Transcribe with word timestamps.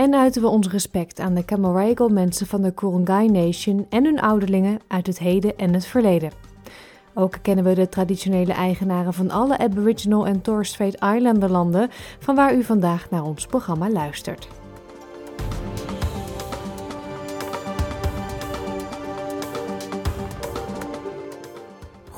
en 0.00 0.14
uiten 0.14 0.42
we 0.42 0.48
ons 0.48 0.68
respect 0.68 1.20
aan 1.20 1.34
de 1.34 1.44
Camaragal 1.44 2.08
mensen 2.08 2.46
van 2.46 2.62
de 2.62 2.74
Kurungay 2.74 3.26
Nation 3.26 3.86
en 3.88 4.04
hun 4.04 4.20
ouderlingen 4.20 4.78
uit 4.86 5.06
het 5.06 5.18
heden 5.18 5.58
en 5.58 5.74
het 5.74 5.86
verleden. 5.86 6.32
Ook 7.14 7.38
kennen 7.42 7.64
we 7.64 7.74
de 7.74 7.88
traditionele 7.88 8.52
eigenaren 8.52 9.14
van 9.14 9.30
alle 9.30 9.58
Aboriginal 9.58 10.26
en 10.26 10.40
Torres 10.40 10.68
Strait 10.68 10.94
Islander 10.94 11.50
landen, 11.50 11.88
van 12.18 12.34
waar 12.34 12.54
u 12.54 12.62
vandaag 12.62 13.10
naar 13.10 13.24
ons 13.24 13.46
programma 13.46 13.90
luistert. 13.90 14.59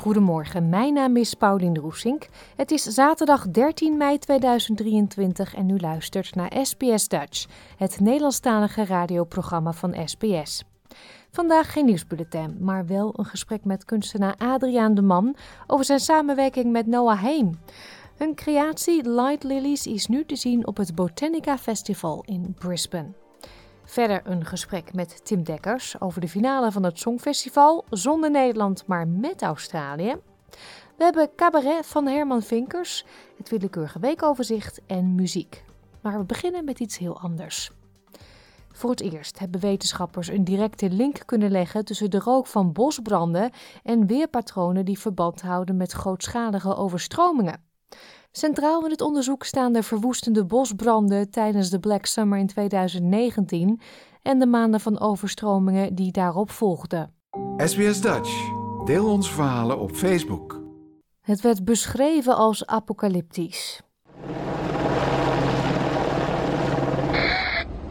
Goedemorgen, 0.03 0.69
mijn 0.69 0.95
naam 0.95 1.17
is 1.17 1.35
Paulien 1.35 1.79
Roesink. 1.79 2.29
Het 2.57 2.71
is 2.71 2.83
zaterdag 2.83 3.49
13 3.49 3.97
mei 3.97 4.19
2023 4.19 5.55
en 5.55 5.69
u 5.69 5.79
luistert 5.79 6.35
naar 6.35 6.53
SBS 6.63 7.09
Dutch, 7.09 7.47
het 7.77 8.01
Nederlandstalige 8.01 8.85
radioprogramma 8.85 9.73
van 9.73 10.09
SBS. 10.09 10.65
Vandaag 11.31 11.73
geen 11.73 11.85
nieuwsbulletin, 11.85 12.57
maar 12.61 12.87
wel 12.87 13.13
een 13.17 13.25
gesprek 13.25 13.65
met 13.65 13.85
kunstenaar 13.85 14.35
Adriaan 14.39 14.95
de 14.95 15.03
Man 15.03 15.37
over 15.67 15.85
zijn 15.85 16.01
samenwerking 16.01 16.73
met 16.73 16.87
Noah 16.87 17.23
Heem. 17.23 17.59
Hun 18.17 18.35
creatie 18.35 19.11
Light 19.11 19.43
Lilies 19.43 19.87
is 19.87 20.07
nu 20.07 20.25
te 20.25 20.37
zien 20.37 20.67
op 20.67 20.77
het 20.77 20.95
Botanica 20.95 21.59
Festival 21.59 22.23
in 22.27 22.55
Brisbane. 22.59 23.22
Verder 23.93 24.21
een 24.25 24.45
gesprek 24.45 24.95
met 24.95 25.25
Tim 25.25 25.43
Dekkers 25.43 26.01
over 26.01 26.21
de 26.21 26.29
finale 26.29 26.73
van 26.73 26.83
het 26.83 26.99
Songfestival, 26.99 27.85
zonder 27.91 28.31
Nederland 28.31 28.87
maar 28.87 29.09
met 29.09 29.43
Australië. 29.43 30.17
We 30.97 31.05
hebben 31.05 31.31
cabaret 31.37 31.87
van 31.87 32.07
Herman 32.07 32.43
Vinkers, 32.43 33.05
het 33.37 33.49
willekeurige 33.49 33.99
weekoverzicht 33.99 34.81
en 34.87 35.15
muziek. 35.15 35.65
Maar 36.01 36.19
we 36.19 36.25
beginnen 36.25 36.65
met 36.65 36.81
iets 36.81 36.99
heel 36.99 37.21
anders. 37.21 37.71
Voor 38.71 38.91
het 38.91 39.01
eerst 39.01 39.39
hebben 39.39 39.61
wetenschappers 39.61 40.29
een 40.29 40.45
directe 40.45 40.91
link 40.91 41.23
kunnen 41.27 41.51
leggen 41.51 41.85
tussen 41.85 42.11
de 42.11 42.19
rook 42.19 42.47
van 42.47 42.73
bosbranden 42.73 43.51
en 43.83 44.07
weerpatronen 44.07 44.85
die 44.85 44.99
verband 44.99 45.43
houden 45.43 45.77
met 45.77 45.93
grootschalige 45.93 46.77
overstromingen. 46.77 47.65
Centraal 48.35 48.85
in 48.85 48.91
het 48.91 49.01
onderzoek 49.01 49.45
staan 49.45 49.73
de 49.73 49.83
verwoestende 49.83 50.45
bosbranden 50.45 51.31
tijdens 51.31 51.71
de 51.71 51.81
Black 51.81 52.07
Summer 52.07 52.39
in 52.39 52.47
2019 52.47 53.81
en 54.23 54.39
de 54.39 54.47
maanden 54.47 54.81
van 54.81 55.01
overstromingen 55.01 55.95
die 55.95 56.13
daarop 56.13 56.51
volgden. 56.51 57.15
SBS 57.57 58.01
Dutch. 58.01 58.51
Deel 58.85 59.13
onze 59.13 59.33
verhalen 59.33 59.79
op 59.79 59.91
Facebook. 59.91 60.61
Het 61.21 61.41
werd 61.41 61.65
beschreven 61.65 62.37
als 62.37 62.67
apocalyptisch. 62.67 63.81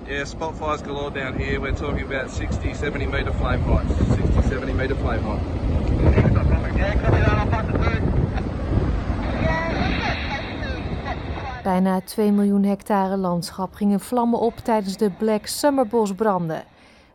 Yeah, 0.05 0.25
spot 0.25 0.55
fires 0.55 0.81
galore 0.81 1.11
down 1.11 1.37
here. 1.37 1.59
We're 1.59 1.73
talking 1.73 2.13
about 2.13 2.31
60, 2.31 2.75
70 2.75 3.09
metre 3.09 3.33
flame 3.33 3.63
heights. 3.63 3.93
60, 4.15 4.43
70 4.43 4.75
metre 4.75 4.95
flame 4.95 5.21
height. 5.21 5.61
Bijna 11.63 12.01
2 12.01 12.31
miljoen 12.31 12.63
hectare 12.63 13.17
landschap 13.17 13.73
gingen 13.73 13.99
vlammen 13.99 14.39
op 14.39 14.57
tijdens 14.57 14.97
de 14.97 15.11
Black 15.11 15.45
Summer 15.45 15.87
bosbranden. 15.87 16.63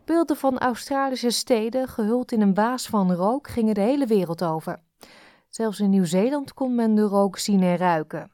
Beelden 0.05 0.37
van 0.37 0.57
Australische 0.57 1.29
steden, 1.29 1.87
gehuld 1.87 2.31
in 2.31 2.41
een 2.41 2.53
waas 2.53 2.87
van 2.87 3.13
rook, 3.13 3.47
gingen 3.47 3.73
de 3.73 3.81
hele 3.81 4.05
wereld 4.05 4.43
over. 4.43 4.79
Zelfs 5.49 5.79
in 5.79 5.89
Nieuw-Zeeland 5.89 6.53
kon 6.53 6.75
men 6.75 6.95
de 6.95 7.01
rook 7.01 7.37
zien 7.37 7.63
en 7.63 7.77
ruiken. 7.77 8.31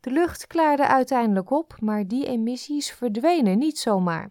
De 0.00 0.10
lucht 0.10 0.46
klaarde 0.46 0.86
uiteindelijk 0.86 1.50
op, 1.50 1.76
maar 1.80 2.06
die 2.06 2.26
emissies 2.26 2.92
verdwenen 2.92 3.58
niet 3.58 3.78
zomaar. 3.78 4.30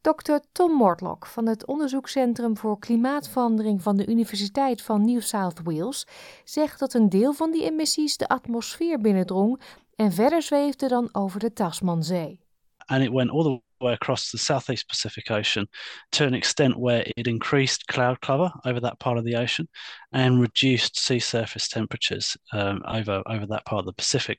Dr. 0.00 0.36
Tom 0.52 0.72
Mortlock 0.72 1.26
van 1.26 1.46
het 1.46 1.66
Onderzoekscentrum 1.66 2.56
voor 2.56 2.78
Klimaatverandering 2.78 3.82
van 3.82 3.96
de 3.96 4.06
Universiteit 4.06 4.82
van 4.82 5.04
New 5.04 5.20
South 5.20 5.60
Wales 5.64 6.06
zegt 6.44 6.78
dat 6.78 6.94
een 6.94 7.08
deel 7.08 7.32
van 7.32 7.50
die 7.50 7.64
emissies 7.64 8.16
de 8.16 8.28
atmosfeer 8.28 8.98
binnendrong 8.98 9.60
en 10.00 10.12
verder 10.12 10.42
zweefde 10.42 10.88
dan 10.88 11.08
over 11.12 11.40
de 11.40 11.52
Tasmanzee. 11.52 12.40
And 12.86 13.02
it 13.02 13.10
went 13.10 13.30
all 13.30 13.42
the 13.42 13.60
way 13.80 13.92
across 13.92 14.30
the 14.30 14.38
southeast 14.38 14.88
Pacific 14.88 15.30
Ocean 15.30 15.66
to 16.12 16.24
an 16.24 16.34
extent 16.34 16.78
where 16.78 17.04
it 17.16 17.26
increased 17.26 17.86
cloud 17.86 18.20
cover 18.20 18.50
over 18.64 18.80
that 18.80 18.98
part 18.98 19.18
of 19.18 19.24
the 19.24 19.36
ocean 19.36 19.68
and 20.12 20.40
reduced 20.40 20.98
sea 20.98 21.18
surface 21.18 21.68
temperatures 21.68 22.36
um, 22.52 22.82
over, 22.86 23.22
over 23.26 23.46
that 23.46 23.64
part 23.64 23.80
of 23.80 23.86
the 23.86 23.92
Pacific. 23.92 24.38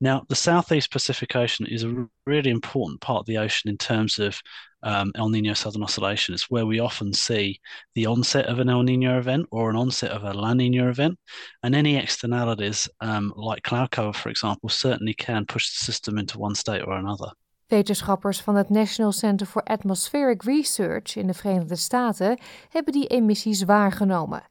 Now, 0.00 0.24
the 0.28 0.34
southeast 0.34 0.90
Pacific 0.90 1.34
Ocean 1.36 1.66
is 1.66 1.84
a 1.84 2.06
really 2.26 2.50
important 2.50 3.00
part 3.00 3.20
of 3.20 3.26
the 3.26 3.38
ocean 3.38 3.70
in 3.70 3.78
terms 3.78 4.18
of 4.18 4.40
um, 4.82 5.12
El 5.14 5.28
Nino 5.28 5.54
Southern 5.54 5.82
Oscillation. 5.82 6.34
It's 6.34 6.50
where 6.50 6.66
we 6.66 6.80
often 6.80 7.12
see 7.12 7.60
the 7.94 8.06
onset 8.06 8.46
of 8.46 8.58
an 8.58 8.68
El 8.68 8.82
Nino 8.82 9.18
event 9.18 9.46
or 9.50 9.70
an 9.70 9.76
onset 9.76 10.10
of 10.10 10.24
a 10.24 10.32
La 10.32 10.54
Nina 10.54 10.88
event. 10.88 11.18
And 11.62 11.74
any 11.74 11.96
externalities, 11.96 12.88
um, 13.00 13.32
like 13.36 13.62
cloud 13.62 13.90
cover, 13.90 14.12
for 14.12 14.28
example, 14.28 14.68
certainly 14.68 15.14
can 15.14 15.46
push 15.46 15.68
the 15.70 15.84
system 15.84 16.18
into 16.18 16.38
one 16.38 16.54
state 16.54 16.82
or 16.82 16.94
another. 16.94 17.30
Wetenschappers 17.72 18.40
van 18.40 18.54
het 18.54 18.68
National 18.68 19.12
Center 19.12 19.46
for 19.46 19.62
Atmospheric 19.62 20.42
Research 20.42 21.16
in 21.16 21.26
de 21.26 21.34
Verenigde 21.34 21.76
Staten 21.76 22.38
hebben 22.68 22.92
die 22.92 23.06
emissies 23.06 23.62
waargenomen. 23.62 24.42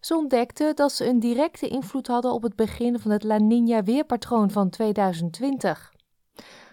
Ze 0.00 0.16
ontdekten 0.16 0.76
dat 0.76 0.92
ze 0.92 1.06
een 1.06 1.20
directe 1.20 1.68
invloed 1.68 2.06
hadden 2.06 2.32
op 2.32 2.42
het 2.42 2.56
begin 2.56 2.98
van 2.98 3.10
het 3.10 3.22
La 3.22 3.38
Nina 3.38 3.82
weerpatroon 3.82 4.50
van 4.50 4.70
2020. 4.70 5.92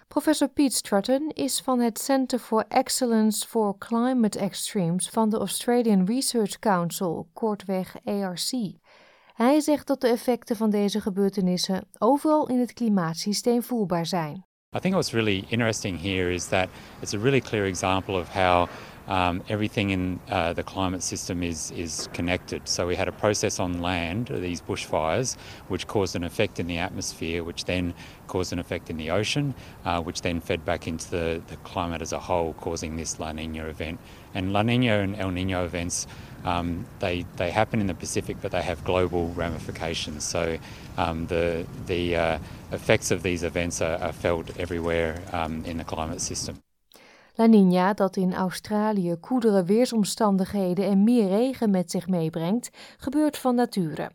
Professor 0.08 0.48
Pete 0.48 0.74
Strutton 0.74 1.30
is 1.34 1.60
van 1.60 1.80
het 1.80 1.98
Center 1.98 2.38
for 2.38 2.64
Excellence 2.68 3.46
for 3.46 3.78
Climate 3.78 4.38
Extremes 4.38 5.08
van 5.08 5.28
de 5.28 5.38
Australian 5.38 6.06
Research 6.06 6.58
Council, 6.58 7.28
kortweg 7.32 7.96
ARC. 8.04 8.50
Hij 9.34 9.60
zegt 9.60 9.86
dat 9.86 10.00
de 10.00 10.08
effecten 10.08 10.56
van 10.56 10.70
deze 10.70 11.00
gebeurtenissen 11.00 11.88
overal 11.98 12.48
in 12.48 12.58
het 12.58 12.72
klimaatsysteem 12.72 13.62
voelbaar 13.62 14.06
zijn. 14.06 14.47
I 14.74 14.80
think 14.80 14.96
what's 14.96 15.14
really 15.14 15.46
interesting 15.48 15.96
here 15.96 16.30
is 16.30 16.48
that 16.48 16.68
it's 17.00 17.14
a 17.14 17.18
really 17.18 17.40
clear 17.40 17.64
example 17.64 18.18
of 18.18 18.28
how 18.28 18.68
um, 19.06 19.42
everything 19.48 19.88
in 19.88 20.20
uh, 20.28 20.52
the 20.52 20.62
climate 20.62 21.02
system 21.02 21.42
is 21.42 21.70
is 21.70 22.06
connected. 22.12 22.68
So 22.68 22.86
we 22.86 22.94
had 22.94 23.08
a 23.08 23.12
process 23.12 23.58
on 23.60 23.80
land, 23.80 24.28
these 24.28 24.60
bushfires, 24.60 25.38
which 25.68 25.86
caused 25.86 26.16
an 26.16 26.22
effect 26.22 26.60
in 26.60 26.66
the 26.66 26.76
atmosphere, 26.76 27.44
which 27.44 27.64
then 27.64 27.94
caused 28.26 28.52
an 28.52 28.58
effect 28.58 28.90
in 28.90 28.98
the 28.98 29.10
ocean, 29.10 29.54
uh, 29.86 30.02
which 30.02 30.20
then 30.20 30.38
fed 30.38 30.66
back 30.66 30.86
into 30.86 31.10
the, 31.10 31.40
the 31.46 31.56
climate 31.64 32.02
as 32.02 32.12
a 32.12 32.18
whole, 32.18 32.52
causing 32.52 32.96
this 32.96 33.18
La 33.18 33.32
Nina 33.32 33.64
event. 33.68 33.98
And 34.38 34.52
La 34.52 34.62
Nina 34.62 35.02
and 35.02 35.16
El 35.16 35.30
Nino 35.30 35.64
events, 35.64 36.06
um, 36.44 36.86
they 36.98 37.24
they 37.34 37.50
happen 37.50 37.80
in 37.80 37.86
the 37.86 37.94
Pacific, 37.94 38.36
but 38.40 38.50
they 38.50 38.62
have 38.62 38.84
global 38.84 39.32
ramifications. 39.36 40.30
So 40.30 40.56
um, 40.96 41.26
the 41.26 41.64
the 41.86 42.16
uh, 42.16 42.38
effects 42.70 43.10
of 43.10 43.22
these 43.22 43.46
events 43.46 43.80
are, 43.80 43.98
are 44.00 44.12
felt 44.12 44.56
everywhere 44.56 45.14
um, 45.32 45.64
in 45.64 45.76
the 45.76 45.84
climate 45.84 46.20
system. 46.20 46.54
La 47.34 47.46
Nina, 47.46 47.94
dat 47.94 48.16
in 48.16 48.34
Australië 48.34 49.16
koelere 49.20 49.64
weersomstandigheden 49.64 50.84
en 50.84 51.04
meer 51.04 51.28
regen 51.28 51.70
met 51.70 51.90
zich 51.90 52.08
meebrengt, 52.08 52.70
gebeurt 52.96 53.38
van 53.38 53.54
nature. 53.54 54.10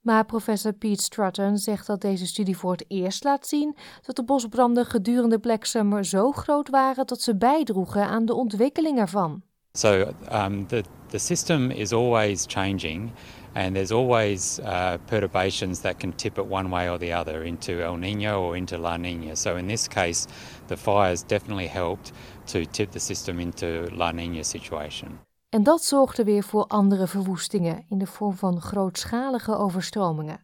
Maar 0.00 0.24
professor 0.24 0.72
Pete 0.72 1.02
Strutton 1.02 1.58
zegt 1.58 1.86
dat 1.86 2.00
deze 2.00 2.26
studie 2.26 2.56
voor 2.56 2.72
het 2.72 2.84
eerst 2.88 3.24
laat 3.24 3.46
zien 3.46 3.76
dat 4.02 4.16
de 4.16 4.24
bosbranden 4.24 4.86
gedurende 4.86 5.38
Black 5.38 5.64
Summer 5.64 6.04
zo 6.04 6.32
groot 6.32 6.68
waren 6.68 7.06
dat 7.06 7.20
ze 7.20 7.36
bijdroegen 7.36 8.06
aan 8.06 8.24
de 8.24 8.34
ontwikkeling 8.34 8.98
ervan. 8.98 9.42
So 9.74 10.14
um, 10.28 10.66
the 10.66 10.84
the 11.08 11.18
system 11.18 11.70
is 11.70 11.92
always 11.92 12.46
changing, 12.46 13.12
and 13.54 13.74
there's 13.74 13.92
always 13.92 14.60
uh, 14.60 14.98
perturbations 15.06 15.80
that 15.80 15.98
can 15.98 16.12
tip 16.12 16.38
it 16.38 16.46
one 16.46 16.70
way 16.70 16.90
or 16.90 16.98
the 16.98 17.12
other 17.12 17.42
into 17.44 17.82
El 17.82 17.96
Nino 17.96 18.40
or 18.40 18.56
into 18.56 18.78
La 18.78 18.96
Nina. 18.96 19.34
So 19.36 19.56
in 19.56 19.66
this 19.66 19.88
case, 19.88 20.26
the 20.68 20.76
fires 20.76 21.22
definitely 21.22 21.68
helped 21.68 22.12
to 22.46 22.66
tip 22.66 22.90
the 22.90 23.00
system 23.00 23.40
into 23.40 23.88
La 23.92 24.12
Nina 24.12 24.42
situation. 24.42 25.18
En 25.48 25.62
dat 25.62 25.84
zorgde 25.84 26.24
weer 26.24 26.42
voor 26.42 26.66
andere 26.66 27.06
verwoestingen 27.06 27.84
in 27.88 27.98
de 27.98 28.06
vorm 28.06 28.34
van 28.34 28.60
grootschalige 28.60 29.56
overstromingen. 29.56 30.40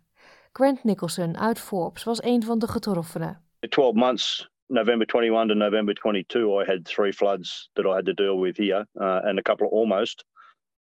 Grant 0.52 0.84
Nicholson 0.84 1.38
uit 1.38 1.58
Forbes 1.58 2.04
was 2.04 2.22
een 2.22 2.42
van 2.42 2.58
de 2.58 2.68
getroffenen. 2.68 3.42
12 3.68 3.94
months, 3.94 4.50
November 4.68 5.06
21 5.06 5.48
to 5.48 5.54
November 5.54 5.94
22, 5.94 6.56
I 6.56 6.64
had 6.64 6.86
three 6.86 7.12
floods 7.12 7.70
that 7.74 7.86
I 7.86 7.94
had 7.96 8.06
to 8.06 8.14
deal 8.14 8.38
with 8.38 8.56
here 8.56 8.84
uh, 9.00 9.20
and 9.24 9.38
a 9.38 9.42
couple 9.42 9.66
of 9.66 9.72
almost. 9.72 10.24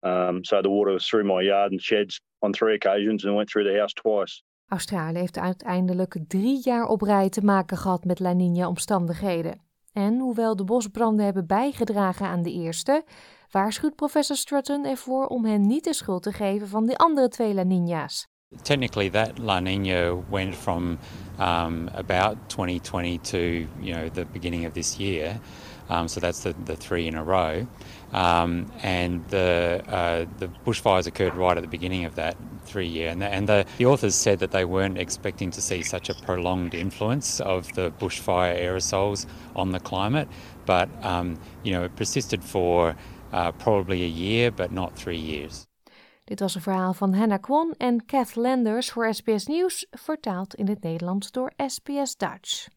Um, 0.04 0.44
so 0.44 0.62
the 0.62 0.70
water 0.70 0.92
was 0.92 1.08
through 1.08 1.26
my 1.26 1.42
yard 1.42 1.72
and 1.72 1.82
sheds 1.82 2.20
on 2.42 2.54
three 2.54 2.76
occasions 2.76 3.26
and 3.26 3.36
went 3.36 3.50
through 3.50 3.72
the 3.72 3.80
house 3.80 3.94
twice. 3.94 4.44
Australië 4.68 5.20
heeft 5.20 5.38
uiteindelijk 5.38 6.18
drie 6.28 6.62
jaar 6.64 6.86
op 6.86 7.02
rij 7.02 7.30
te 7.30 7.42
maken 7.42 7.78
gehad 7.78 8.04
met 8.04 8.20
La 8.20 8.34
Nina-omstandigheden. 8.34 9.62
En 9.94 10.20
hoewel 10.20 10.56
de 10.56 10.64
bosbranden 10.64 11.26
hebben 11.26 11.48
bijgedragen 11.48 12.26
aan 12.26 12.42
de 12.42 12.52
eerste, 12.52 13.04
waarschuwt 13.52 13.96
professor 13.96 14.36
Strutton 14.36 14.86
ervoor 14.86 15.26
om 15.26 15.46
hen 15.46 15.68
niet 15.68 15.84
de 15.84 15.94
schuld 15.94 16.24
te 16.24 16.32
geven 16.32 16.68
van 16.68 16.86
de 16.86 16.98
andere 16.98 17.28
twee 17.28 17.54
La 17.54 17.64
Nina's. 17.64 18.28
Technically, 18.64 19.10
that 19.10 19.40
La 19.40 19.60
Nina 19.60 20.16
went 20.16 20.56
from 20.56 21.00
um, 21.38 21.92
about 21.94 22.50
2020 22.50 23.18
to 23.18 23.68
you 23.82 23.94
know 23.94 24.08
the 24.08 24.24
beginning 24.24 24.64
of 24.64 24.74
this 24.74 24.98
year. 24.98 25.40
Um, 25.90 26.08
so 26.08 26.22
that's 26.22 26.44
the, 26.44 26.54
the 26.66 26.76
three 26.78 27.08
in 27.08 27.16
a 27.16 27.24
row. 27.26 27.68
Um, 28.14 28.72
and 28.84 29.28
the 29.28 29.84
uh, 29.88 30.26
the 30.38 30.48
bushfires 30.66 31.08
occurred 31.08 31.36
right 31.36 31.58
at 31.58 31.62
the 31.62 31.70
beginning 31.70 32.06
of 32.06 32.16
that 32.16 32.38
three 32.64 32.88
year. 32.88 33.10
And, 33.10 33.22
the, 33.22 33.28
and 33.28 33.50
the, 33.50 33.66
the 33.78 33.86
authors 33.86 34.16
said 34.16 34.40
that 34.40 34.52
they 34.52 34.64
weren't 34.64 34.98
expecting 34.98 35.52
to 35.52 35.62
see 35.62 35.84
such 35.84 36.10
a 36.10 36.14
prolonged 36.14 36.74
influence 36.74 37.42
of 37.42 37.72
the 37.74 37.92
bushfire 37.92 38.58
aerosols 38.58 39.26
on 39.58 39.72
the 39.72 39.80
climate. 39.82 40.30
But 40.66 40.90
um, 41.04 41.38
you 41.64 41.74
know, 41.74 41.84
it 41.84 41.98
persisted 41.98 42.44
for 42.46 42.96
uh, 43.34 43.52
probably 43.54 44.04
a 44.04 44.08
year, 44.08 44.52
but 44.52 44.72
not 44.72 44.96
three 44.96 45.18
years. 45.18 45.67
Dit 46.28 46.40
was 46.40 46.56
een 46.56 46.62
verhaal 46.62 46.94
van 46.94 47.14
Hannah 47.14 47.42
Kwon 47.42 47.74
en 47.78 48.06
Kath 48.06 48.36
Landers 48.36 48.92
voor 48.92 49.14
SBS 49.14 49.46
Nieuws, 49.46 49.88
vertaald 49.92 50.56
in 50.56 50.68
het 50.68 50.84
Nederlands 50.84 51.32
door 51.32 51.54
SBS 51.68 52.16
Dutch. 52.18 52.68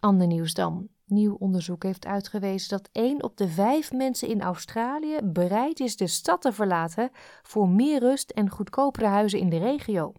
Ander 0.00 0.26
nieuws 0.26 0.54
dan. 0.54 0.88
Nieuw 1.06 1.34
onderzoek 1.34 1.82
heeft 1.82 2.06
uitgewezen 2.06 2.68
dat 2.68 2.88
1 2.92 3.22
op 3.22 3.36
de 3.36 3.48
5 3.48 3.92
mensen 3.92 4.28
in 4.28 4.40
Australië 4.40 5.18
bereid 5.24 5.80
is 5.80 5.96
de 5.96 6.06
stad 6.06 6.42
te 6.42 6.52
verlaten 6.52 7.10
voor 7.42 7.68
meer 7.68 8.00
rust 8.00 8.30
en 8.30 8.50
goedkopere 8.50 9.06
huizen 9.06 9.38
in 9.38 9.48
de 9.48 9.58
regio. 9.58 10.12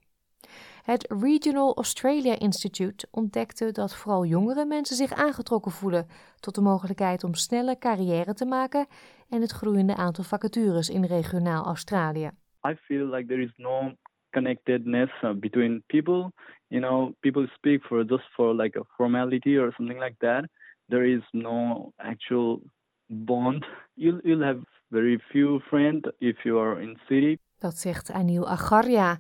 Het 0.82 1.14
Regional 1.22 1.76
Australia 1.76 2.40
Institute 2.40 3.08
ontdekte 3.12 3.72
dat 3.72 3.96
vooral 3.96 4.26
jongere 4.26 4.66
mensen 4.66 4.96
zich 4.96 5.14
aangetrokken 5.14 5.72
voelen 5.72 6.08
tot 6.40 6.56
de 6.56 6.62
mogelijkheid 6.62 7.24
om 7.24 7.34
snelle 7.34 7.78
carrière 7.78 8.34
te 8.34 8.46
maken 8.46 8.86
en 9.30 9.42
het 9.42 9.52
groeiende 9.52 9.96
aantal 9.96 10.24
vacatures 10.24 10.90
in 10.90 11.06
regionaal 11.06 11.66
Australië. 11.66 12.30
I 12.68 12.76
feel 12.76 13.06
like 13.06 13.26
there 13.28 13.42
is 13.42 13.54
no 13.58 13.94
connectedness 14.32 15.12
uh, 15.24 15.32
between 15.34 15.84
people. 15.88 16.32
You 16.68 16.82
know, 16.82 17.14
people 17.20 17.48
speak 17.48 17.84
for 17.84 18.06
just 18.06 18.34
for 18.34 18.56
like 18.56 18.80
a 18.80 18.84
formality 18.96 19.58
or 19.58 19.74
something 19.74 20.00
like 20.00 20.16
that. 20.18 20.50
There 20.88 21.06
is 21.16 21.24
no 21.32 21.92
actual 21.96 22.62
bond. 23.06 23.66
You'll, 23.94 24.20
you'll 24.24 24.46
have 24.46 24.60
very 24.88 25.20
few 25.32 25.60
friends 25.60 26.08
if 26.20 26.44
you 26.44 26.60
are 26.60 26.82
in 26.82 26.98
city. 27.08 27.38
Dat 27.58 27.78
zegt 27.78 28.12
Anil 28.12 28.48
Agarya. 28.48 29.18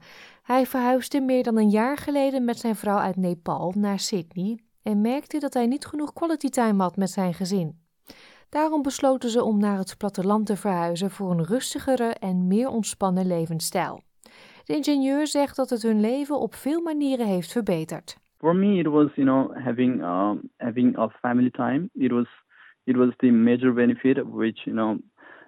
Hij 0.52 0.66
verhuisde 0.66 1.22
meer 1.22 1.44
dan 1.44 1.58
een 1.58 1.70
jaar 1.70 1.98
geleden 1.98 2.46
met 2.46 2.58
zijn 2.58 2.76
vrouw 2.76 2.98
uit 2.98 3.16
Nepal 3.16 3.74
naar 3.78 4.00
Sydney 4.00 4.60
en 4.84 5.02
merkte 5.02 5.40
dat 5.40 5.54
hij 5.54 5.66
niet 5.66 5.86
genoeg 5.86 6.14
quality 6.14 6.50
time 6.50 6.82
had 6.82 6.96
met 6.96 7.10
zijn 7.10 7.34
gezin. 7.34 7.80
Daarom 8.50 8.82
besloten 8.82 9.30
ze 9.30 9.44
om 9.44 9.60
naar 9.60 9.78
het 9.78 9.96
platteland 9.98 10.46
te 10.46 10.56
verhuizen 10.56 11.10
voor 11.10 11.32
een 11.32 11.44
rustigere 11.44 12.14
en 12.20 12.48
meer 12.48 12.68
ontspannen 12.68 13.28
levensstijl. 13.28 14.02
De 14.64 14.76
ingenieur 14.76 15.28
zegt 15.28 15.56
dat 15.56 15.70
het 15.70 15.82
hun 15.82 16.00
leven 16.00 16.40
op 16.40 16.54
veel 16.54 16.82
manieren 16.82 17.28
heeft 17.28 17.52
verbeterd. 17.52 18.18
For 18.38 18.56
me, 18.56 18.78
it 18.78 18.88
was 18.88 19.16
you 19.16 19.28
know 19.28 19.66
having 19.66 20.04
um, 20.04 20.50
having 20.58 20.98
a 20.98 21.10
family 21.10 21.52
time. 21.52 21.90
It 21.94 22.12
was 22.12 22.28
it 22.84 22.96
was 22.96 23.10
the 23.18 23.32
major 23.32 23.74
benefit, 23.74 24.18
which 24.26 24.64
you 24.64 24.76
know 24.76 24.98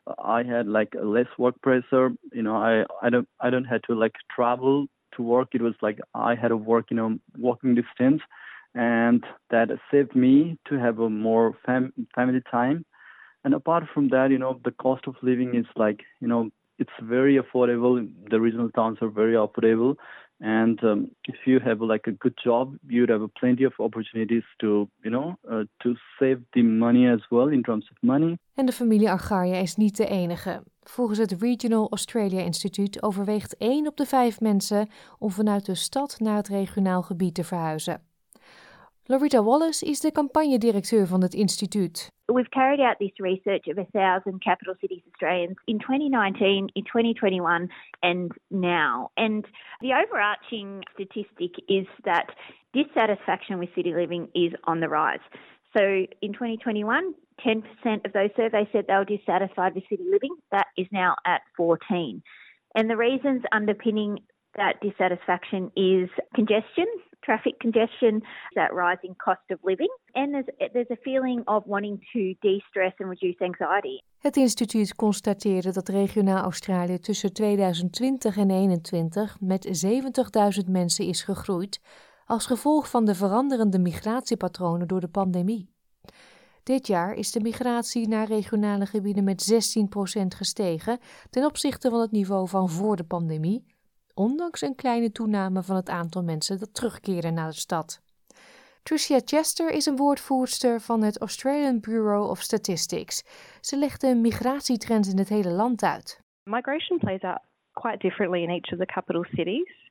I 0.05 0.43
had 0.43 0.67
like 0.67 0.95
less 1.03 1.37
work 1.37 1.59
pressure. 1.59 2.11
You 2.31 2.43
know, 2.43 2.55
I 2.55 2.85
I 3.01 3.09
don't 3.09 3.27
I 3.39 3.49
don't 3.49 3.67
have 3.67 3.81
to 3.81 3.95
like 3.95 4.15
travel 4.35 4.87
to 5.15 5.23
work. 5.23 5.49
It 5.53 5.61
was 5.61 5.75
like 5.81 5.99
I 6.13 6.35
had 6.35 6.49
to 6.49 6.57
work 6.57 6.85
you 6.91 6.97
know 6.97 7.17
walking 7.37 7.75
distance, 7.75 8.21
and 8.75 9.23
that 9.49 9.69
saved 9.91 10.15
me 10.15 10.57
to 10.67 10.79
have 10.79 10.99
a 10.99 11.09
more 11.09 11.55
fam- 11.65 11.93
family 12.15 12.41
time. 12.49 12.85
And 13.45 13.53
apart 13.53 13.83
from 13.93 14.07
that, 14.09 14.31
you 14.31 14.37
know, 14.37 14.59
the 14.63 14.71
cost 14.71 15.05
of 15.07 15.15
living 15.21 15.55
is 15.55 15.65
like 15.75 16.01
you 16.21 16.27
know 16.27 16.49
it's 16.79 16.97
very 17.01 17.39
affordable. 17.39 18.07
The 18.29 18.39
regional 18.39 18.69
towns 18.71 18.97
are 19.01 19.09
very 19.09 19.33
affordable. 19.33 19.95
And 20.39 20.83
um, 20.83 21.11
if 21.25 21.35
you 21.45 21.59
have 21.59 21.79
like 21.81 22.07
a 22.07 22.11
good 22.11 22.37
job, 22.43 22.75
you'd 22.87 23.09
have 23.09 23.21
plenty 23.39 23.63
of 23.63 23.73
opportunities 23.79 24.43
to, 24.59 24.89
you 25.03 25.09
know, 25.09 25.35
uh, 25.49 25.63
to 25.83 25.95
save 26.19 26.41
the 26.53 26.63
money 26.63 27.07
as 27.07 27.21
well 27.31 27.47
in 27.47 27.63
terms 27.63 27.85
of 27.91 27.97
money. 28.01 28.37
En 28.55 28.65
de 28.65 28.71
familie 28.71 29.09
Argaria 29.09 29.55
is 29.55 29.75
niet 29.75 29.97
de 29.97 30.07
enige. 30.07 30.63
Volgens 30.83 31.19
het 31.19 31.41
Regional 31.41 31.89
Australia 31.89 32.39
Institute 32.39 33.01
overweegt 33.01 33.57
1 33.57 33.87
op 33.87 33.97
de 33.97 34.05
5 34.05 34.39
mensen 34.39 34.89
om 35.19 35.29
vanuit 35.29 35.65
de 35.65 35.75
stad 35.75 36.19
naar 36.19 36.35
het 36.35 36.47
regionaal 36.47 37.01
gebied 37.01 37.35
te 37.35 37.43
verhuizen. 37.43 38.01
Lorita 39.05 39.43
Wallace 39.43 39.85
is 39.85 39.99
de 39.99 40.11
campagnedirecteur 40.11 41.07
van 41.07 41.21
het 41.21 41.33
instituut. 41.33 42.11
We've 42.25 42.49
carried 42.49 42.79
out 42.79 42.97
this 42.97 43.15
research 43.15 43.67
of 43.67 43.77
a 43.77 43.85
thousand 43.91 44.41
capital 44.43 44.75
cities 44.79 45.03
Australians 45.05 45.57
in 45.65 45.77
2019, 45.77 46.69
in 46.73 46.83
2021, 46.83 47.69
and 47.99 48.33
now. 48.47 49.09
And 49.13 49.45
the 49.79 49.93
overarching 49.93 50.87
statistic 50.93 51.51
is 51.65 51.87
that 52.03 52.33
dissatisfaction 52.71 53.59
with 53.59 53.73
city 53.75 53.93
living 53.93 54.29
is 54.33 54.53
on 54.63 54.79
the 54.79 54.87
rise. 54.87 55.23
So 55.75 56.05
in 56.21 56.33
2021, 56.33 57.13
10% 57.45 58.05
of 58.05 58.13
those 58.13 58.29
surveys 58.35 58.67
said 58.71 58.85
they 58.87 58.93
were 58.93 59.05
dissatisfied 59.05 59.75
with 59.75 59.83
city 59.89 60.03
living. 60.11 60.35
That 60.51 60.67
is 60.77 60.87
now 60.91 61.15
at 61.25 61.41
14. 61.57 62.21
And 62.75 62.89
the 62.89 62.97
reasons 62.97 63.41
underpinning 63.51 64.19
that 64.55 64.73
dissatisfaction 64.81 65.71
is 65.75 66.09
congestion, 66.35 66.85
traffic 67.23 67.59
congestion, 67.59 68.21
that 68.55 68.71
rising 68.73 69.15
cost 69.17 69.45
of 69.49 69.59
living, 69.63 69.89
and 70.13 70.33
there's, 70.33 70.49
there's 70.73 70.91
a 70.91 71.01
feeling 71.03 71.41
of 71.45 71.63
wanting 71.65 71.99
to 72.13 72.35
de-stress 72.41 72.93
and 72.99 73.09
reduce 73.09 73.39
anxiety. 73.41 74.01
Het 74.19 74.35
instituut 74.35 74.95
constateerde 74.95 75.71
dat 75.71 75.89
regionaal 75.89 76.43
Australië 76.43 76.99
tussen 76.99 77.33
2020 77.33 78.37
en 78.37 78.47
2021 78.47 79.37
met 79.39 79.85
70.000 80.65 80.71
mensen 80.71 81.05
is 81.05 81.23
gegroeid 81.23 81.81
als 82.25 82.45
gevolg 82.45 82.89
van 82.89 83.05
de 83.05 83.15
veranderende 83.15 83.79
migratiepatronen 83.79 84.87
door 84.87 84.99
de 84.99 85.07
pandemie. 85.07 85.72
Dit 86.63 86.87
jaar 86.87 87.13
is 87.13 87.31
de 87.31 87.41
migratie 87.41 88.07
naar 88.07 88.27
regionale 88.27 88.85
gebieden 88.85 89.23
met 89.23 89.53
16% 89.53 90.25
gestegen 90.27 90.99
ten 91.29 91.45
opzichte 91.45 91.89
van 91.89 91.99
het 91.99 92.11
niveau 92.11 92.47
van 92.47 92.69
voor 92.69 92.95
de 92.95 93.03
pandemie, 93.03 93.65
ondanks 94.13 94.61
een 94.61 94.75
kleine 94.75 95.11
toename 95.11 95.63
van 95.63 95.75
het 95.75 95.89
aantal 95.89 96.23
mensen 96.23 96.59
dat 96.59 96.73
terugkeren 96.73 97.33
naar 97.33 97.49
de 97.49 97.55
stad. 97.55 98.01
Tricia 98.83 99.19
Chester 99.25 99.69
is 99.71 99.85
een 99.85 99.95
woordvoerster 99.95 100.81
van 100.81 101.01
het 101.01 101.19
Australian 101.19 101.79
Bureau 101.79 102.29
of 102.29 102.39
Statistics. 102.39 103.23
Ze 103.61 103.77
legt 103.77 104.01
de 104.01 104.15
migratietrends 104.15 105.09
in 105.09 105.17
het 105.17 105.29
hele 105.29 105.51
land 105.51 105.83
uit. 105.83 106.21
Migration 106.43 106.97
plays 106.99 107.21
out 107.21 107.41
quite 107.71 107.97
differently 107.97 108.41
in 108.41 108.49
each 108.49 108.71
of 108.71 108.77
the 108.79 108.85
capital 108.85 109.23
cities. 109.23 109.83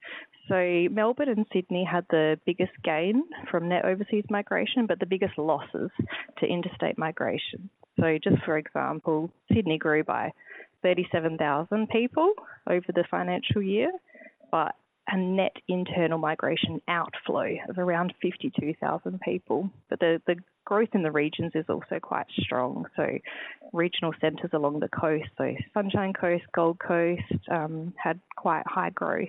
So 0.49 0.89
Melbourne 0.91 1.29
and 1.29 1.47
Sydney 1.53 1.85
had 1.85 2.05
the 2.11 2.39
biggest 2.45 2.73
gain 2.83 3.23
from 3.51 3.69
net 3.69 3.85
overseas 3.85 4.25
migration, 4.29 4.87
but 4.87 4.99
the 4.99 5.07
biggest 5.07 5.39
losses 5.39 5.91
to 6.39 6.47
interstate 6.47 6.99
migration. 6.99 7.71
So 8.01 8.19
just 8.23 8.43
for 8.45 8.59
example, 8.59 9.31
Sydney 9.53 9.79
grew 9.79 10.03
by 10.03 10.33
37,000 10.83 11.89
people 11.89 12.33
over 12.69 12.87
the 12.89 13.05
financial 13.11 13.63
year, 13.63 13.93
but 14.51 14.75
a 15.09 15.17
net 15.17 15.57
internal 15.69 16.19
migration 16.19 16.81
outflow 16.89 17.57
of 17.69 17.79
around 17.79 18.15
52,000 18.23 19.21
people. 19.21 19.71
But 19.91 20.01
the, 20.01 20.23
the 20.27 20.37
growth 20.65 20.91
in 20.95 21.03
the 21.03 21.11
regions 21.11 21.53
is 21.55 21.65
also 21.69 21.99
quite 22.01 22.27
strong. 22.39 22.87
So, 22.97 23.07
regional 23.73 24.13
centres 24.21 24.51
along 24.53 24.81
the 24.81 24.89
coast, 24.89 25.29
so 25.39 25.55
Sunshine 25.75 26.13
Coast, 26.13 26.45
Gold 26.55 26.79
Coast, 26.79 27.23
um, 27.51 27.95
had 28.03 28.21
quite 28.37 28.65
high 28.67 28.91
growth. 28.91 29.29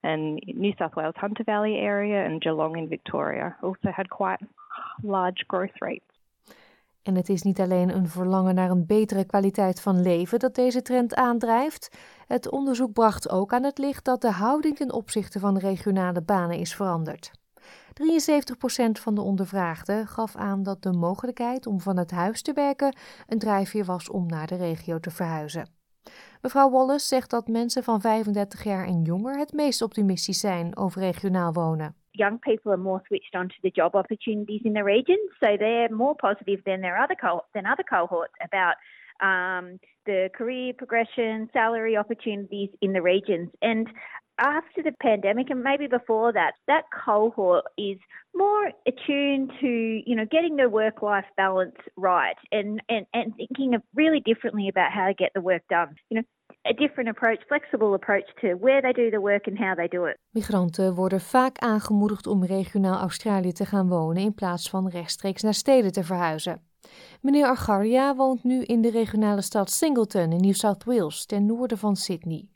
And 0.00 0.44
New 0.46 0.72
South 0.76 0.94
Wales 0.94 1.16
Hunter 1.20 1.44
Valley 1.44 1.86
area 1.86 2.24
and 2.24 2.42
Geelong 2.42 2.76
in 2.76 2.88
Victoria 2.88 3.56
also 3.60 3.90
had 3.90 4.08
quite 4.08 4.46
large 5.02 5.44
growth 5.46 5.78
rates. 5.78 6.10
En 7.02 7.14
het 7.14 7.28
is 7.28 7.42
niet 7.42 7.60
alleen 7.60 7.94
een 7.94 8.08
verlangen 8.08 8.54
naar 8.54 8.70
een 8.70 8.86
betere 8.86 9.24
kwaliteit 9.24 9.80
van 9.80 10.02
leven 10.02 10.38
dat 10.38 10.54
deze 10.54 10.82
trend 10.82 11.14
aandrijft. 11.14 11.98
Het 12.26 12.50
onderzoek 12.50 12.92
bracht 12.92 13.30
ook 13.30 13.52
aan 13.52 13.64
het 13.64 13.78
licht 13.78 14.04
dat 14.04 14.20
de 14.20 14.30
houding 14.30 14.76
ten 14.76 14.92
opzichte 14.92 15.38
van 15.38 15.58
regionale 15.58 16.22
banen 16.22 16.58
is 16.58 16.74
veranderd. 16.74 17.30
73% 17.92 19.00
van 19.00 19.14
de 19.14 19.20
ondervraagden 19.20 20.06
gaf 20.06 20.36
aan 20.36 20.62
dat 20.62 20.82
de 20.82 20.92
mogelijkheid 20.92 21.66
om 21.66 21.80
van 21.80 21.96
het 21.96 22.10
huis 22.10 22.42
te 22.42 22.52
werken 22.52 22.96
een 23.26 23.38
drijfveer 23.38 23.84
was 23.84 24.10
om 24.10 24.26
naar 24.26 24.46
de 24.46 24.56
regio 24.56 24.98
te 24.98 25.10
verhuizen. 25.10 25.79
Mevrouw 26.42 26.70
Wallace 26.70 27.06
zegt 27.06 27.30
dat 27.30 27.48
mensen 27.48 27.82
van 27.82 28.00
35 28.00 28.64
jaar 28.64 28.86
en 28.86 29.02
jonger 29.02 29.38
het 29.38 29.52
meest 29.52 29.82
optimistisch 29.82 30.40
zijn 30.40 30.76
over 30.76 31.00
regionaal 31.00 31.52
wonen. 31.52 31.94
young 32.12 32.38
people 32.40 32.72
are 32.72 32.76
more 32.76 33.02
switched 33.06 33.34
on 33.34 33.48
to 33.48 33.54
the 33.62 33.70
job 33.70 33.94
opportunities 33.94 34.62
in 34.64 34.74
the 34.74 34.82
region, 34.82 35.18
so 35.40 35.56
they're 35.56 35.88
more 35.90 36.14
positive 36.14 36.60
than 36.64 36.80
their 36.80 36.98
other 36.98 37.16
than 37.54 37.66
other 37.66 37.84
cohorts 37.84 38.34
about 38.42 38.74
um, 39.22 39.78
the 40.06 40.28
career 40.34 40.72
progression, 40.72 41.48
salary 41.52 41.96
opportunities 41.96 42.70
in 42.80 42.92
the 42.92 43.02
regions. 43.02 43.48
And 43.62 43.88
after 44.40 44.82
the 44.82 44.92
pandemic 45.00 45.50
and 45.50 45.62
maybe 45.62 45.86
before 45.86 46.32
that, 46.32 46.52
that 46.66 46.84
cohort 47.04 47.64
is 47.76 47.98
more 48.34 48.72
attuned 48.86 49.52
to, 49.60 49.68
you 50.06 50.16
know, 50.16 50.24
getting 50.30 50.56
their 50.56 50.68
work 50.68 51.02
life 51.02 51.26
balance 51.36 51.76
right 51.96 52.36
and, 52.50 52.82
and, 52.88 53.06
and 53.12 53.34
thinking 53.36 53.74
of 53.74 53.82
really 53.94 54.20
differently 54.20 54.68
about 54.68 54.92
how 54.92 55.06
to 55.06 55.14
get 55.14 55.30
the 55.34 55.40
work 55.40 55.62
done. 55.68 55.94
You 56.08 56.16
know, 56.18 56.24
a 56.64 56.72
different 56.72 57.08
approach, 57.08 57.40
flexible 57.48 57.94
approach 57.94 58.28
to 58.40 58.54
where 58.54 58.80
they 58.80 58.92
do 58.92 59.10
the 59.10 59.20
work 59.20 59.46
and 59.46 59.58
how 59.58 59.74
they 59.74 59.88
do 59.88 60.04
it. 60.04 60.16
Migranten 60.30 60.94
worden 60.94 61.20
vaak 61.20 61.58
aangemoedigd 61.58 62.26
om 62.26 62.44
regionaal 62.44 63.00
Australië 63.00 63.52
te 63.52 63.64
gaan 63.64 63.88
wonen 63.88 64.22
in 64.22 64.34
plaats 64.34 64.70
van 64.70 64.88
rechtstreeks 64.88 65.42
naar 65.42 65.54
steden 65.54 65.92
te 65.92 66.04
verhuizen. 66.04 66.62
Meneer 67.20 67.46
Argaria 67.46 68.14
woont 68.14 68.44
nu 68.44 68.62
in 68.62 68.80
de 68.80 68.90
regionale 68.90 69.42
stad 69.42 69.70
Singleton 69.70 70.32
in 70.32 70.40
New 70.40 70.52
South 70.52 70.84
Wales, 70.84 71.26
ten 71.26 71.46
noorden 71.46 71.78
van 71.78 71.96
Sydney. 71.96 72.48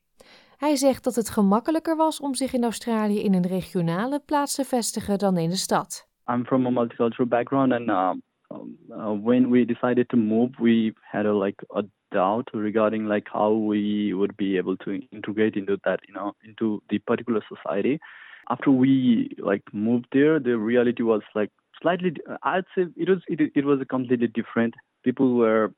Hij 0.57 0.77
zegt 0.77 1.05
dat 1.05 1.15
het 1.15 1.31
gemakkelijker 1.31 1.97
was 1.97 2.21
om 2.21 2.35
zich 2.35 2.53
in 2.53 2.63
Australië 2.63 3.21
in 3.21 3.35
een 3.35 3.47
regionale 3.47 4.21
plaats 4.27 4.55
te 4.55 4.65
vestigen 4.65 5.19
dan 5.19 5.37
in 5.37 5.49
de 5.49 5.57
stad. 5.57 6.09
I'm 6.31 6.45
from 6.45 6.67
a 6.67 6.71
multicultural 6.71 7.29
background, 7.29 7.73
and 7.73 7.89
uh, 7.89 8.13
uh, 8.91 9.13
when 9.23 9.51
we 9.51 9.65
decided 9.65 10.09
to 10.09 10.17
move, 10.17 10.51
we 10.59 10.93
had 11.01 11.27
a 11.27 11.33
like 11.33 11.65
a 11.77 11.83
doubt 12.11 12.49
regarding 12.53 13.07
like 13.07 13.29
how 13.33 13.53
we 13.53 14.15
would 14.15 14.37
be 14.37 14.57
able 14.57 14.77
to 14.77 15.01
integrate 15.11 15.59
into 15.59 15.77
that, 15.83 16.01
you 16.07 16.15
know, 16.15 16.33
into 16.43 16.83
the 16.89 16.99
particular 16.99 17.43
society. 17.49 17.99
After 18.49 18.71
we 18.71 19.37
like 19.39 19.63
moved 19.73 20.07
there, 20.13 20.39
the 20.39 20.57
reality 20.57 21.03
was 21.03 21.23
like 21.35 21.51
slightly. 21.81 22.15
I'd 22.43 22.65
say 22.75 22.87
it 22.97 23.09
was 23.09 23.23
it, 23.29 23.53
it 23.55 23.65
was 23.65 23.81
completely 23.89 24.29
different. 24.29 24.75
People 25.03 25.35
were 25.35 25.73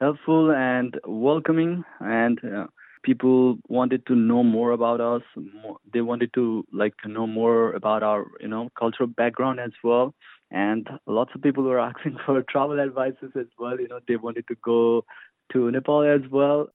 helpful 0.00 0.50
and 0.52 0.98
welcoming, 1.06 1.84
and 2.00 2.38
uh, 2.44 2.66
people 3.02 3.58
wanted 3.68 4.06
to 4.06 4.14
know 4.14 4.42
more 4.42 4.72
about 4.72 5.00
us. 5.00 5.22
More, 5.36 5.78
they 5.92 6.00
wanted 6.00 6.32
to 6.34 6.64
like 6.72 6.94
know 7.04 7.26
more 7.26 7.72
about 7.72 8.02
our 8.02 8.26
you 8.40 8.48
know 8.48 8.70
cultural 8.78 9.08
background 9.08 9.60
as 9.60 9.72
well. 9.82 10.14
And 10.50 10.88
lots 11.06 11.32
of 11.34 11.42
people 11.42 11.64
were 11.64 11.80
asking 11.90 12.18
for 12.24 12.42
travel 12.42 12.80
advices 12.80 13.32
as 13.38 13.46
well. 13.58 13.78
You 13.78 13.88
know, 13.88 14.00
they 14.06 14.16
wanted 14.16 14.46
to 14.48 14.56
go 14.62 15.04
to 15.52 15.70
Nepal 15.70 16.02
as 16.02 16.28
well. 16.30 16.68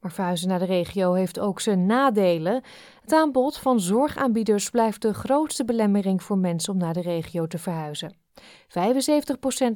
Maar 0.00 0.12
verhuizen 0.12 0.48
naar 0.48 0.58
de 0.58 0.64
regio 0.64 1.12
heeft 1.12 1.38
ook 1.38 1.60
zijn 1.60 1.86
nadelen. 1.86 2.62
Het 3.00 3.12
aanbod 3.12 3.56
van 3.56 3.80
zorgaanbieders 3.80 4.70
blijft 4.70 5.02
de 5.02 5.14
grootste 5.14 5.64
belemmering 5.64 6.22
voor 6.22 6.38
mensen 6.38 6.72
om 6.72 6.78
naar 6.78 6.94
de 6.94 7.00
regio 7.00 7.46
te 7.46 7.58
verhuizen. 7.58 8.16
75% 8.40 8.42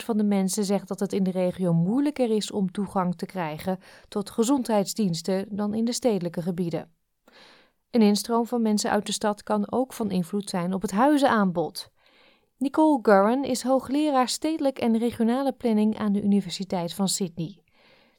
van 0.04 0.16
de 0.16 0.24
mensen 0.24 0.64
zegt 0.64 0.88
dat 0.88 1.00
het 1.00 1.12
in 1.12 1.22
de 1.22 1.30
regio 1.30 1.72
moeilijker 1.72 2.30
is 2.30 2.50
om 2.50 2.70
toegang 2.70 3.16
te 3.16 3.26
krijgen 3.26 3.78
tot 4.08 4.30
gezondheidsdiensten 4.30 5.46
dan 5.50 5.74
in 5.74 5.84
de 5.84 5.92
stedelijke 5.92 6.42
gebieden. 6.42 6.90
Een 7.90 8.02
instroom 8.02 8.46
van 8.46 8.62
mensen 8.62 8.90
uit 8.90 9.06
de 9.06 9.12
stad 9.12 9.42
kan 9.42 9.72
ook 9.72 9.92
van 9.92 10.10
invloed 10.10 10.50
zijn 10.50 10.74
op 10.74 10.82
het 10.82 10.90
huizenaanbod. 10.90 11.90
Nicole 12.58 12.98
Gurren 13.02 13.44
is 13.44 13.62
hoogleraar 13.62 14.28
stedelijk 14.28 14.78
en 14.78 14.98
regionale 14.98 15.52
planning 15.52 15.98
aan 15.98 16.12
de 16.12 16.22
Universiteit 16.22 16.94
van 16.94 17.08
Sydney. 17.08 17.61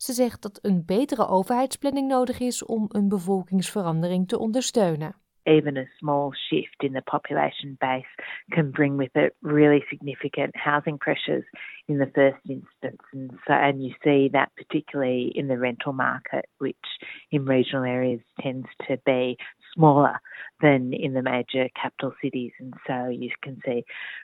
Ze 0.04 0.14
zegt 0.14 0.42
dat 0.42 0.60
een 0.62 0.86
betere 0.86 1.28
overheidsplanning 1.28 2.08
nodig 2.08 2.40
is 2.40 2.66
om 2.66 2.86
een 2.90 3.10
bevolkingsverandering 3.10 4.28
te 4.28 4.40
ondersteunen. 4.40 5.16
even 5.44 5.78
a 5.78 5.86
small 5.98 6.32
shift 6.50 6.84
in 6.84 6.94
the 6.94 7.02
population 7.02 7.76
base 7.80 8.16
can 8.50 8.72
bring 8.72 8.98
with 8.98 9.16
it 9.16 9.36
really 9.42 9.84
significant 9.90 10.56
housing 10.56 10.98
pressures 10.98 11.46
in 11.88 11.98
the 11.98 12.12
first 12.16 12.38
instance. 12.48 13.02
And 13.12 13.32
so, 13.48 13.54
and 13.54 13.84
you 13.84 13.94
see 14.04 14.30
that 14.34 14.52
particularly 14.56 15.32
in 15.36 15.48
the 15.48 15.58
rental 15.58 15.94
market, 15.94 16.46
which 16.60 16.76
in 17.32 17.46
regional 17.46 17.84
areas 17.84 18.22
tends 18.42 18.68
to 18.88 18.98
be 19.06 19.38
smaller 19.74 20.20
than 20.62 20.94
in 20.94 21.14
the 21.14 21.22
major 21.22 21.68
capital 21.80 22.14
cities. 22.22 22.52
And 22.60 22.74
so 22.88 23.10
you 23.10 23.30
can 23.42 23.60
see 23.66 23.84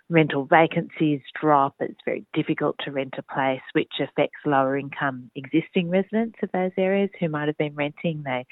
rental 0.10 0.46
vacancies 0.46 1.22
drop. 1.40 1.76
It's 1.80 2.00
very 2.06 2.26
difficult 2.34 2.78
to 2.86 2.92
rent 2.92 3.16
a 3.18 3.24
place, 3.24 3.62
which 3.74 3.92
affects 4.00 4.40
lower 4.46 4.78
income 4.78 5.32
existing 5.36 5.90
residents 5.90 6.40
of 6.42 6.52
those 6.54 6.72
areas 6.78 7.10
who 7.20 7.30
might 7.30 7.48
have 7.48 7.58
been 7.58 7.76
renting. 7.76 8.24
They 8.24 8.46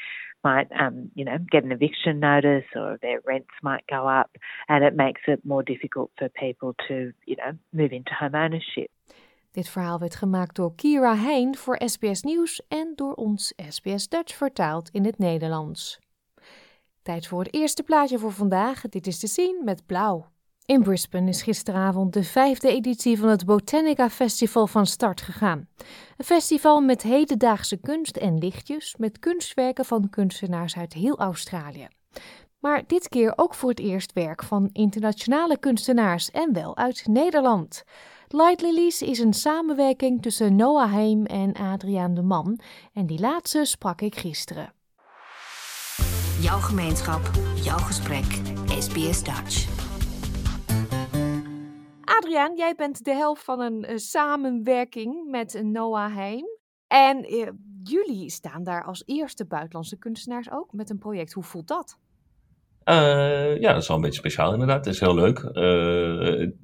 might, 0.43 0.67
um, 0.77 1.11
you 1.15 1.25
know, 1.25 1.37
get 1.51 1.63
an 1.63 1.71
eviction 1.71 2.19
notice 2.19 2.65
or 2.75 2.97
their 3.01 3.21
rents 3.25 3.49
might 3.63 3.85
go 3.89 4.07
up, 4.07 4.31
and 4.67 4.83
it 4.83 4.95
makes 4.95 5.21
it 5.27 5.45
more 5.45 5.63
difficult 5.63 6.11
for 6.17 6.29
people 6.29 6.75
to, 6.87 7.13
you 7.25 7.35
know, 7.37 7.53
move 7.73 7.91
into 7.91 8.13
home 8.13 8.35
ownership. 8.35 8.91
Dit 9.57 9.69
verhaal 9.69 9.99
werd 9.99 10.15
gemaakt 10.15 10.55
door 10.55 10.75
Kira 10.75 11.15
Heijn 11.15 11.57
voor 11.57 11.81
SBS 11.85 12.21
Nieuws 12.21 12.61
en 12.67 12.93
door 12.95 13.13
ons 13.13 13.53
SBS 13.69 14.07
Dutch 14.07 14.35
vertaald 14.35 14.89
in 14.89 15.05
het 15.05 15.17
Nederlands. 15.17 15.99
Tijd 17.01 17.27
voor 17.27 17.43
het 17.43 17.53
eerste 17.53 17.83
plaatje 17.83 18.19
voor 18.19 18.31
vandaag. 18.31 18.81
Dit 18.81 19.07
is 19.07 19.19
te 19.19 19.27
zien 19.27 19.61
met 19.63 19.85
blauw. 19.85 20.25
In 20.65 20.83
Brisbane 20.83 21.29
is 21.29 21.41
gisteravond 21.41 22.13
de 22.13 22.23
vijfde 22.23 22.71
editie 22.71 23.19
van 23.19 23.29
het 23.29 23.45
Botanica 23.45 24.09
Festival 24.09 24.67
van 24.67 24.85
start 24.85 25.21
gegaan. 25.21 25.67
Een 26.17 26.25
festival 26.25 26.81
met 26.81 27.01
hedendaagse 27.01 27.77
kunst 27.77 28.17
en 28.17 28.37
lichtjes, 28.37 28.95
met 28.97 29.19
kunstwerken 29.19 29.85
van 29.85 30.09
kunstenaars 30.09 30.77
uit 30.77 30.93
heel 30.93 31.17
Australië. 31.17 31.87
Maar 32.59 32.83
dit 32.87 33.09
keer 33.09 33.33
ook 33.35 33.53
voor 33.53 33.69
het 33.69 33.79
eerst 33.79 34.13
werk 34.13 34.43
van 34.43 34.69
internationale 34.73 35.57
kunstenaars 35.59 36.31
en 36.31 36.53
wel 36.53 36.77
uit 36.77 37.07
Nederland. 37.07 37.83
Light 38.29 38.62
Lilies 38.62 39.01
is 39.01 39.19
een 39.19 39.34
samenwerking 39.34 40.22
tussen 40.22 40.55
Noah 40.55 40.91
Heim 40.91 41.25
en 41.25 41.53
Adriaan 41.53 42.13
de 42.13 42.22
Man 42.22 42.60
en 42.93 43.05
die 43.05 43.19
laatste 43.19 43.65
sprak 43.65 44.01
ik 44.01 44.15
gisteren. 44.15 44.74
Jouw 46.41 46.60
gemeenschap, 46.60 47.31
jouw 47.55 47.77
gesprek, 47.77 48.25
SBS 48.79 49.24
Dutch. 49.24 49.67
Adriaan, 52.03 52.55
jij 52.55 52.75
bent 52.75 53.03
de 53.03 53.13
helft 53.13 53.43
van 53.43 53.60
een 53.60 53.91
uh, 53.91 53.98
samenwerking 53.98 55.29
met 55.29 55.62
Noah 55.63 56.15
Heim. 56.15 56.46
En 56.88 57.34
uh, 57.34 57.48
jullie 57.84 58.29
staan 58.29 58.63
daar 58.63 58.84
als 58.84 59.03
eerste 59.05 59.46
buitenlandse 59.46 59.98
kunstenaars 59.98 60.51
ook 60.51 60.74
met 60.74 60.89
een 60.89 61.00
project. 61.00 61.34
Hoe 61.34 61.43
voelt 61.43 61.67
dat? 61.67 61.98
Uh, 62.89 63.60
ja, 63.60 63.74
dat 63.74 63.82
is 63.82 63.88
wel 63.88 63.98
een 63.98 64.03
beetje 64.03 64.20
speciaal 64.20 64.53
inderdaad. 64.53 64.86
Het 64.86 64.94
is 64.94 65.00
heel 65.00 65.15
leuk. 65.15 65.39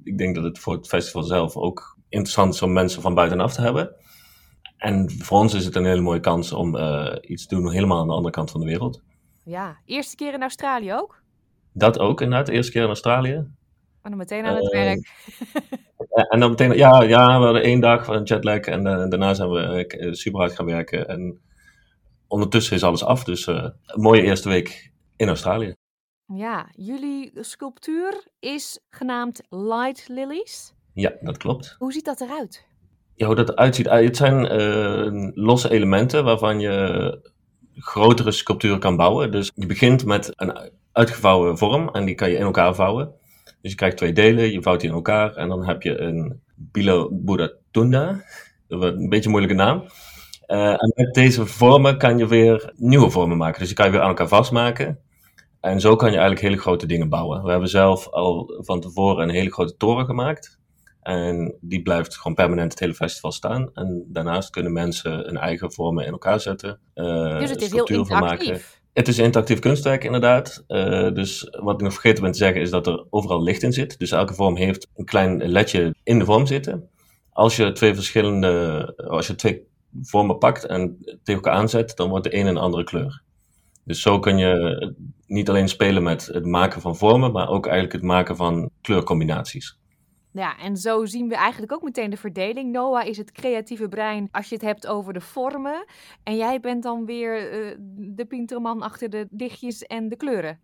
ik 0.02 0.18
denk 0.18 0.34
dat 0.34 0.44
het 0.44 0.58
voor 0.58 0.74
het 0.74 0.86
festival 0.86 1.22
zelf 1.22 1.56
ook 1.56 1.98
interessant 2.08 2.54
is 2.54 2.62
om 2.62 2.72
mensen 2.72 3.02
van 3.02 3.14
buitenaf 3.14 3.52
te 3.52 3.60
hebben. 3.60 3.94
En 4.76 5.10
voor 5.10 5.38
ons 5.38 5.54
is 5.54 5.64
het 5.64 5.76
een 5.76 5.84
hele 5.84 6.00
mooie 6.00 6.20
kans 6.20 6.52
om 6.52 6.76
iets 7.20 7.46
te 7.46 7.54
doen 7.54 7.72
helemaal 7.72 8.00
aan 8.00 8.06
de 8.06 8.12
andere 8.12 8.34
kant 8.34 8.50
van 8.50 8.60
de 8.60 8.66
wereld. 8.66 9.02
Ja, 9.44 9.76
eerste 9.84 10.16
keer 10.16 10.32
in 10.32 10.40
Australië 10.40 10.92
ook? 10.92 11.22
Dat 11.72 11.98
ook 11.98 12.20
inderdaad, 12.20 12.46
de 12.46 12.52
eerste 12.52 12.72
keer 12.72 12.82
in 12.82 12.88
Australië. 12.88 13.34
En 13.34 14.10
dan 14.10 14.16
meteen 14.16 14.44
aan 14.44 14.56
het 14.56 14.72
werk. 14.72 15.10
en 16.32 16.40
dan 16.40 16.50
meteen, 16.50 16.76
ja, 16.76 17.02
ja, 17.02 17.38
we 17.38 17.44
hadden 17.44 17.62
één 17.62 17.80
dag 17.80 18.04
van 18.04 18.14
een 18.14 18.22
jetlag 18.22 18.60
en 18.60 18.82
daarna 18.82 19.34
zijn 19.34 19.50
we 19.50 20.08
super 20.10 20.40
hard 20.40 20.52
gaan 20.52 20.66
werken. 20.66 21.08
En 21.08 21.40
ondertussen 22.28 22.76
is 22.76 22.82
alles 22.82 23.04
af, 23.04 23.24
dus 23.24 23.46
een 23.46 23.74
mooie 23.94 24.22
eerste 24.22 24.48
week 24.48 24.92
in 25.16 25.28
Australië. 25.28 25.74
Ja, 26.26 26.68
jullie 26.72 27.32
sculptuur 27.40 28.24
is 28.40 28.80
genaamd 28.90 29.40
Light 29.48 30.08
Lilies. 30.08 30.74
Ja, 30.92 31.12
dat 31.20 31.36
klopt. 31.36 31.74
Hoe 31.78 31.92
ziet 31.92 32.04
dat 32.04 32.20
eruit? 32.20 32.66
Ja, 33.14 33.26
hoe 33.26 33.34
dat 33.34 33.48
eruit 33.48 33.74
ziet? 33.74 33.90
Het 33.90 34.16
zijn 34.16 35.32
losse 35.34 35.70
elementen 35.70 36.24
waarvan 36.24 36.60
je 36.60 37.32
grotere 37.74 38.32
sculpturen 38.32 38.78
kan 38.78 38.96
bouwen. 38.96 39.30
Dus 39.30 39.52
je 39.54 39.66
begint 39.66 40.04
met 40.04 40.32
een 40.36 40.70
uitgevouwen 40.92 41.58
vorm 41.58 41.88
en 41.88 42.04
die 42.04 42.14
kan 42.14 42.30
je 42.30 42.36
in 42.36 42.42
elkaar 42.42 42.74
vouwen. 42.74 43.12
Dus 43.60 43.70
je 43.70 43.76
krijgt 43.76 43.96
twee 43.96 44.12
delen, 44.12 44.52
je 44.52 44.62
vouwt 44.62 44.80
die 44.80 44.88
in 44.88 44.94
elkaar 44.94 45.34
en 45.34 45.48
dan 45.48 45.66
heb 45.66 45.82
je 45.82 46.00
een 46.00 46.42
Bilo 46.54 47.08
Buddha 47.12 47.52
Tunda. 47.70 48.24
Een 48.68 49.08
beetje 49.08 49.24
een 49.24 49.30
moeilijke 49.30 49.56
naam. 49.56 49.84
Uh, 50.46 50.70
en 50.70 50.92
met 50.94 51.14
deze 51.14 51.46
vormen 51.46 51.98
kan 51.98 52.18
je 52.18 52.26
weer 52.26 52.72
nieuwe 52.76 53.10
vormen 53.10 53.36
maken. 53.36 53.58
Dus 53.58 53.68
die 53.68 53.76
kan 53.76 53.86
je 53.86 53.92
weer 53.92 54.00
aan 54.00 54.08
elkaar 54.08 54.28
vastmaken. 54.28 54.98
En 55.64 55.80
zo 55.80 55.96
kan 55.96 56.10
je 56.10 56.16
eigenlijk 56.16 56.46
hele 56.46 56.60
grote 56.60 56.86
dingen 56.86 57.08
bouwen. 57.08 57.42
We 57.42 57.50
hebben 57.50 57.68
zelf 57.68 58.08
al 58.08 58.54
van 58.58 58.80
tevoren 58.80 59.22
een 59.22 59.34
hele 59.34 59.52
grote 59.52 59.76
toren 59.76 60.04
gemaakt. 60.04 60.58
En 61.00 61.58
die 61.60 61.82
blijft 61.82 62.16
gewoon 62.16 62.34
permanent 62.34 62.70
het 62.70 62.80
hele 62.80 62.94
festival 62.94 63.32
staan. 63.32 63.70
En 63.74 64.04
daarnaast 64.08 64.50
kunnen 64.50 64.72
mensen 64.72 65.12
hun 65.12 65.36
eigen 65.36 65.72
vormen 65.72 66.04
in 66.06 66.12
elkaar 66.12 66.40
zetten. 66.40 66.80
Uh, 66.94 67.38
dus 67.38 67.50
het 67.50 67.62
is 67.62 67.72
heel 67.72 67.84
interactief. 67.84 68.48
Maken. 68.48 68.60
Het 68.92 69.08
is 69.08 69.18
interactief 69.18 69.58
kunstwerk, 69.58 70.04
inderdaad. 70.04 70.64
Uh, 70.68 71.12
dus 71.12 71.48
wat 71.50 71.74
ik 71.74 71.80
nog 71.80 71.92
vergeten 71.92 72.22
ben 72.22 72.32
te 72.32 72.38
zeggen, 72.38 72.60
is 72.60 72.70
dat 72.70 72.86
er 72.86 73.06
overal 73.10 73.42
licht 73.42 73.62
in 73.62 73.72
zit. 73.72 73.98
Dus 73.98 74.10
elke 74.10 74.34
vorm 74.34 74.56
heeft 74.56 74.88
een 74.94 75.04
klein 75.04 75.48
ledje 75.48 75.94
in 76.02 76.18
de 76.18 76.24
vorm 76.24 76.46
zitten. 76.46 76.88
Als 77.30 77.56
je 77.56 77.72
twee 77.72 77.94
verschillende, 77.94 78.92
als 79.08 79.26
je 79.26 79.34
twee 79.34 79.66
vormen 80.02 80.38
pakt 80.38 80.66
en 80.66 80.98
tegen 81.22 81.42
elkaar 81.42 81.54
aanzet, 81.60 81.96
dan 81.96 82.08
wordt 82.08 82.24
de 82.24 82.36
een 82.36 82.46
een 82.46 82.56
andere 82.56 82.84
kleur. 82.84 83.22
Dus 83.84 84.02
zo 84.02 84.18
kun 84.18 84.38
je 84.38 84.94
niet 85.26 85.48
alleen 85.48 85.68
spelen 85.68 86.02
met 86.02 86.26
het 86.26 86.46
maken 86.46 86.80
van 86.80 86.96
vormen, 86.96 87.32
maar 87.32 87.48
ook 87.48 87.64
eigenlijk 87.64 87.94
het 87.94 88.02
maken 88.02 88.36
van 88.36 88.70
kleurcombinaties. 88.80 89.78
Ja, 90.32 90.58
en 90.58 90.76
zo 90.76 91.04
zien 91.04 91.28
we 91.28 91.36
eigenlijk 91.36 91.72
ook 91.72 91.82
meteen 91.82 92.10
de 92.10 92.16
verdeling. 92.16 92.72
Noah 92.72 93.06
is 93.06 93.16
het 93.16 93.32
creatieve 93.32 93.88
brein 93.88 94.28
als 94.30 94.48
je 94.48 94.54
het 94.54 94.64
hebt 94.64 94.86
over 94.86 95.12
de 95.12 95.20
vormen. 95.20 95.84
En 96.22 96.36
jij 96.36 96.60
bent 96.60 96.82
dan 96.82 97.06
weer 97.06 97.52
uh, 97.52 97.76
de 97.96 98.24
pinterman 98.24 98.82
achter 98.82 99.10
de 99.10 99.26
lichtjes 99.30 99.82
en 99.82 100.08
de 100.08 100.16
kleuren. 100.16 100.58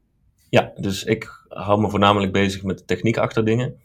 Ja, 0.49 0.73
dus 0.75 1.05
ik 1.05 1.45
hou 1.49 1.81
me 1.81 1.91
voornamelijk 1.91 2.33
bezig 2.33 2.63
met 2.63 2.79
de 2.79 2.85
techniek 2.85 3.17
achter 3.17 3.45
dingen. 3.45 3.81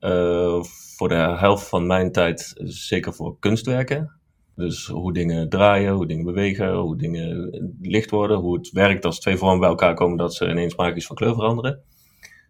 Uh, 0.00 0.62
voor 0.96 1.08
de 1.08 1.14
helft 1.14 1.68
van 1.68 1.86
mijn 1.86 2.12
tijd 2.12 2.52
zeker 2.64 3.14
voor 3.14 3.36
kunstwerken. 3.38 4.19
Dus 4.60 4.86
hoe 4.86 5.12
dingen 5.12 5.48
draaien, 5.48 5.92
hoe 5.92 6.06
dingen 6.06 6.24
bewegen, 6.24 6.74
hoe 6.74 6.96
dingen 6.96 7.50
licht 7.80 8.10
worden, 8.10 8.38
hoe 8.38 8.56
het 8.56 8.70
werkt 8.70 9.04
als 9.04 9.20
twee 9.20 9.36
vormen 9.36 9.60
bij 9.60 9.68
elkaar 9.68 9.94
komen 9.94 10.16
dat 10.16 10.34
ze 10.34 10.50
ineens 10.50 10.76
magisch 10.76 11.06
van 11.06 11.16
kleur 11.16 11.34
veranderen. 11.34 11.82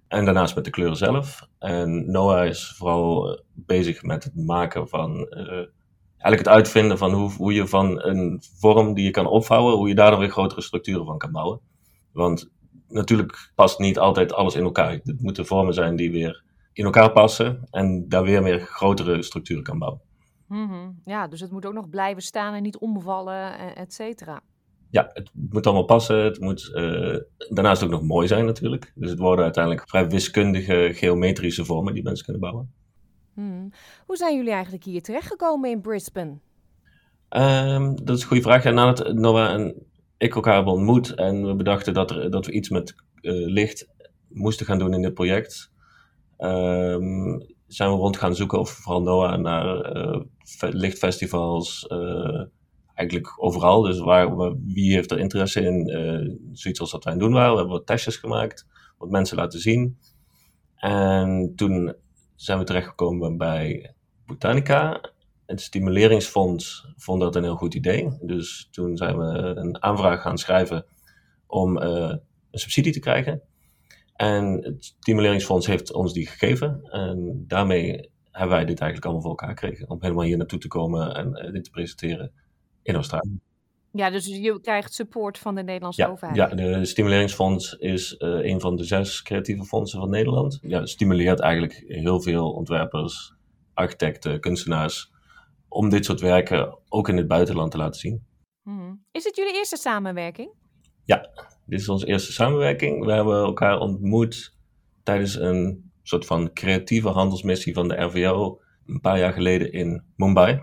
En 0.09 0.25
daarnaast 0.25 0.55
met 0.55 0.65
de 0.65 0.71
kleuren 0.71 0.97
zelf. 0.97 1.49
En 1.59 2.11
Noah 2.11 2.47
is 2.47 2.75
vooral 2.77 3.33
eh, 3.33 3.41
bezig 3.55 4.03
met 4.03 4.25
het 4.25 4.37
maken 4.37 4.89
van, 4.89 5.17
uh, 5.31 5.67
eigenlijk 6.19 6.39
het 6.39 6.49
uitvinden 6.49 6.99
van 6.99 7.13
hoe, 7.13 7.31
hoe 7.33 7.53
je 7.53 7.67
van 7.67 8.03
een 8.03 8.43
vorm 8.59 8.95
die 8.95 9.05
je 9.05 9.11
kan 9.11 9.27
opvouwen, 9.27 9.75
hoe 9.75 9.89
je 9.89 9.95
daar 9.95 10.11
dan 10.11 10.21
weer 10.21 10.31
grotere 10.31 10.61
structuren 10.61 11.05
van 11.05 11.19
kan 11.19 11.33
bouwen. 11.33 11.61
Want 12.13 12.51
natuurlijk 12.89 13.53
past 13.55 13.79
niet 13.79 13.99
altijd 13.99 14.33
alles 14.33 14.55
in 14.55 14.63
elkaar. 14.63 14.93
Het 14.93 15.21
moeten 15.21 15.47
vormen 15.47 15.75
zijn 15.75 15.97
die 15.97 16.11
weer 16.11 16.43
in 16.73 16.85
elkaar 16.85 17.13
passen 17.13 17.67
en 17.71 18.09
daar 18.09 18.23
weer 18.23 18.43
meer 18.43 18.61
grotere 18.61 19.23
structuren 19.23 19.63
kan 19.63 19.79
bouwen. 19.79 20.01
Mm 20.51 20.69
-hmm. 20.69 21.01
Ja, 21.05 21.29
dus 21.29 21.41
het 21.41 21.51
moet 21.51 21.67
ook 21.67 21.73
nog 21.73 21.89
blijven 21.89 22.23
staan 22.23 22.55
en 22.55 22.63
niet 22.63 22.79
omvallen, 22.79 23.59
eh, 23.59 23.83
et 23.83 23.93
cetera. 23.93 24.41
Ja, 24.91 25.11
het 25.13 25.31
moet 25.33 25.67
allemaal 25.67 25.85
passen. 25.85 26.25
Het 26.25 26.41
moet 26.41 26.71
uh, 26.75 27.17
daarnaast 27.49 27.83
ook 27.83 27.91
nog 27.91 28.03
mooi 28.03 28.27
zijn 28.27 28.45
natuurlijk. 28.45 28.93
Dus 28.95 29.11
het 29.11 29.19
worden 29.19 29.45
uiteindelijk 29.45 29.89
vrij 29.89 30.09
wiskundige 30.09 30.91
geometrische 30.95 31.65
vormen 31.65 31.95
die 31.95 32.03
mensen 32.03 32.25
kunnen 32.25 32.43
bouwen. 32.43 32.73
Hmm. 33.35 33.71
Hoe 34.07 34.17
zijn 34.17 34.37
jullie 34.37 34.53
eigenlijk 34.53 34.85
hier 34.85 35.03
terechtgekomen 35.03 35.71
in 35.71 35.81
Brisbane? 35.81 36.39
Um, 37.29 38.05
dat 38.05 38.17
is 38.17 38.23
een 38.23 38.29
goede 38.29 38.43
vraag. 38.43 38.63
Ja, 38.63 38.71
nadat 38.71 39.13
Noah 39.13 39.53
en 39.53 39.87
ik 40.19 40.35
elkaar 40.35 40.55
hebben 40.55 40.73
ontmoet 40.73 41.15
en 41.15 41.47
we 41.47 41.55
bedachten 41.55 41.95
dat, 41.95 42.11
er, 42.11 42.31
dat 42.31 42.47
we 42.47 42.53
iets 42.53 42.69
met 42.69 42.95
uh, 43.21 43.53
licht 43.53 43.89
moesten 44.29 44.67
gaan 44.67 44.79
doen 44.79 44.95
in 44.95 45.03
dit 45.03 45.15
project, 45.15 45.73
um, 46.39 47.47
zijn 47.73 47.91
we 47.91 47.97
rond 47.97 48.17
gaan 48.17 48.35
zoeken, 48.35 48.59
of 48.59 48.71
vooral 48.71 49.03
Noah, 49.03 49.39
naar 49.39 49.97
uh, 49.97 50.21
lichtfestivals, 50.59 51.87
uh, 51.89 52.43
eigenlijk 52.95 53.35
overal. 53.37 53.83
Dus 53.83 53.99
waar, 53.99 54.55
wie 54.67 54.93
heeft 54.93 55.11
er 55.11 55.19
interesse 55.19 55.61
in? 55.61 55.89
Uh, 55.89 56.37
zoiets 56.53 56.81
als 56.81 56.91
dat 56.91 57.05
wij 57.05 57.13
aan 57.13 57.19
doen 57.19 57.33
waren. 57.33 57.53
We 57.53 57.59
hebben 57.59 57.77
wat 57.77 57.87
testjes 57.87 58.17
gemaakt, 58.17 58.67
wat 58.99 59.11
mensen 59.11 59.37
laten 59.37 59.61
zien. 59.61 59.99
En 60.77 61.53
toen 61.57 61.95
zijn 62.35 62.59
we 62.59 62.65
terechtgekomen 62.65 63.37
bij 63.37 63.95
Botanica. 64.27 65.01
Het 65.47 65.61
Stimuleringsfonds 65.61 66.87
vond 66.97 67.21
dat 67.21 67.37
een 67.37 67.43
heel 67.43 67.57
goed 67.57 67.75
idee. 67.75 68.19
Dus 68.21 68.69
toen 68.71 68.97
zijn 68.97 69.19
we 69.19 69.25
een 69.35 69.83
aanvraag 69.83 70.23
gaan 70.23 70.39
schrijven 70.39 70.87
om 71.47 71.77
een 71.77 72.21
subsidie 72.51 72.93
te 72.93 73.01
krijgen. 73.01 73.43
En 74.21 74.65
het 74.65 74.85
Stimuleringsfonds 74.85 75.67
heeft 75.67 75.93
ons 75.93 76.13
die 76.13 76.27
gegeven. 76.27 76.83
En 76.83 77.45
daarmee 77.47 78.11
hebben 78.31 78.57
wij 78.57 78.65
dit 78.65 78.81
eigenlijk 78.81 79.05
allemaal 79.05 79.23
voor 79.23 79.31
elkaar 79.31 79.49
gekregen. 79.49 79.91
Om 79.91 79.99
helemaal 80.01 80.25
hier 80.25 80.37
naartoe 80.37 80.59
te 80.59 80.69
komen 80.69 81.15
en 81.15 81.47
uh, 81.47 81.53
dit 81.53 81.65
te 81.65 81.71
presenteren 81.71 82.33
in 82.83 82.95
Australië. 82.95 83.39
Ja, 83.93 84.11
dus 84.11 84.27
je 84.27 84.61
krijgt 84.61 84.95
support 84.95 85.39
van 85.39 85.55
de 85.55 85.63
Nederlandse 85.63 86.03
ja, 86.03 86.09
overheid. 86.09 86.37
Ja, 86.37 86.47
de 86.47 86.85
Stimuleringsfonds 86.85 87.73
is 87.73 88.15
uh, 88.19 88.45
een 88.45 88.61
van 88.61 88.77
de 88.77 88.85
zes 88.85 89.23
creatieve 89.23 89.65
fondsen 89.65 90.01
van 90.01 90.11
Nederland. 90.11 90.59
Ja, 90.63 90.87
stimuleert 90.87 91.41
eigenlijk 91.41 91.85
heel 91.87 92.21
veel 92.21 92.53
ontwerpers, 92.53 93.35
architecten, 93.75 94.41
kunstenaars 94.41 95.13
om 95.69 95.89
dit 95.89 96.05
soort 96.05 96.21
werken 96.21 96.79
ook 96.89 97.09
in 97.09 97.17
het 97.17 97.29
buitenland 97.29 97.71
te 97.71 97.77
laten 97.77 98.01
zien. 98.01 98.27
Hmm. 98.63 99.05
Is 99.11 99.25
het 99.25 99.37
jullie 99.37 99.55
eerste 99.55 99.77
samenwerking? 99.77 100.53
Ja, 101.05 101.29
dit 101.71 101.81
is 101.81 101.89
onze 101.89 102.07
eerste 102.07 102.33
samenwerking. 102.33 103.05
We 103.05 103.13
hebben 103.13 103.43
elkaar 103.43 103.79
ontmoet 103.79 104.55
tijdens 105.03 105.39
een 105.39 105.91
soort 106.03 106.27
van 106.27 106.53
creatieve 106.53 107.09
handelsmissie 107.09 107.75
van 107.75 107.89
de 107.89 108.03
RVO 108.03 108.61
een 108.87 109.01
paar 109.01 109.19
jaar 109.19 109.33
geleden 109.33 109.73
in 109.73 110.03
Mumbai. 110.17 110.61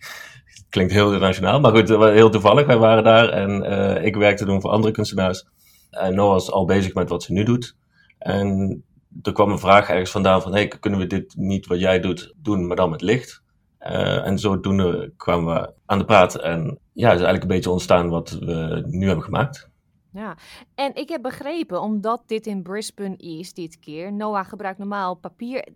Klinkt 0.70 0.92
heel 0.92 1.06
internationaal, 1.06 1.60
maar 1.60 1.76
goed, 1.76 1.88
heel 1.88 2.30
toevallig. 2.30 2.66
Wij 2.66 2.78
waren 2.78 3.04
daar 3.04 3.28
en 3.28 3.62
uh, 3.62 4.04
ik 4.04 4.16
werkte 4.16 4.44
toen 4.44 4.60
voor 4.60 4.70
andere 4.70 4.92
kunstenaars. 4.92 5.46
En 5.90 6.14
Noah 6.14 6.30
was 6.30 6.50
al 6.50 6.64
bezig 6.64 6.94
met 6.94 7.08
wat 7.08 7.22
ze 7.22 7.32
nu 7.32 7.44
doet. 7.44 7.76
En 8.18 8.82
er 9.22 9.32
kwam 9.32 9.50
een 9.50 9.58
vraag 9.58 9.88
ergens 9.88 10.10
vandaan 10.10 10.42
van, 10.42 10.52
hey, 10.52 10.68
kunnen 10.68 11.00
we 11.00 11.06
dit 11.06 11.34
niet 11.36 11.66
wat 11.66 11.80
jij 11.80 12.00
doet 12.00 12.34
doen, 12.36 12.66
maar 12.66 12.76
dan 12.76 12.90
met 12.90 13.02
licht? 13.02 13.42
Uh, 13.80 14.26
en 14.26 14.38
zodoende 14.38 15.12
kwamen 15.16 15.54
we 15.54 15.72
aan 15.86 15.98
de 15.98 16.04
praat 16.04 16.34
en 16.34 16.78
ja, 16.92 17.06
is 17.06 17.14
eigenlijk 17.14 17.42
een 17.42 17.48
beetje 17.48 17.70
ontstaan 17.70 18.08
wat 18.08 18.30
we 18.30 18.84
nu 18.86 19.06
hebben 19.06 19.24
gemaakt. 19.24 19.70
Ja, 20.18 20.36
en 20.74 20.94
ik 20.94 21.08
heb 21.08 21.22
begrepen, 21.22 21.80
omdat 21.80 22.22
dit 22.26 22.46
in 22.46 22.62
Brisbane 22.62 23.16
is 23.16 23.54
dit 23.54 23.78
keer, 23.78 24.12
Noah 24.12 24.46
gebruikt 24.46 24.78
normaal 24.78 25.14
papier. 25.14 25.68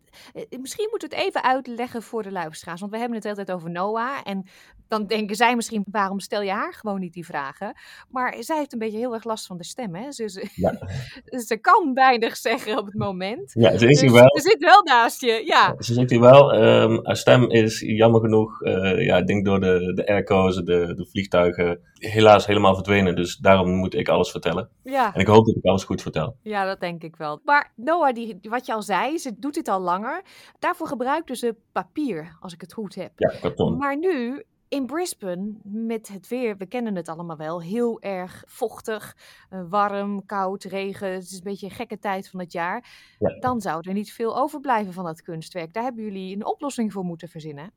Misschien 0.61 0.89
moeten 0.91 1.09
we 1.09 1.15
het 1.15 1.25
even 1.25 1.43
uitleggen 1.43 2.03
voor 2.03 2.23
de 2.23 2.33
luisteraars, 2.33 2.81
want 2.81 2.93
we 2.93 2.99
hebben 2.99 3.17
het 3.17 3.27
altijd 3.27 3.53
over 3.53 3.71
Noah. 3.71 4.21
En 4.25 4.47
dan 4.93 5.07
denken 5.07 5.37
zij 5.37 5.57
misschien, 5.57 5.85
waarom 5.91 6.21
stel 6.21 6.43
je 6.43 6.51
haar 6.51 6.75
gewoon 6.75 7.01
niet 7.01 7.13
die 7.13 7.27
vragen? 7.27 7.75
Maar 8.09 8.37
zij 8.39 8.57
heeft 8.57 8.73
een 8.73 8.79
beetje 8.79 8.99
heel 8.99 9.15
erg 9.15 9.25
last 9.25 9.47
van 9.47 9.57
de 9.57 9.65
stem, 9.65 9.95
hè? 9.95 10.13
Ze, 10.13 10.29
ze, 10.29 10.49
ja. 10.55 10.79
ze 11.49 11.57
kan 11.61 11.95
weinig 11.95 12.37
zeggen 12.37 12.79
op 12.79 12.85
het 12.85 12.95
moment. 12.95 13.53
Ja, 13.55 13.79
ze 13.79 13.89
is 13.89 14.01
dus, 14.01 14.01
hier 14.01 14.13
wel. 14.13 14.39
Ze 14.39 14.41
zit 14.41 14.65
wel 14.65 14.83
naast 14.83 15.21
je, 15.21 15.43
ja. 15.45 15.75
Ze 15.79 15.95
zit 15.95 16.11
hier 16.11 16.21
wel. 16.21 16.55
Um, 16.55 17.01
haar 17.03 17.17
stem 17.17 17.51
is 17.51 17.81
jammer 17.81 18.21
genoeg, 18.21 18.61
uh, 18.61 19.05
ja, 19.05 19.17
ik 19.17 19.27
denk 19.27 19.45
door 19.45 19.61
de, 19.61 19.93
de 19.95 20.07
airco's, 20.07 20.57
de, 20.57 20.95
de 20.95 21.07
vliegtuigen, 21.11 21.81
helaas 21.95 22.47
helemaal 22.47 22.75
verdwenen. 22.75 23.17
Dus 23.17 23.37
daarom 23.37 23.71
moet 23.71 23.95
ik 23.95 24.09
alles 24.09 24.31
vertellen. 24.31 24.69
Ja. 24.83 25.15
En 25.15 25.21
ik 25.21 25.27
hoop 25.27 25.47
dat 25.47 25.57
ik 25.57 25.65
alles 25.65 25.85
goed 25.85 26.03
vertel. 26.03 26.37
Ja, 26.43 26.65
dat 26.65 26.81
denk 26.81 27.03
ik 27.03 27.17
wel. 27.17 27.41
Maar 27.45 27.73
Noah, 27.77 28.15
die, 28.15 28.39
wat 28.43 28.67
je 28.67 28.73
al 28.73 28.83
zei, 28.83 29.19
ze 29.19 29.39
doet 29.39 29.55
dit 29.55 29.69
al 29.69 29.81
langer. 29.81 30.23
Daarvoor 30.59 30.87
gebruikte 30.87 31.37
ze 31.37 31.55
papier, 31.73 32.37
als 32.41 32.53
ik 32.53 32.61
het 32.61 32.73
goed 32.73 32.95
heb. 32.95 33.13
Ja, 33.17 33.33
karton. 33.41 33.77
Maar 33.77 33.99
nu 33.99 34.45
in 34.73 34.87
Brisbane, 34.87 35.53
met 35.63 36.09
het 36.09 36.29
weer, 36.29 36.57
we 36.57 36.67
kennen 36.67 36.97
het 36.97 37.09
allemaal 37.09 37.37
wel, 37.37 37.63
heel 37.63 38.01
erg 38.01 38.45
vochtig, 38.47 39.17
uh, 39.51 39.61
warm, 39.69 40.27
koud, 40.27 40.65
regen. 40.65 41.13
Het 41.13 41.23
is 41.23 41.33
een 41.33 41.41
beetje 41.43 41.67
een 41.67 41.73
gekke 41.73 41.99
tijd 41.99 42.29
van 42.29 42.41
het 42.41 42.53
jaar. 42.53 42.85
Ja. 43.19 43.39
Dan 43.41 43.61
zou 43.61 43.89
er 43.89 43.93
niet 43.93 44.13
veel 44.13 44.37
overblijven 44.37 44.93
van 44.93 45.05
dat 45.05 45.23
kunstwerk. 45.23 45.73
Daar 45.73 45.83
hebben 45.83 46.05
jullie 46.05 46.35
een 46.35 46.47
oplossing 46.47 46.93
voor 46.93 47.05
moeten 47.05 47.29
verzinnen. 47.29 47.73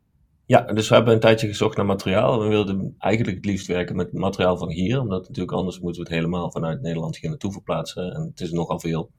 Ja, 0.45 0.61
dus 0.61 0.89
we 0.89 0.95
hebben 0.95 1.13
een 1.13 1.19
tijdje 1.19 1.47
gezocht 1.47 1.77
naar 1.77 1.85
materiaal. 1.85 2.39
We 2.39 2.47
wilden 2.47 2.95
eigenlijk 2.97 3.35
het 3.35 3.45
liefst 3.45 3.67
werken 3.67 3.95
met 3.95 4.13
materiaal 4.13 4.57
van 4.57 4.69
hier, 4.69 4.99
omdat 4.99 5.27
natuurlijk 5.27 5.57
anders 5.57 5.79
moeten 5.79 6.03
we 6.03 6.09
het 6.09 6.17
helemaal 6.17 6.51
vanuit 6.51 6.81
Nederland 6.81 7.17
hier 7.17 7.29
naartoe 7.29 7.51
verplaatsen. 7.51 8.13
En 8.13 8.21
het 8.21 8.41
is 8.41 8.51
nogal 8.51 8.79
veel. 8.79 9.11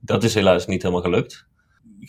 Dat 0.00 0.24
is 0.24 0.34
helaas 0.34 0.66
niet 0.66 0.82
helemaal 0.82 1.04
gelukt 1.04 1.47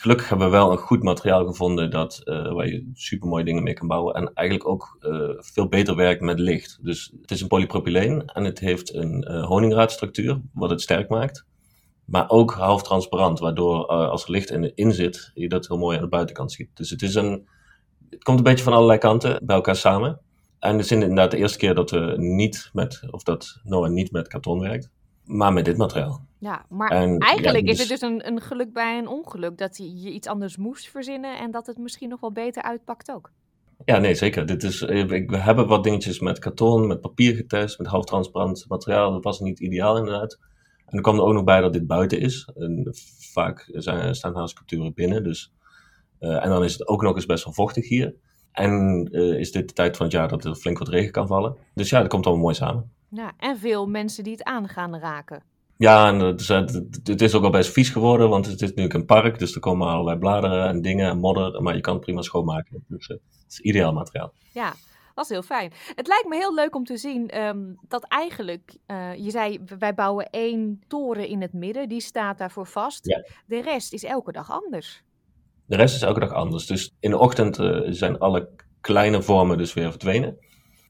gelukkig 0.01 0.29
hebben 0.29 0.49
we 0.49 0.57
wel 0.57 0.71
een 0.71 0.77
goed 0.77 1.03
materiaal 1.03 1.45
gevonden 1.45 1.91
dat, 1.91 2.21
uh, 2.23 2.51
waar 2.51 2.67
je 2.67 2.89
super 2.93 3.27
mooie 3.27 3.43
dingen 3.43 3.63
mee 3.63 3.73
kan 3.73 3.87
bouwen. 3.87 4.13
En 4.13 4.33
eigenlijk 4.33 4.69
ook 4.69 4.97
uh, 5.01 5.29
veel 5.37 5.67
beter 5.67 5.95
werkt 5.95 6.21
met 6.21 6.39
licht. 6.39 6.79
Dus 6.81 7.13
het 7.21 7.31
is 7.31 7.41
een 7.41 7.47
polypropyleen 7.47 8.25
en 8.25 8.43
het 8.43 8.59
heeft 8.59 8.93
een 8.93 9.27
uh, 9.29 9.45
honingraadstructuur, 9.45 10.41
wat 10.53 10.69
het 10.69 10.81
sterk 10.81 11.09
maakt. 11.09 11.45
Maar 12.05 12.29
ook 12.29 12.51
half 12.51 12.83
transparant, 12.83 13.39
waardoor 13.39 13.87
als 13.87 14.23
er 14.23 14.31
licht 14.31 14.49
in 14.75 14.93
zit, 14.93 15.31
je 15.33 15.49
dat 15.49 15.67
heel 15.67 15.77
mooi 15.77 15.97
aan 15.97 16.03
de 16.03 16.09
buitenkant 16.09 16.51
ziet. 16.51 16.69
Dus 16.73 16.89
het, 16.89 17.01
is 17.01 17.15
een, 17.15 17.47
het 18.09 18.23
komt 18.23 18.37
een 18.37 18.43
beetje 18.43 18.63
van 18.63 18.73
allerlei 18.73 18.99
kanten 18.99 19.45
bij 19.45 19.55
elkaar 19.55 19.75
samen. 19.75 20.19
En 20.59 20.71
het 20.71 20.85
is 20.85 20.91
inderdaad 20.91 21.31
de 21.31 21.37
eerste 21.37 21.57
keer 21.57 21.75
dat 21.75 21.91
we 21.91 22.13
niet 22.17 22.69
met, 22.73 23.01
of 23.11 23.23
dat 23.23 23.59
Noah 23.63 23.89
niet 23.89 24.11
met 24.11 24.27
karton 24.27 24.59
werkt, 24.59 24.89
maar 25.23 25.53
met 25.53 25.65
dit 25.65 25.77
materiaal. 25.77 26.27
Ja, 26.39 26.65
maar 26.69 26.89
En, 26.91 27.17
eigenlijk 27.17 27.65
ja, 27.65 27.71
is 27.71 27.79
het 27.79 27.89
dus- 27.89 27.99
dus 27.99 28.09
een, 28.09 28.27
een 28.27 28.41
geluk 28.41 28.73
bij 28.73 28.97
een 28.97 29.07
ongeluk 29.07 29.57
dat 29.57 29.77
je 29.77 30.11
iets 30.11 30.27
anders 30.27 30.57
moest 30.57 30.89
verzinnen 30.89 31.37
en 31.39 31.51
dat 31.51 31.67
het 31.67 31.77
misschien 31.77 32.09
nog 32.09 32.19
wel 32.19 32.31
beter 32.31 32.63
uitpakt 32.63 33.11
ook. 33.11 33.31
Ja, 33.85 33.97
nee, 33.97 34.15
zeker. 34.15 34.45
Dit 34.45 34.63
is, 34.63 34.81
eh, 34.81 35.09
ik- 35.11 35.29
we 35.29 35.37
hebben 35.37 35.67
wat 35.67 35.83
dingetjes 35.83 36.19
met 36.19 36.39
karton, 36.39 36.87
met 36.87 37.01
papier 37.01 37.35
getest, 37.35 37.77
met 37.77 37.87
halftransparant 37.87 38.65
materiaal. 38.67 39.11
Dat 39.11 39.23
was 39.23 39.39
niet 39.39 39.59
ideaal 39.59 39.97
inderdaad. 39.97 40.39
En 40.85 40.97
er 40.97 41.01
kwam 41.03 41.15
er 41.15 41.21
ook 41.23 41.33
nog 41.33 41.43
bij 41.43 41.61
dat 41.61 41.73
dit 41.73 41.87
buiten 41.87 42.19
is. 42.19 42.49
En 42.55 42.87
vaak 43.31 43.69
zijn, 43.73 44.15
staan 44.15 44.35
haar 44.35 44.47
sculpturen 44.49 44.93
binnen. 44.93 45.23
Dus, 45.23 45.53
eh, 46.19 46.43
en 46.43 46.49
dan 46.49 46.63
is 46.63 46.71
het 46.73 46.87
ook 46.87 47.01
nog 47.01 47.15
eens 47.15 47.25
best 47.25 47.43
wel 47.43 47.53
vochtig 47.53 47.87
hier. 47.87 48.15
En 48.51 49.07
eh, 49.11 49.39
is 49.39 49.51
dit 49.51 49.67
de 49.67 49.73
tijd 49.73 49.97
van 49.97 50.05
het 50.05 50.15
jaar 50.15 50.27
dat 50.27 50.45
er 50.45 50.55
flink 50.55 50.77
wat 50.77 50.87
regen 50.87 51.11
kan 51.11 51.27
vallen. 51.27 51.55
Dus 51.73 51.89
ja, 51.89 51.99
dat 51.99 52.09
komt 52.09 52.25
allemaal 52.25 52.43
mooi 52.43 52.55
samen. 52.55 52.91
Ja, 53.09 53.31
en 53.37 53.57
veel 53.57 53.87
mensen 53.87 54.23
die 54.23 54.33
het 54.33 54.43
aan 54.43 54.67
gaan 54.67 54.97
raken. 54.97 55.43
Ja, 55.79 56.07
en 56.07 56.19
het 56.19 56.39
is, 56.39 56.47
het, 56.47 57.21
is 57.21 57.33
ook 57.33 57.43
al 57.43 57.49
best 57.49 57.71
vies 57.71 57.89
geworden, 57.89 58.29
want 58.29 58.45
het 58.45 58.61
is 58.61 58.73
nu 58.73 58.85
een 58.87 59.05
park. 59.05 59.39
Dus 59.39 59.55
er 59.55 59.59
komen 59.59 59.87
allerlei 59.87 60.17
bladeren 60.17 60.67
en 60.67 60.81
dingen 60.81 61.09
en 61.09 61.17
modder. 61.17 61.61
Maar 61.61 61.75
je 61.75 61.81
kan 61.81 61.93
het 61.93 62.03
prima 62.03 62.21
schoonmaken. 62.21 62.83
Dus 62.87 63.07
eh, 63.07 63.17
het 63.17 63.51
is 63.51 63.59
ideaal 63.59 63.93
materiaal. 63.93 64.33
Ja, 64.53 64.73
dat 65.15 65.23
is 65.23 65.29
heel 65.29 65.41
fijn. 65.41 65.71
Het 65.95 66.07
lijkt 66.07 66.27
me 66.27 66.35
heel 66.35 66.53
leuk 66.53 66.75
om 66.75 66.83
te 66.83 66.97
zien 66.97 67.29
ehm, 67.29 67.59
dat 67.87 68.03
eigenlijk, 68.03 68.77
eh, 68.85 69.15
je 69.15 69.31
zei, 69.31 69.59
wij 69.79 69.93
bouwen 69.93 70.29
één 70.29 70.81
toren 70.87 71.27
in 71.27 71.41
het 71.41 71.53
midden, 71.53 71.89
die 71.89 72.01
staat 72.01 72.37
daarvoor 72.37 72.67
vast. 72.67 73.05
Ja. 73.05 73.25
De 73.45 73.61
rest 73.61 73.93
is 73.93 74.03
elke 74.03 74.31
dag 74.31 74.51
anders. 74.51 75.03
De 75.65 75.75
rest 75.75 75.95
is 75.95 76.01
elke 76.01 76.19
dag 76.19 76.31
anders. 76.31 76.65
Dus 76.65 76.95
in 76.99 77.09
de 77.09 77.17
ochtend 77.17 77.59
uh, 77.59 77.79
zijn 77.85 78.17
alle 78.17 78.49
kleine 78.81 79.21
vormen 79.21 79.57
dus 79.57 79.73
weer 79.73 79.89
verdwenen. 79.89 80.37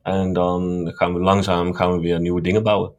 En 0.04 0.34
dan 0.34 0.92
gaan 0.96 1.14
we 1.14 1.20
langzaam 1.20 1.74
gaan 1.74 1.92
we 1.92 2.00
weer 2.00 2.20
nieuwe 2.20 2.42
dingen 2.42 2.64
bouwen. 2.64 2.94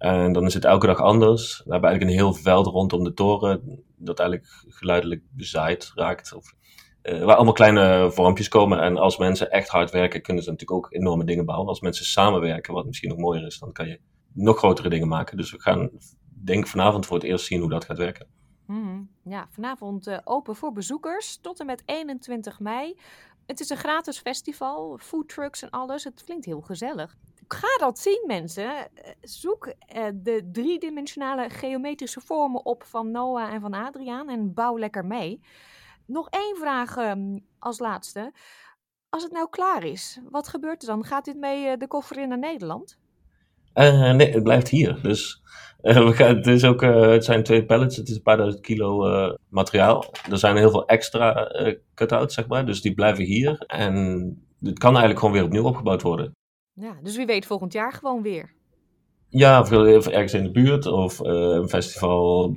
En 0.00 0.32
dan 0.32 0.46
is 0.46 0.54
het 0.54 0.64
elke 0.64 0.86
dag 0.86 1.00
anders. 1.00 1.62
We 1.64 1.72
hebben 1.72 1.90
eigenlijk 1.90 2.18
een 2.18 2.24
heel 2.24 2.42
veld 2.42 2.66
rondom 2.66 3.04
de 3.04 3.14
toren 3.14 3.82
dat 3.96 4.18
eigenlijk 4.18 4.64
geluidelijk 4.68 5.22
bezaaid 5.30 5.92
raakt. 5.94 6.34
Of, 6.34 6.54
uh, 7.02 7.24
waar 7.24 7.36
allemaal 7.36 7.52
kleine 7.52 8.10
vormpjes 8.10 8.48
komen. 8.48 8.80
En 8.80 8.96
als 8.96 9.16
mensen 9.16 9.50
echt 9.50 9.68
hard 9.68 9.90
werken, 9.90 10.22
kunnen 10.22 10.42
ze 10.42 10.50
natuurlijk 10.50 10.78
ook 10.78 10.92
enorme 10.94 11.24
dingen 11.24 11.44
bouwen. 11.44 11.68
Als 11.68 11.80
mensen 11.80 12.04
samenwerken, 12.04 12.74
wat 12.74 12.86
misschien 12.86 13.08
nog 13.08 13.18
mooier 13.18 13.46
is, 13.46 13.58
dan 13.58 13.72
kan 13.72 13.86
je 13.86 14.00
nog 14.32 14.58
grotere 14.58 14.88
dingen 14.88 15.08
maken. 15.08 15.36
Dus 15.36 15.50
we 15.52 15.60
gaan, 15.60 15.90
denk 16.44 16.66
vanavond 16.66 17.06
voor 17.06 17.16
het 17.16 17.26
eerst 17.26 17.46
zien 17.46 17.60
hoe 17.60 17.70
dat 17.70 17.84
gaat 17.84 17.98
werken. 17.98 18.26
Mm, 18.66 19.10
ja, 19.24 19.46
vanavond 19.50 20.06
uh, 20.06 20.18
open 20.24 20.56
voor 20.56 20.72
bezoekers 20.72 21.38
tot 21.40 21.60
en 21.60 21.66
met 21.66 21.82
21 21.86 22.60
mei. 22.60 22.98
Het 23.46 23.60
is 23.60 23.70
een 23.70 23.76
gratis 23.76 24.18
festival, 24.18 24.98
foodtrucks 25.00 25.62
en 25.62 25.70
alles. 25.70 26.04
Het 26.04 26.24
klinkt 26.24 26.44
heel 26.44 26.60
gezellig. 26.60 27.16
Ga 27.54 27.78
dat 27.78 27.98
zien, 27.98 28.24
mensen. 28.26 28.64
Eh, 28.64 29.12
zoek 29.20 29.66
uh, 29.66 30.04
de 30.14 30.48
driedimensionale 30.52 31.50
geometrische 31.50 32.20
vormen 32.20 32.64
op 32.64 32.82
van 32.82 33.10
Noah 33.10 33.52
en 33.52 33.60
van 33.60 33.74
Adriaan 33.74 34.28
en 34.28 34.54
bouw 34.54 34.78
lekker 34.78 35.06
mee. 35.06 35.40
Nog 36.06 36.28
één 36.28 36.56
vraag 36.56 36.96
um, 36.96 37.44
als 37.58 37.78
laatste. 37.78 38.32
Als 39.08 39.22
het 39.22 39.32
nou 39.32 39.48
klaar 39.50 39.84
is, 39.84 40.20
wat 40.30 40.48
gebeurt 40.48 40.82
er 40.82 40.88
dan? 40.88 41.04
Gaat 41.04 41.24
dit 41.24 41.36
mee 41.36 41.66
uh, 41.66 41.76
de 41.76 41.86
koffer 41.86 42.18
in 42.18 42.28
naar 42.28 42.38
Nederland? 42.38 42.98
nee, 43.74 44.32
het 44.32 44.42
blijft 44.42 44.68
hier. 44.68 44.98
Dus 45.02 45.42
we 45.80 46.12
gaan, 46.12 46.36
het, 46.36 46.46
is 46.46 46.64
ook, 46.64 46.80
het 46.80 47.24
zijn 47.24 47.42
twee 47.42 47.66
pallets, 47.66 47.96
het 47.96 48.08
is 48.08 48.16
een 48.16 48.22
paar 48.22 48.36
duizend 48.36 48.62
kilo 48.62 49.06
materiaal. 49.48 50.04
Er 50.30 50.38
zijn 50.38 50.56
heel 50.56 50.70
veel 50.70 50.86
extra 50.86 51.50
cut-outs, 51.94 52.34
zeg 52.34 52.46
maar. 52.46 52.66
Dus 52.66 52.80
die 52.80 52.94
blijven 52.94 53.24
hier. 53.24 53.64
En 53.66 53.94
het 54.60 54.78
kan 54.78 54.90
eigenlijk 54.90 55.18
gewoon 55.18 55.34
weer 55.34 55.44
opnieuw 55.44 55.64
opgebouwd 55.64 56.02
worden. 56.02 56.38
Ja, 56.80 56.96
dus 57.02 57.16
wie 57.16 57.26
weet 57.26 57.46
volgend 57.46 57.72
jaar 57.72 57.92
gewoon 57.92 58.22
weer. 58.22 58.52
Ja, 59.28 59.60
of 59.60 59.70
ergens 60.06 60.34
in 60.34 60.42
de 60.42 60.50
buurt, 60.50 60.86
of 60.86 61.20
uh, 61.20 61.28
een 61.30 61.68
festival 61.68 62.54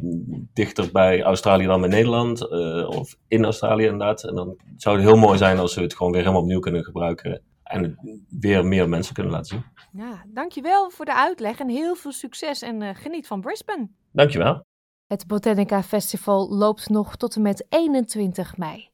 dichter 0.54 0.90
bij 0.92 1.24
Australië 1.24 1.66
dan 1.66 1.82
bij 1.82 1.90
Nederland, 1.90 2.42
uh, 2.42 2.90
of 2.90 3.16
in 3.28 3.44
Australië 3.44 3.84
inderdaad. 3.84 4.24
En 4.24 4.36
dan 4.36 4.58
zou 4.78 4.96
het 4.96 5.06
heel 5.06 5.18
mooi 5.18 5.38
zijn 5.38 5.60
als 5.60 5.76
we 5.76 5.82
het 5.82 5.96
gewoon 5.96 6.12
weer 6.12 6.22
helemaal 6.22 6.42
opnieuw 6.42 6.60
kunnen 6.60 6.84
gebruiken 6.84 7.42
en 7.64 7.98
weer 8.40 8.66
meer 8.66 8.90
mensen 8.90 9.14
kunnen 9.14 9.32
laten 9.32 9.48
zien. 9.48 9.64
Ja, 10.04 10.26
dankjewel 10.28 10.90
voor 10.90 11.06
de 11.06 11.16
uitleg 11.16 11.60
en 11.60 11.70
heel 11.70 11.96
veel 11.96 12.12
succes 12.12 12.62
en 12.62 12.82
uh, 12.82 12.90
geniet 12.94 13.28
van 13.28 13.42
Brisbane. 13.42 13.90
Dankjewel. 14.12 14.66
Het 15.08 15.28
Botanica 15.28 15.84
Festival 15.84 16.50
loopt 16.50 16.90
nog 16.90 17.16
tot 17.16 17.36
en 17.36 17.42
met 17.42 17.66
21 17.70 18.58
mei. 18.58 18.90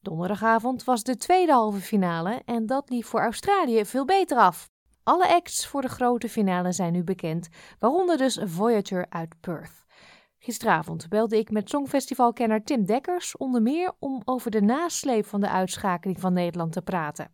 Donderdagavond 0.00 0.84
was 0.84 1.02
de 1.02 1.16
tweede 1.16 1.52
halve 1.52 1.80
finale 1.80 2.42
en 2.44 2.66
dat 2.66 2.90
liep 2.90 3.04
voor 3.04 3.20
Australië 3.20 3.84
veel 3.84 4.04
beter 4.04 4.38
af. 4.38 4.70
Alle 5.04 5.28
acts 5.28 5.66
voor 5.66 5.82
de 5.82 5.88
grote 5.88 6.28
finale 6.28 6.72
zijn 6.72 6.92
nu 6.92 7.04
bekend, 7.04 7.48
waaronder 7.78 8.16
dus 8.16 8.38
Voyager 8.42 9.06
uit 9.08 9.34
Perth. 9.40 9.84
Gisteravond 10.38 11.08
belde 11.08 11.38
ik 11.38 11.50
met 11.50 11.70
Songfestivalkenner 11.70 12.64
Tim 12.64 12.84
Dekkers 12.84 13.36
onder 13.36 13.62
meer 13.62 13.92
om 13.98 14.22
over 14.24 14.50
de 14.50 14.60
nasleep 14.60 15.26
van 15.26 15.40
de 15.40 15.48
uitschakeling 15.48 16.20
van 16.20 16.32
Nederland 16.32 16.72
te 16.72 16.82
praten. 16.82 17.30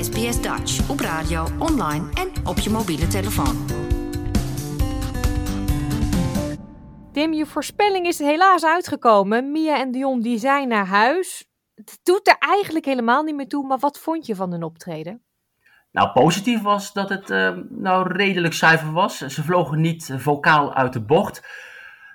SBS 0.00 0.42
Dutch 0.42 0.90
op 0.90 1.00
radio, 1.00 1.46
online 1.58 2.10
en 2.14 2.46
op 2.46 2.58
je 2.58 2.70
mobiele 2.70 3.06
telefoon. 3.06 3.66
Tim, 7.12 7.32
je 7.32 7.46
voorspelling 7.46 8.06
is 8.06 8.18
helaas 8.18 8.64
uitgekomen. 8.64 9.52
Mia 9.52 9.78
en 9.78 9.90
Dion 9.90 10.20
die 10.20 10.38
zijn 10.38 10.68
naar 10.68 10.86
huis. 10.86 11.48
Het 11.74 12.00
doet 12.02 12.28
er 12.28 12.36
eigenlijk 12.38 12.84
helemaal 12.84 13.22
niet 13.22 13.34
meer 13.34 13.48
toe, 13.48 13.66
maar 13.66 13.78
wat 13.78 13.98
vond 13.98 14.26
je 14.26 14.34
van 14.34 14.50
hun 14.50 14.62
optreden? 14.62 15.24
Nou, 15.92 16.10
positief 16.12 16.62
was 16.62 16.92
dat 16.92 17.08
het 17.08 17.30
uh, 17.30 17.50
nou 17.68 18.12
redelijk 18.12 18.54
zuiver 18.54 18.92
was. 18.92 19.18
Ze 19.18 19.42
vlogen 19.42 19.80
niet 19.80 20.14
vocaal 20.16 20.74
uit 20.74 20.92
de 20.92 21.00
bocht. 21.00 21.48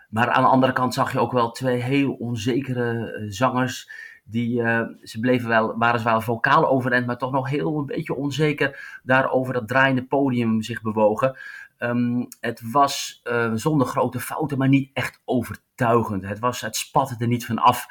Maar 0.09 0.29
aan 0.29 0.43
de 0.43 0.49
andere 0.49 0.73
kant 0.73 0.93
zag 0.93 1.11
je 1.11 1.19
ook 1.19 1.31
wel 1.31 1.51
twee 1.51 1.81
heel 1.81 2.13
onzekere 2.13 3.25
zangers. 3.27 3.89
Die, 4.23 4.61
uh, 4.61 4.81
ze 5.01 5.19
bleven 5.19 5.49
wel, 5.49 5.77
waren 5.77 5.99
ze 5.99 6.05
wel 6.05 6.21
vocaal 6.21 6.67
overeind, 6.67 7.05
maar 7.05 7.17
toch 7.17 7.31
nog 7.31 7.49
heel 7.49 7.77
een 7.77 7.85
beetje 7.85 8.15
onzeker 8.15 8.99
daar 9.03 9.31
over 9.31 9.53
dat 9.53 9.67
draaiende 9.67 10.05
podium 10.05 10.61
zich 10.61 10.81
bewogen. 10.81 11.37
Um, 11.79 12.27
het 12.39 12.71
was 12.71 13.21
zonder 13.53 13.87
grote 13.87 14.19
fouten, 14.19 14.57
maar 14.57 14.67
niet 14.67 14.89
echt 14.93 15.21
overtuigend. 15.25 16.27
Het, 16.27 16.39
was, 16.39 16.61
het 16.61 16.75
spatte 16.75 17.15
er 17.19 17.27
niet 17.27 17.45
van 17.45 17.57
af. 17.57 17.87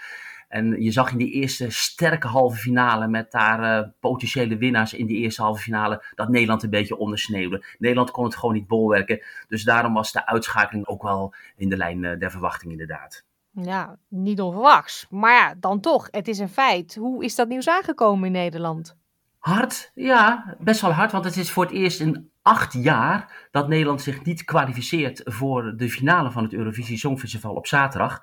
En 0.54 0.82
je 0.82 0.90
zag 0.90 1.12
in 1.12 1.18
die 1.18 1.30
eerste 1.30 1.70
sterke 1.70 2.26
halve 2.26 2.56
finale 2.56 3.08
met 3.08 3.30
daar 3.30 3.80
uh, 3.82 3.88
potentiële 4.00 4.56
winnaars 4.56 4.94
in 4.94 5.06
die 5.06 5.16
eerste 5.16 5.42
halve 5.42 5.62
finale 5.62 6.04
dat 6.14 6.28
Nederland 6.28 6.62
een 6.62 6.70
beetje 6.70 6.96
ondersneeuwde. 6.96 7.64
Nederland 7.78 8.10
kon 8.10 8.24
het 8.24 8.36
gewoon 8.36 8.54
niet 8.54 8.66
bolwerken. 8.66 9.22
Dus 9.48 9.64
daarom 9.64 9.94
was 9.94 10.12
de 10.12 10.26
uitschakeling 10.26 10.86
ook 10.86 11.02
wel 11.02 11.34
in 11.56 11.68
de 11.68 11.76
lijn 11.76 12.02
uh, 12.02 12.18
der 12.18 12.30
verwachting 12.30 12.72
inderdaad. 12.72 13.24
Ja, 13.50 13.96
niet 14.08 14.40
onverwachts. 14.40 15.06
Maar 15.10 15.32
ja, 15.32 15.54
dan 15.60 15.80
toch, 15.80 16.08
het 16.10 16.28
is 16.28 16.38
een 16.38 16.48
feit. 16.48 16.94
Hoe 16.94 17.24
is 17.24 17.34
dat 17.34 17.48
nieuws 17.48 17.68
aangekomen 17.68 18.26
in 18.26 18.32
Nederland? 18.32 18.96
Hard, 19.38 19.90
ja, 19.94 20.56
best 20.58 20.80
wel 20.80 20.92
hard. 20.92 21.12
Want 21.12 21.24
het 21.24 21.36
is 21.36 21.50
voor 21.50 21.64
het 21.64 21.72
eerst 21.72 22.00
in 22.00 22.30
acht 22.42 22.72
jaar 22.72 23.48
dat 23.50 23.68
Nederland 23.68 24.02
zich 24.02 24.24
niet 24.24 24.44
kwalificeert 24.44 25.20
voor 25.24 25.76
de 25.76 25.88
finale 25.88 26.30
van 26.30 26.42
het 26.42 26.52
Eurovisie 26.52 26.98
Songfestival 26.98 27.54
op 27.54 27.66
zaterdag. 27.66 28.22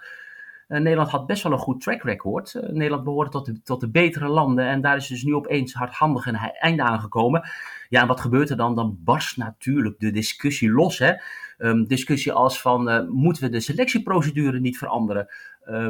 Uh, 0.72 0.78
Nederland 0.78 1.10
had 1.10 1.26
best 1.26 1.44
wel 1.44 1.52
een 1.52 1.58
goed 1.58 1.82
track 1.82 2.04
record. 2.04 2.54
Uh, 2.54 2.70
Nederland 2.70 3.04
behoorde 3.04 3.30
tot 3.30 3.46
de, 3.46 3.62
tot 3.62 3.80
de 3.80 3.90
betere 3.90 4.28
landen. 4.28 4.66
En 4.66 4.82
daar 4.82 4.96
is 4.96 5.08
dus 5.08 5.24
nu 5.24 5.36
opeens 5.36 5.74
hardhandig 5.74 6.26
een 6.26 6.36
einde 6.36 6.84
aangekomen. 6.84 7.50
Ja, 7.90 8.02
en 8.02 8.08
wat 8.08 8.22
gebeurt 8.22 8.50
er 8.50 8.58
dan? 8.58 8.76
Dan 8.76 8.98
barst 9.00 9.38
natuurlijk 9.38 10.00
de 10.00 10.12
discussie 10.12 10.72
los. 10.72 11.00
Hè? 11.00 11.14
Um, 11.58 11.88
discussie 11.88 12.34
als 12.34 12.62
van, 12.62 12.90
uh, 12.90 13.10
moeten 13.10 13.44
we 13.44 13.50
de 13.50 13.60
selectieprocedure 13.60 14.60
niet 14.60 14.78
veranderen? 14.78 15.28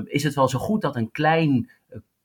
is 0.05 0.23
het 0.23 0.35
wel 0.35 0.47
zo 0.47 0.59
goed 0.59 0.81
dat 0.81 0.95
een 0.95 1.11
klein 1.11 1.69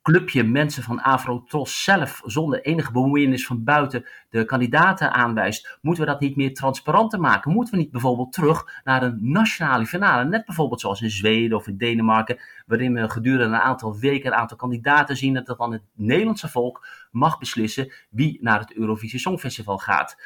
clubje 0.07 0.45
mensen 0.45 0.83
van 0.83 1.03
Afrotros 1.03 1.85
zelf, 1.85 2.23
zonder 2.25 2.63
enige 2.63 2.93
bemoeienis 2.93 3.47
van 3.47 3.65
buiten, 3.65 4.07
de 4.31 4.45
kandidaten 4.45 5.13
aanwijst. 5.13 5.79
Moeten 5.81 6.05
we 6.05 6.11
dat 6.11 6.21
niet 6.21 6.37
meer 6.37 6.55
transparanter 6.55 7.21
maken? 7.21 7.53
Moeten 7.53 7.75
we 7.75 7.81
niet 7.81 7.91
bijvoorbeeld 7.91 8.33
terug 8.33 8.81
naar 8.85 9.03
een 9.03 9.19
nationale 9.21 9.87
finale? 9.87 10.25
Net 10.25 10.45
bijvoorbeeld 10.45 10.81
zoals 10.81 11.01
in 11.01 11.11
Zweden 11.11 11.57
of 11.57 11.67
in 11.67 11.77
Denemarken, 11.77 12.39
waarin 12.67 12.95
we 12.95 13.11
gedurende 13.11 13.55
een 13.55 13.61
aantal 13.61 13.99
weken 13.99 14.33
een 14.33 14.39
aantal 14.39 14.57
kandidaten 14.57 15.17
zien 15.17 15.35
dat 15.35 15.59
dan 15.59 15.73
het 15.73 15.83
Nederlandse 15.95 16.49
volk 16.49 16.87
mag 17.11 17.39
beslissen 17.39 17.93
wie 18.11 18.39
naar 18.41 18.61
het 18.61 18.75
Eurovisie 18.77 19.19
Songfestival 19.19 19.79
gaat. 19.79 20.17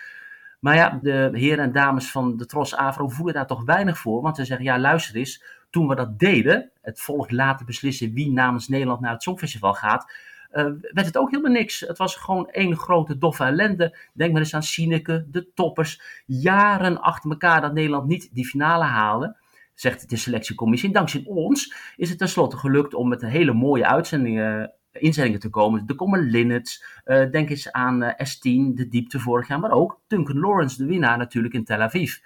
Maar 0.58 0.74
ja, 0.74 0.98
de 1.02 1.30
heren 1.32 1.64
en 1.64 1.72
dames 1.72 2.10
van 2.10 2.36
de 2.36 2.46
Tros 2.46 2.74
Afro 2.74 3.08
voelen 3.08 3.34
daar 3.34 3.46
toch 3.46 3.64
weinig 3.64 3.98
voor. 3.98 4.22
Want 4.22 4.36
ze 4.36 4.44
zeggen, 4.44 4.66
ja 4.66 4.78
luister 4.78 5.16
eens, 5.16 5.42
toen 5.70 5.88
we 5.88 5.94
dat 5.94 6.18
deden, 6.18 6.70
het 6.80 7.00
volk 7.00 7.30
laten 7.30 7.66
beslissen 7.66 8.12
wie 8.12 8.32
namens 8.32 8.68
Nederland 8.68 9.00
naar 9.00 9.12
het 9.12 9.22
Songfestival 9.22 9.74
gaat, 9.74 10.12
uh, 10.52 10.64
werd 10.80 11.06
het 11.06 11.16
ook 11.16 11.30
helemaal 11.30 11.52
niks. 11.52 11.80
Het 11.80 11.98
was 11.98 12.16
gewoon 12.16 12.50
één 12.50 12.76
grote 12.76 13.18
doffe 13.18 13.44
ellende. 13.44 13.98
Denk 14.12 14.32
maar 14.32 14.40
eens 14.40 14.54
aan 14.54 14.62
Sineke, 14.62 15.26
de 15.30 15.52
toppers. 15.54 16.22
Jaren 16.26 17.00
achter 17.00 17.30
elkaar 17.30 17.60
dat 17.60 17.72
Nederland 17.72 18.06
niet 18.06 18.30
die 18.32 18.46
finale 18.46 18.84
haalde, 18.84 19.36
zegt 19.74 20.10
de 20.10 20.16
selectiecommissie. 20.16 20.88
En 20.88 20.94
dankzij 20.94 21.22
ons 21.24 21.74
is 21.96 22.08
het 22.08 22.18
tenslotte 22.18 22.56
gelukt 22.56 22.94
om 22.94 23.08
met 23.08 23.22
een 23.22 23.28
hele 23.28 23.52
mooie 23.52 23.86
uitzendingen 23.86 24.74
inzendingen 24.92 25.40
te 25.40 25.50
komen. 25.50 25.86
De 25.86 25.94
Common 25.94 26.20
Linnets, 26.20 26.84
uh, 27.04 27.30
denk 27.30 27.50
eens 27.50 27.72
aan 27.72 28.02
uh, 28.02 28.10
S10, 28.10 28.74
de 28.74 28.86
diepte 28.88 29.18
vorig 29.18 29.48
jaar, 29.48 29.60
maar 29.60 29.70
ook 29.70 30.00
Duncan 30.06 30.38
Lawrence, 30.38 30.76
de 30.76 30.86
winnaar 30.86 31.18
natuurlijk 31.18 31.54
in 31.54 31.64
Tel 31.64 31.80
Aviv. 31.80 32.18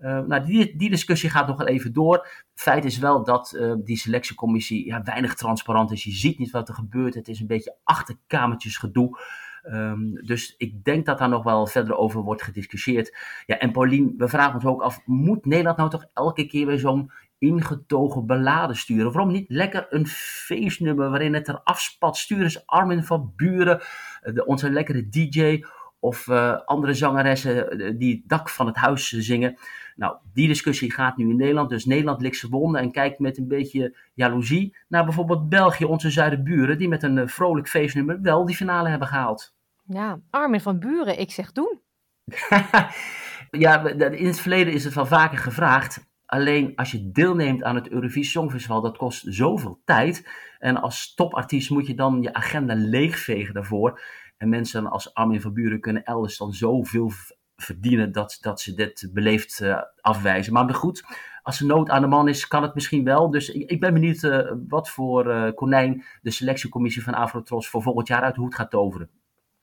Uh, 0.00 0.18
nou, 0.20 0.44
die, 0.44 0.76
die 0.76 0.90
discussie 0.90 1.30
gaat 1.30 1.46
nog 1.46 1.56
wel 1.56 1.66
even 1.66 1.92
door. 1.92 2.28
Feit 2.54 2.84
is 2.84 2.98
wel 2.98 3.24
dat 3.24 3.52
uh, 3.56 3.74
die 3.84 3.96
selectiecommissie 3.96 4.86
ja, 4.86 5.02
weinig 5.02 5.34
transparant 5.34 5.92
is. 5.92 6.04
Je 6.04 6.12
ziet 6.12 6.38
niet 6.38 6.50
wat 6.50 6.68
er 6.68 6.74
gebeurt. 6.74 7.14
Het 7.14 7.28
is 7.28 7.40
een 7.40 7.46
beetje 7.46 7.76
achterkamertjes 7.84 8.76
gedoe. 8.76 9.18
Um, 9.64 10.14
dus 10.26 10.54
ik 10.58 10.84
denk 10.84 11.06
dat 11.06 11.18
daar 11.18 11.28
nog 11.28 11.42
wel 11.42 11.66
verder 11.66 11.96
over 11.96 12.20
wordt 12.20 12.42
gediscussieerd. 12.42 13.16
Ja, 13.46 13.58
en 13.58 13.72
Paulien, 13.72 14.14
we 14.16 14.28
vragen 14.28 14.54
ons 14.54 14.64
ook 14.64 14.82
af: 14.82 15.06
moet 15.06 15.44
Nederland 15.44 15.76
nou 15.76 15.90
toch 15.90 16.04
elke 16.12 16.46
keer 16.46 16.66
weer 16.66 16.78
zo'n 16.78 17.10
ingetogen 17.38 18.26
beladen 18.26 18.76
sturen? 18.76 19.12
Waarom 19.12 19.32
niet 19.32 19.50
lekker 19.50 19.86
een 19.90 20.06
feestnummer 20.06 21.10
waarin 21.10 21.34
het 21.34 21.48
er 21.48 21.60
afspat? 21.64 22.16
Stuur 22.16 22.42
eens 22.42 22.66
Armin 22.66 23.04
van 23.04 23.32
Buren, 23.36 23.80
de, 24.20 24.46
onze 24.46 24.70
lekkere 24.70 25.08
DJ 25.08 25.64
of 26.00 26.26
uh, 26.26 26.56
andere 26.64 26.94
zangeressen 26.94 27.98
die 27.98 28.14
het 28.14 28.28
dak 28.28 28.48
van 28.48 28.66
het 28.66 28.76
huis 28.76 29.08
zingen. 29.08 29.58
Nou, 29.96 30.16
die 30.32 30.48
discussie 30.48 30.92
gaat 30.92 31.16
nu 31.16 31.30
in 31.30 31.36
Nederland. 31.36 31.70
Dus 31.70 31.84
Nederland 31.84 32.20
ligt 32.20 32.36
zijn 32.36 32.52
wonden 32.52 32.80
en 32.80 32.90
kijkt 32.90 33.18
met 33.18 33.38
een 33.38 33.48
beetje 33.48 33.96
jaloezie 34.14 34.76
naar 34.88 35.04
bijvoorbeeld 35.04 35.48
België, 35.48 35.84
onze 35.84 36.10
zuidenburen, 36.10 36.78
die 36.78 36.88
met 36.88 37.02
een 37.02 37.16
uh, 37.16 37.26
vrolijk 37.26 37.68
feestnummer 37.68 38.20
wel 38.22 38.46
die 38.46 38.56
finale 38.56 38.88
hebben 38.88 39.08
gehaald. 39.08 39.54
Ja, 39.84 40.20
Armin 40.30 40.60
van 40.60 40.78
Buren, 40.78 41.18
ik 41.18 41.30
zeg 41.30 41.52
doen. 41.52 41.80
ja, 43.50 43.88
in 43.88 44.26
het 44.26 44.40
verleden 44.40 44.72
is 44.72 44.84
het 44.84 44.94
wel 44.94 45.06
vaker 45.06 45.38
gevraagd. 45.38 46.08
Alleen 46.26 46.72
als 46.76 46.90
je 46.90 47.10
deelneemt 47.10 47.62
aan 47.62 47.74
het 47.74 47.88
Eurovisie 47.88 48.30
Songfestival, 48.30 48.80
dat 48.80 48.96
kost 48.96 49.24
zoveel 49.28 49.80
tijd. 49.84 50.28
En 50.58 50.76
als 50.76 51.14
topartiest 51.14 51.70
moet 51.70 51.86
je 51.86 51.94
dan 51.94 52.22
je 52.22 52.32
agenda 52.32 52.74
leegvegen 52.74 53.54
daarvoor. 53.54 54.00
En 54.40 54.48
mensen 54.48 54.86
als 54.86 55.14
Armin 55.14 55.40
van 55.40 55.52
Buren 55.52 55.80
kunnen 55.80 56.04
elders 56.04 56.38
dan 56.38 56.52
zoveel 56.52 57.10
verdienen 57.56 58.12
dat, 58.12 58.38
dat 58.40 58.60
ze 58.60 58.74
dit 58.74 59.10
beleefd 59.12 59.60
uh, 59.60 59.82
afwijzen. 60.00 60.52
Maar 60.52 60.74
goed, 60.74 61.04
als 61.42 61.60
er 61.60 61.66
nood 61.66 61.88
aan 61.88 62.02
de 62.02 62.08
man 62.08 62.28
is, 62.28 62.48
kan 62.48 62.62
het 62.62 62.74
misschien 62.74 63.04
wel. 63.04 63.30
Dus 63.30 63.50
ik, 63.50 63.70
ik 63.70 63.80
ben 63.80 63.94
benieuwd 63.94 64.22
uh, 64.22 64.52
wat 64.68 64.88
voor 64.88 65.26
uh, 65.26 65.54
konijn 65.54 66.04
de 66.22 66.30
selectiecommissie 66.30 67.02
van 67.02 67.14
Afrotros 67.14 67.68
voor 67.68 67.82
volgend 67.82 68.08
jaar 68.08 68.22
uit 68.22 68.34
de 68.34 68.40
hoed 68.40 68.54
gaat 68.54 68.70
toveren. 68.70 69.10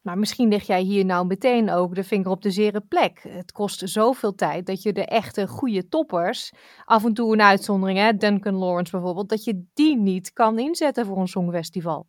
Maar 0.02 0.18
misschien 0.18 0.50
lig 0.50 0.68
jij 0.68 0.82
hier 0.82 1.06
nou 1.06 1.26
meteen 1.26 1.72
ook 1.72 1.96
de 1.96 2.04
vinger 2.04 2.30
op 2.30 2.42
de 2.42 2.52
zere 2.52 2.82
plek. 2.82 3.26
Het 3.30 3.52
kost 3.52 3.90
zoveel 3.90 4.36
tijd 4.36 4.66
dat 4.66 4.82
je 4.82 4.94
de 4.94 5.06
echte 5.06 5.48
goede 5.48 5.88
toppers, 5.88 6.54
af 6.86 7.06
en 7.06 7.14
toe 7.14 7.34
een 7.34 7.42
uitzondering, 7.42 8.00
hè, 8.00 8.14
Duncan 8.14 8.56
Lawrence 8.56 8.92
bijvoorbeeld, 8.92 9.30
dat 9.30 9.44
je 9.44 9.66
die 9.74 9.98
niet 9.98 10.34
kan 10.34 10.60
inzetten 10.60 11.06
voor 11.06 11.18
een 11.18 11.28
songfestival. 11.28 12.08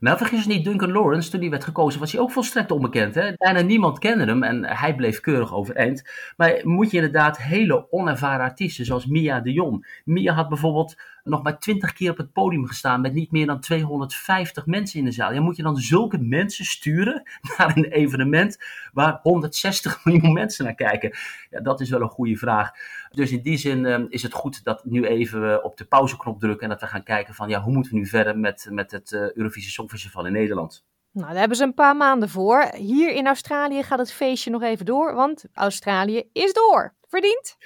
Nou, 0.00 0.16
vergis 0.16 0.42
je 0.42 0.48
niet, 0.48 0.64
Duncan 0.64 0.92
Lawrence, 0.92 1.30
toen 1.30 1.40
hij 1.40 1.50
werd 1.50 1.64
gekozen, 1.64 2.00
was 2.00 2.12
hij 2.12 2.20
ook 2.20 2.30
volstrekt 2.30 2.70
onbekend. 2.70 3.14
Hè? 3.14 3.32
Bijna 3.36 3.60
niemand 3.60 3.98
kende 3.98 4.24
hem 4.24 4.42
en 4.42 4.64
hij 4.64 4.94
bleef 4.94 5.20
keurig 5.20 5.54
overeind. 5.54 6.10
Maar 6.36 6.60
moet 6.62 6.90
je 6.90 6.96
inderdaad 6.96 7.42
hele 7.42 7.86
onervaren 7.90 8.44
artiesten, 8.44 8.84
zoals 8.84 9.06
Mia 9.06 9.40
de 9.40 9.52
Jong. 9.52 10.00
Mia 10.04 10.34
had 10.34 10.48
bijvoorbeeld 10.48 10.96
nog 11.26 11.42
maar 11.42 11.58
twintig 11.58 11.92
keer 11.92 12.10
op 12.10 12.16
het 12.16 12.32
podium 12.32 12.66
gestaan 12.66 13.00
met 13.00 13.12
niet 13.12 13.30
meer 13.30 13.46
dan 13.46 13.60
250 13.60 14.66
mensen 14.66 14.98
in 14.98 15.04
de 15.04 15.10
zaal. 15.10 15.32
Ja, 15.32 15.40
moet 15.40 15.56
je 15.56 15.62
dan 15.62 15.76
zulke 15.76 16.18
mensen 16.18 16.64
sturen 16.64 17.22
naar 17.58 17.76
een 17.76 17.84
evenement 17.84 18.58
waar 18.92 19.18
160 19.22 20.00
miljoen 20.04 20.32
mensen 20.32 20.64
naar 20.64 20.74
kijken? 20.74 21.16
Ja, 21.50 21.60
dat 21.60 21.80
is 21.80 21.90
wel 21.90 22.00
een 22.00 22.08
goede 22.08 22.36
vraag. 22.36 22.70
Dus 23.10 23.30
in 23.30 23.42
die 23.42 23.56
zin 23.56 23.84
um, 23.84 24.06
is 24.08 24.22
het 24.22 24.32
goed 24.32 24.64
dat 24.64 24.84
nu 24.84 25.06
even 25.06 25.42
uh, 25.42 25.56
op 25.62 25.76
de 25.76 25.84
pauzeknop 25.84 26.40
drukken 26.40 26.62
en 26.62 26.68
dat 26.68 26.80
we 26.80 26.86
gaan 26.86 27.02
kijken 27.02 27.34
van 27.34 27.48
ja, 27.48 27.62
hoe 27.62 27.72
moeten 27.72 27.92
we 27.92 27.98
nu 27.98 28.06
verder 28.06 28.38
met, 28.38 28.68
met 28.70 28.90
het 28.90 29.10
uh, 29.10 29.32
Eurovisie 29.32 29.70
Songfestival 29.70 30.26
in 30.26 30.32
Nederland? 30.32 30.84
Nou, 31.12 31.28
daar 31.28 31.38
hebben 31.38 31.56
ze 31.56 31.64
een 31.64 31.74
paar 31.74 31.96
maanden 31.96 32.28
voor. 32.28 32.68
Hier 32.74 33.12
in 33.12 33.26
Australië 33.26 33.82
gaat 33.82 33.98
het 33.98 34.12
feestje 34.12 34.50
nog 34.50 34.62
even 34.62 34.86
door, 34.86 35.14
want 35.14 35.44
Australië 35.52 36.28
is 36.32 36.52
door. 36.52 36.94
Verdiend? 37.08 37.56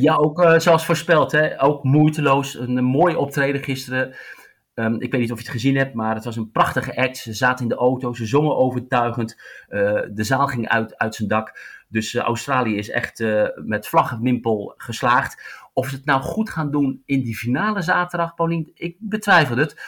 Ja, 0.00 0.14
ook 0.14 0.42
uh, 0.42 0.58
zoals 0.58 0.84
voorspeld. 0.84 1.32
Hè? 1.32 1.62
Ook 1.62 1.84
moeiteloos. 1.84 2.58
Een, 2.58 2.76
een 2.76 2.84
mooi 2.84 3.14
optreden 3.14 3.62
gisteren. 3.62 4.14
Um, 4.74 5.00
ik 5.00 5.12
weet 5.12 5.20
niet 5.20 5.32
of 5.32 5.38
je 5.38 5.44
het 5.44 5.52
gezien 5.52 5.76
hebt, 5.76 5.94
maar 5.94 6.14
het 6.14 6.24
was 6.24 6.36
een 6.36 6.50
prachtige 6.50 6.96
act. 6.96 7.16
Ze 7.16 7.32
zaten 7.32 7.62
in 7.62 7.68
de 7.68 7.76
auto, 7.76 8.12
ze 8.12 8.26
zongen 8.26 8.56
overtuigend. 8.56 9.40
Uh, 9.68 9.80
de 10.12 10.24
zaal 10.24 10.46
ging 10.46 10.68
uit, 10.68 10.98
uit 10.98 11.14
zijn 11.14 11.28
dak. 11.28 11.58
Dus 11.88 12.14
uh, 12.14 12.22
Australië 12.22 12.76
is 12.76 12.90
echt 12.90 13.24
met 13.54 13.88
vlag 13.88 14.12
en 14.12 14.22
wimpel 14.22 14.74
geslaagd. 14.76 15.58
Of 15.72 15.88
ze 15.88 15.94
het 15.94 16.04
nou 16.04 16.22
goed 16.22 16.50
gaan 16.50 16.70
doen 16.70 17.02
in 17.04 17.22
die 17.22 17.36
finale 17.36 17.82
zaterdag, 17.82 18.34
Paulien, 18.34 18.70
ik 18.74 18.96
betwijfel 18.98 19.56
het. 19.56 19.80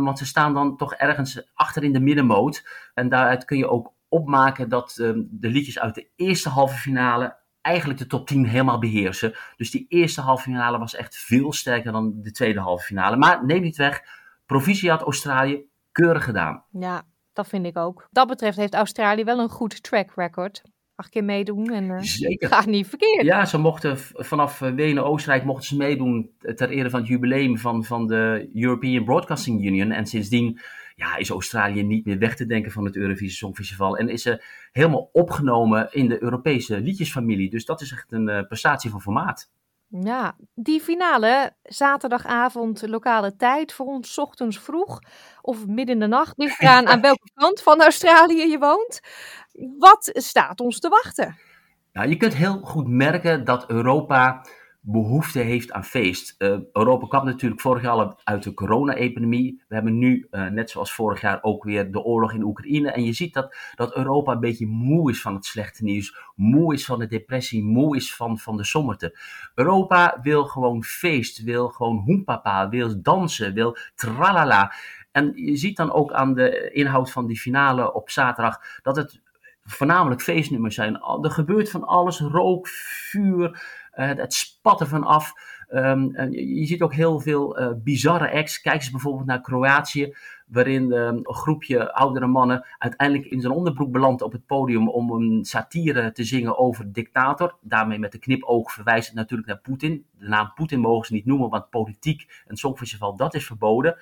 want 0.00 0.18
ze 0.18 0.26
staan 0.26 0.54
dan 0.54 0.76
toch 0.76 0.94
ergens 0.94 1.50
achter 1.54 1.82
in 1.82 1.92
de 1.92 2.00
middenmoot. 2.00 2.68
En 2.94 3.08
daaruit 3.08 3.44
kun 3.44 3.58
je 3.58 3.68
ook 3.68 3.92
opmaken 4.08 4.68
dat 4.68 4.96
um, 5.00 5.28
de 5.30 5.48
liedjes 5.48 5.78
uit 5.78 5.94
de 5.94 6.08
eerste 6.16 6.48
halve 6.48 6.76
finale 6.76 7.36
eigenlijk 7.64 7.98
de 7.98 8.06
top 8.06 8.26
10 8.26 8.46
helemaal 8.46 8.78
beheersen. 8.78 9.34
Dus 9.56 9.70
die 9.70 9.86
eerste 9.88 10.20
halve 10.20 10.42
finale 10.42 10.78
was 10.78 10.94
echt 10.94 11.16
veel 11.16 11.52
sterker 11.52 11.92
dan 11.92 12.12
de 12.22 12.30
tweede 12.30 12.60
halve 12.60 12.84
finale. 12.84 13.16
Maar 13.16 13.44
neem 13.46 13.62
niet 13.62 13.76
weg, 13.76 14.02
proficiat 14.46 15.02
Australië, 15.02 15.64
keurig 15.92 16.24
gedaan. 16.24 16.64
Ja, 16.70 17.02
dat 17.32 17.48
vind 17.48 17.66
ik 17.66 17.76
ook. 17.76 18.08
Dat 18.10 18.28
betreft 18.28 18.56
heeft 18.56 18.74
Australië 18.74 19.24
wel 19.24 19.38
een 19.38 19.48
goed 19.48 19.82
track 19.82 20.12
record. 20.14 20.62
Acht 20.94 21.08
keer 21.08 21.24
meedoen 21.24 21.66
en 21.66 21.84
uh, 21.84 22.00
Zeker. 22.00 22.48
gaat 22.48 22.66
niet 22.66 22.88
verkeerd. 22.88 23.24
Ja, 23.24 23.44
ze 23.44 23.58
mochten 23.58 23.98
vanaf 23.98 24.58
Wenen, 24.58 25.04
Oostenrijk 25.04 25.44
mochten 25.44 25.66
ze 25.66 25.76
meedoen 25.76 26.30
ter 26.38 26.70
ere 26.70 26.90
van 26.90 27.00
het 27.00 27.08
jubileum 27.08 27.58
van, 27.58 27.84
van 27.84 28.06
de 28.06 28.50
European 28.54 29.04
Broadcasting 29.04 29.64
Union. 29.64 29.90
En 29.90 30.06
sindsdien 30.06 30.60
ja, 30.94 31.16
is 31.16 31.30
Australië 31.30 31.82
niet 31.82 32.04
meer 32.04 32.18
weg 32.18 32.36
te 32.36 32.46
denken 32.46 32.72
van 32.72 32.84
het 32.84 32.96
Eurovisie 32.96 33.36
Songfestival. 33.36 33.96
En 33.96 34.08
is 34.08 34.22
ze 34.22 34.44
helemaal 34.72 35.08
opgenomen 35.12 35.88
in 35.92 36.08
de 36.08 36.22
Europese 36.22 36.80
liedjesfamilie. 36.80 37.50
Dus 37.50 37.64
dat 37.64 37.80
is 37.80 37.92
echt 37.92 38.12
een 38.12 38.28
uh, 38.28 38.42
prestatie 38.46 38.90
van 38.90 39.00
formaat. 39.00 39.50
Ja, 39.88 40.36
die 40.54 40.80
finale, 40.80 41.54
zaterdagavond 41.62 42.86
lokale 42.86 43.36
tijd, 43.36 43.72
voor 43.72 43.86
ons 43.86 44.18
ochtends 44.18 44.60
vroeg 44.60 45.00
of 45.42 45.66
midden 45.66 45.94
in 45.94 46.00
de 46.00 46.06
nacht, 46.06 46.38
ligt 46.38 46.60
eraan 46.60 46.86
aan 46.86 47.00
welke 47.00 47.30
kant 47.40 47.62
van 47.62 47.82
Australië 47.82 48.50
je 48.50 48.58
woont. 48.58 49.00
Wat 49.78 50.10
staat 50.12 50.60
ons 50.60 50.80
te 50.80 50.88
wachten? 50.88 51.36
Nou, 51.92 52.08
je 52.08 52.16
kunt 52.16 52.34
heel 52.34 52.60
goed 52.62 52.88
merken 52.88 53.44
dat 53.44 53.70
Europa 53.70 54.46
behoefte 54.86 55.38
heeft 55.38 55.72
aan 55.72 55.84
feest. 55.84 56.34
Uh, 56.38 56.58
Europa 56.72 57.06
kwam 57.06 57.24
natuurlijk 57.24 57.60
vorig 57.60 57.82
jaar 57.82 57.92
al 57.92 58.20
uit 58.24 58.42
de 58.42 58.54
corona-epidemie. 58.54 59.62
We 59.68 59.74
hebben 59.74 59.98
nu, 59.98 60.26
uh, 60.30 60.46
net 60.46 60.70
zoals 60.70 60.92
vorig 60.92 61.20
jaar, 61.20 61.38
ook 61.42 61.64
weer 61.64 61.90
de 61.90 62.02
oorlog 62.02 62.32
in 62.32 62.42
Oekraïne. 62.42 62.90
En 62.90 63.04
je 63.04 63.12
ziet 63.12 63.34
dat, 63.34 63.56
dat 63.74 63.96
Europa 63.96 64.32
een 64.32 64.40
beetje 64.40 64.66
moe 64.66 65.10
is 65.10 65.20
van 65.20 65.34
het 65.34 65.44
slechte 65.44 65.84
nieuws. 65.84 66.16
Moe 66.34 66.74
is 66.74 66.84
van 66.84 66.98
de 66.98 67.06
depressie, 67.06 67.64
moe 67.64 67.96
is 67.96 68.14
van, 68.14 68.38
van 68.38 68.56
de 68.56 68.64
sommerte. 68.64 69.18
Europa 69.54 70.18
wil 70.22 70.44
gewoon 70.44 70.84
feest, 70.84 71.42
wil 71.42 71.68
gewoon 71.68 71.96
hoempapa, 71.96 72.68
wil 72.68 73.02
dansen, 73.02 73.54
wil 73.54 73.76
tralala. 73.94 74.72
En 75.12 75.32
je 75.34 75.56
ziet 75.56 75.76
dan 75.76 75.92
ook 75.92 76.12
aan 76.12 76.34
de 76.34 76.70
inhoud 76.72 77.10
van 77.10 77.26
die 77.26 77.38
finale 77.38 77.92
op 77.94 78.10
zaterdag 78.10 78.60
dat 78.82 78.96
het 78.96 79.22
voornamelijk 79.64 80.22
feestnummers 80.22 80.74
zijn. 80.74 81.00
Er 81.22 81.30
gebeurt 81.30 81.70
van 81.70 81.84
alles, 81.84 82.20
rook, 82.20 82.68
vuur, 82.68 83.62
het 83.94 84.34
spat 84.34 84.80
ervan 84.80 85.04
af. 85.04 85.32
Um, 85.70 86.30
je, 86.30 86.66
ziet 86.66 86.82
ook 86.82 86.94
heel 86.94 87.20
veel 87.20 87.60
uh, 87.60 87.68
bizarre 87.76 88.32
acts. 88.32 88.60
Kijk 88.60 88.76
eens 88.76 88.90
bijvoorbeeld 88.90 89.26
naar 89.26 89.40
Kroatië, 89.40 90.14
waarin 90.46 90.92
um, 90.92 91.16
een 91.16 91.34
groepje 91.34 91.92
oudere 91.92 92.26
mannen 92.26 92.66
uiteindelijk 92.78 93.30
in 93.30 93.40
zijn 93.40 93.52
onderbroek 93.52 93.92
belandt 93.92 94.22
op 94.22 94.32
het 94.32 94.46
podium 94.46 94.88
om 94.88 95.10
een 95.10 95.44
satire 95.44 96.12
te 96.12 96.24
zingen 96.24 96.58
over 96.58 96.92
dictator. 96.92 97.56
Daarmee 97.60 97.98
met 97.98 98.12
de 98.12 98.18
knipoog 98.18 98.72
verwijst 98.72 99.14
natuurlijk 99.14 99.48
naar 99.48 99.58
Poetin. 99.58 100.06
De 100.18 100.28
naam 100.28 100.52
Poetin 100.54 100.80
mogen 100.80 101.06
ze 101.06 101.12
niet 101.12 101.26
noemen, 101.26 101.50
want 101.50 101.70
politiek 101.70 102.42
en 102.46 102.56
songfestival, 102.56 103.16
dat 103.16 103.34
is 103.34 103.46
verboden. 103.46 103.96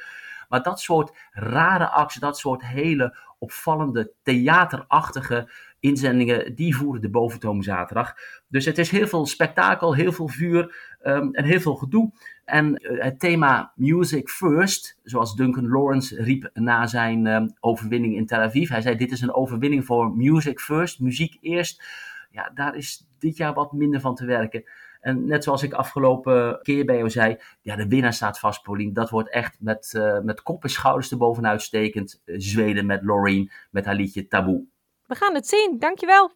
Maar 0.49 0.63
dat 0.63 0.81
soort 0.81 1.13
rare 1.31 1.89
acts, 1.89 2.15
dat 2.15 2.39
soort 2.39 2.67
hele 2.67 3.17
opvallende 3.39 4.13
theaterachtige 4.23 5.49
inzendingen, 5.83 6.55
die 6.55 6.77
voeren 6.77 7.01
de 7.01 7.11
boventoon 7.11 7.63
zaterdag. 7.63 8.15
Dus 8.49 8.65
het 8.65 8.79
is 8.79 8.91
heel 8.91 9.07
veel 9.07 9.27
spektakel, 9.27 9.95
heel 9.95 10.13
veel 10.13 10.29
vuur 10.29 10.75
um, 11.03 11.35
en 11.35 11.45
heel 11.45 11.61
veel 11.61 11.75
gedoe. 11.75 12.13
En 12.45 12.83
uh, 12.83 13.03
het 13.03 13.21
thema 13.21 13.73
Music 13.77 14.29
First, 14.29 14.99
zoals 15.03 15.37
Duncan 15.37 15.69
Lawrence 15.69 16.23
riep 16.23 16.51
na 16.55 16.87
zijn 16.87 17.27
um, 17.27 17.53
overwinning 17.61 18.17
in 18.17 18.27
Tel 18.27 18.41
Aviv. 18.41 18.69
Hij 18.69 18.81
zei: 18.81 18.97
Dit 18.97 19.13
is 19.13 19.21
een 19.21 19.35
overwinning 19.35 19.85
voor 19.85 20.17
Music 20.17 20.61
First, 20.61 21.01
muziek 21.01 21.39
eerst. 21.41 21.83
Ja, 22.31 22.51
daar 22.55 22.77
is 22.77 23.09
dit 23.19 23.37
jaar 23.37 23.55
wat 23.55 23.73
minder 23.73 24.01
van 24.01 24.15
te 24.15 24.25
werken. 24.25 24.65
En 25.01 25.27
net 25.27 25.45
zoals 25.45 25.63
ik 25.63 25.73
afgelopen 25.73 26.59
keer 26.63 26.85
bij 26.85 26.97
jou 26.97 27.11
zei, 27.11 27.37
ja, 27.61 27.77
de 27.77 27.89
winnaar 27.89 28.13
staat 28.13 28.39
vast, 28.39 28.63
Paulien. 28.63 28.93
Dat 28.93 29.11
wordt 29.11 29.31
echt 29.31 29.57
met, 29.61 29.93
uh, 29.97 30.21
met 30.21 30.43
kop 30.43 30.63
en 30.63 30.71
schouders 30.71 31.11
erboven 31.11 31.47
uitstekend. 31.47 32.23
Uh, 32.25 32.35
Zweden 32.39 32.87
met 32.87 33.03
Loreen, 33.03 33.51
met 33.71 33.85
haar 33.85 33.95
liedje 33.95 34.29
Taboe. 34.29 34.65
We 35.13 35.19
gaan 35.19 35.35
het 35.35 35.49
zien, 35.49 35.79
dankjewel. 35.79 36.31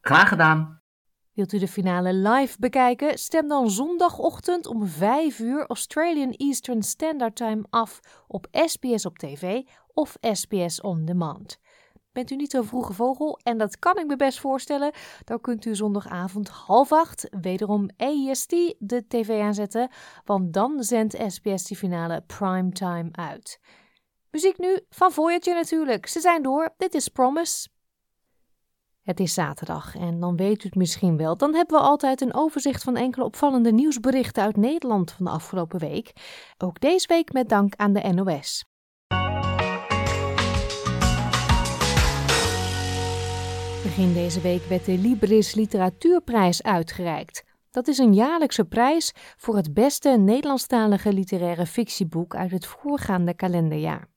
Graag 0.00 0.28
gedaan. 0.28 0.80
Wilt 1.32 1.52
u 1.52 1.58
de 1.58 1.68
finale 1.68 2.12
live 2.12 2.56
bekijken? 2.58 3.18
Stem 3.18 3.48
dan 3.48 3.70
zondagochtend 3.70 4.66
om 4.66 4.86
5 4.86 5.38
uur 5.38 5.66
Australian 5.66 6.30
Eastern 6.30 6.82
Standard 6.82 7.36
Time 7.36 7.64
af 7.70 8.00
op 8.26 8.46
SBS 8.50 9.06
op 9.06 9.18
tv 9.18 9.62
of 9.94 10.16
SBS 10.20 10.80
On 10.80 11.04
Demand. 11.04 11.58
Bent 12.12 12.30
u 12.30 12.36
niet 12.36 12.50
zo'n 12.50 12.64
vroege 12.64 12.92
vogel, 12.92 13.38
en 13.42 13.58
dat 13.58 13.78
kan 13.78 13.98
ik 13.98 14.06
me 14.06 14.16
best 14.16 14.40
voorstellen, 14.40 14.92
dan 15.24 15.40
kunt 15.40 15.64
u 15.64 15.74
zondagavond 15.74 16.48
half 16.48 16.92
acht 16.92 17.26
wederom 17.40 17.88
AEST 17.96 18.50
de 18.78 19.04
tv 19.08 19.40
aanzetten, 19.40 19.90
want 20.24 20.52
dan 20.52 20.82
zendt 20.82 21.16
SBS 21.26 21.64
die 21.64 21.76
finale 21.76 22.22
primetime 22.26 23.08
uit. 23.12 23.60
Muziek 24.30 24.58
nu 24.58 24.80
van 24.88 25.12
Voyager 25.12 25.54
natuurlijk. 25.54 26.06
Ze 26.06 26.20
zijn 26.20 26.42
door. 26.42 26.74
Dit 26.76 26.94
is 26.94 27.08
Promise. 27.08 27.68
Het 29.02 29.20
is 29.20 29.34
zaterdag 29.34 29.96
en 29.96 30.20
dan 30.20 30.36
weet 30.36 30.64
u 30.64 30.66
het 30.66 30.74
misschien 30.74 31.16
wel. 31.16 31.36
Dan 31.36 31.54
hebben 31.54 31.78
we 31.78 31.84
altijd 31.84 32.20
een 32.20 32.34
overzicht 32.34 32.82
van 32.82 32.96
enkele 32.96 33.24
opvallende 33.24 33.72
nieuwsberichten 33.72 34.42
uit 34.42 34.56
Nederland 34.56 35.12
van 35.12 35.24
de 35.24 35.30
afgelopen 35.30 35.78
week. 35.78 36.12
Ook 36.58 36.80
deze 36.80 37.06
week 37.08 37.32
met 37.32 37.48
dank 37.48 37.74
aan 37.76 37.92
de 37.92 38.12
NOS. 38.12 38.64
Begin 43.82 44.12
deze 44.12 44.40
week 44.40 44.62
werd 44.62 44.84
de 44.84 44.98
Libris 44.98 45.54
Literatuurprijs 45.54 46.62
uitgereikt. 46.62 47.44
Dat 47.70 47.88
is 47.88 47.98
een 47.98 48.14
jaarlijkse 48.14 48.64
prijs 48.64 49.12
voor 49.36 49.56
het 49.56 49.74
beste 49.74 50.08
Nederlandstalige 50.08 51.12
literaire 51.12 51.66
fictieboek 51.66 52.36
uit 52.36 52.50
het 52.50 52.66
voorgaande 52.66 53.34
kalenderjaar. 53.34 54.11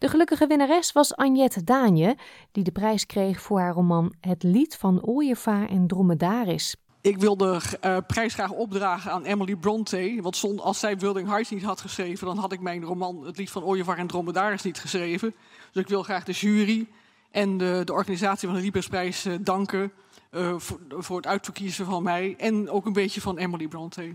De 0.00 0.08
gelukkige 0.08 0.46
winnares 0.46 0.92
was 0.92 1.16
Agnette 1.16 1.64
Daanje, 1.64 2.16
die 2.52 2.64
de 2.64 2.70
prijs 2.70 3.06
kreeg 3.06 3.40
voor 3.40 3.60
haar 3.60 3.72
roman 3.72 4.12
Het 4.20 4.42
lied 4.42 4.76
van 4.76 5.04
Ooievaar 5.04 5.68
en 5.68 5.86
Dromedaris. 5.86 6.76
Ik 7.00 7.18
wil 7.18 7.36
de 7.36 7.60
uh, 7.84 7.96
prijs 8.06 8.34
graag 8.34 8.50
opdragen 8.50 9.12
aan 9.12 9.24
Emily 9.24 9.56
Bronte. 9.56 10.18
Want 10.20 10.60
als 10.60 10.78
zij 10.78 10.98
Wilding 10.98 11.28
Heights 11.28 11.50
niet 11.50 11.62
had 11.62 11.80
geschreven, 11.80 12.26
dan 12.26 12.38
had 12.38 12.52
ik 12.52 12.60
mijn 12.60 12.84
roman 12.84 13.24
Het 13.24 13.36
lied 13.36 13.50
van 13.50 13.64
Ooievaar 13.64 13.98
en 13.98 14.06
Dromedaris 14.06 14.62
niet 14.62 14.78
geschreven. 14.78 15.34
Dus 15.72 15.82
ik 15.82 15.88
wil 15.88 16.02
graag 16.02 16.24
de 16.24 16.32
jury 16.32 16.88
en 17.30 17.58
de, 17.58 17.82
de 17.84 17.92
organisatie 17.92 18.48
van 18.48 18.56
de 18.56 18.62
Librisprijs 18.62 19.26
uh, 19.26 19.34
danken 19.40 19.92
uh, 20.30 20.54
voor, 20.58 20.80
voor, 20.88 21.16
het 21.16 21.26
uitverkiezen 21.26 21.86
van 21.86 22.02
mij 22.02 22.34
en 22.38 22.70
ook 22.70 22.86
een 22.86 22.92
beetje 22.92 23.20
van 23.20 23.38
Emily 23.38 23.68
Bronte. 23.68 24.14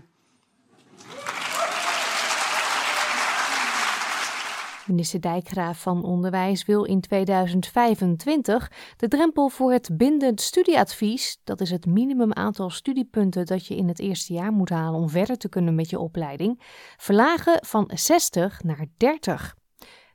Minister 4.86 5.20
Dijkgraaf 5.20 5.80
van 5.80 6.04
Onderwijs 6.04 6.64
wil 6.64 6.84
in 6.84 7.00
2025 7.00 8.70
de 8.96 9.08
drempel 9.08 9.48
voor 9.48 9.72
het 9.72 9.88
bindend 9.92 10.40
studieadvies, 10.40 11.40
dat 11.44 11.60
is 11.60 11.70
het 11.70 11.86
minimum 11.86 12.32
aantal 12.32 12.70
studiepunten 12.70 13.46
dat 13.46 13.66
je 13.66 13.76
in 13.76 13.88
het 13.88 13.98
eerste 13.98 14.32
jaar 14.32 14.52
moet 14.52 14.70
halen 14.70 15.00
om 15.00 15.08
verder 15.08 15.36
te 15.36 15.48
kunnen 15.48 15.74
met 15.74 15.90
je 15.90 15.98
opleiding, 15.98 16.62
verlagen 16.96 17.58
van 17.66 17.90
60 17.94 18.62
naar 18.62 18.86
30. 18.96 19.54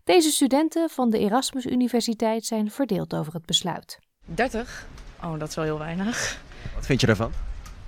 Deze 0.03 0.31
studenten 0.31 0.89
van 0.89 1.10
de 1.10 1.19
Erasmus 1.19 1.65
Universiteit 1.65 2.45
zijn 2.45 2.71
verdeeld 2.71 3.13
over 3.13 3.34
het 3.34 3.45
besluit. 3.45 3.99
30? 4.25 4.88
Oh, 5.23 5.39
dat 5.39 5.49
is 5.49 5.55
wel 5.55 5.65
heel 5.65 5.79
weinig. 5.79 6.41
Wat 6.75 6.86
vind 6.86 7.01
je 7.01 7.07
daarvan? 7.07 7.31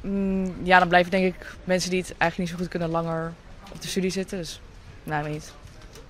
Mm, 0.02 0.54
ja, 0.64 0.80
dan 0.80 0.88
blijven 0.88 1.12
denk 1.12 1.36
ik 1.36 1.56
mensen 1.64 1.90
die 1.90 2.00
het 2.00 2.10
eigenlijk 2.18 2.38
niet 2.38 2.50
zo 2.50 2.56
goed 2.56 2.68
kunnen 2.68 2.90
langer 2.90 3.34
op 3.74 3.82
de 3.82 3.88
studie 3.88 4.10
zitten. 4.10 4.38
Dus, 4.38 4.62
nou, 5.04 5.30
niet 5.30 5.54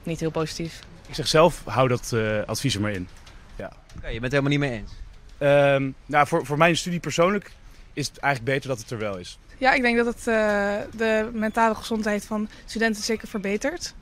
niet 0.06 0.20
heel 0.20 0.32
positief. 0.32 0.80
Ik 1.08 1.16
zeg 1.16 1.28
zelf, 1.28 1.62
hou 1.66 1.88
dat 1.88 2.12
uh, 2.14 2.44
advies 2.46 2.76
er 2.76 2.82
maar 2.82 2.92
in. 2.92 3.08
Ja. 3.56 3.72
Okay, 3.98 4.14
je 4.14 4.20
bent 4.20 4.34
het 4.34 4.42
helemaal 4.44 4.52
niet 4.52 4.60
mee 4.60 4.72
eens? 4.72 4.92
Um, 5.40 5.96
nou, 6.06 6.28
voor, 6.28 6.46
voor 6.46 6.58
mijn 6.58 6.78
studie 6.78 7.00
persoonlijk 7.00 7.52
is 7.94 8.08
het 8.08 8.18
eigenlijk 8.18 8.54
beter 8.56 8.70
dat 8.70 8.80
het 8.80 8.92
er 8.92 8.98
wel 8.98 9.18
is. 9.18 9.40
Ja, 9.58 9.74
ik 9.74 9.82
denk 9.82 9.98
dat 9.98 10.06
het 10.06 10.18
uh, 10.18 10.76
de 10.98 11.30
mentale 11.34 11.76
gezondheid 11.76 12.26
van 12.26 12.50
studenten 12.66 13.04
zeker 13.04 13.28
verbetert. 13.28 13.94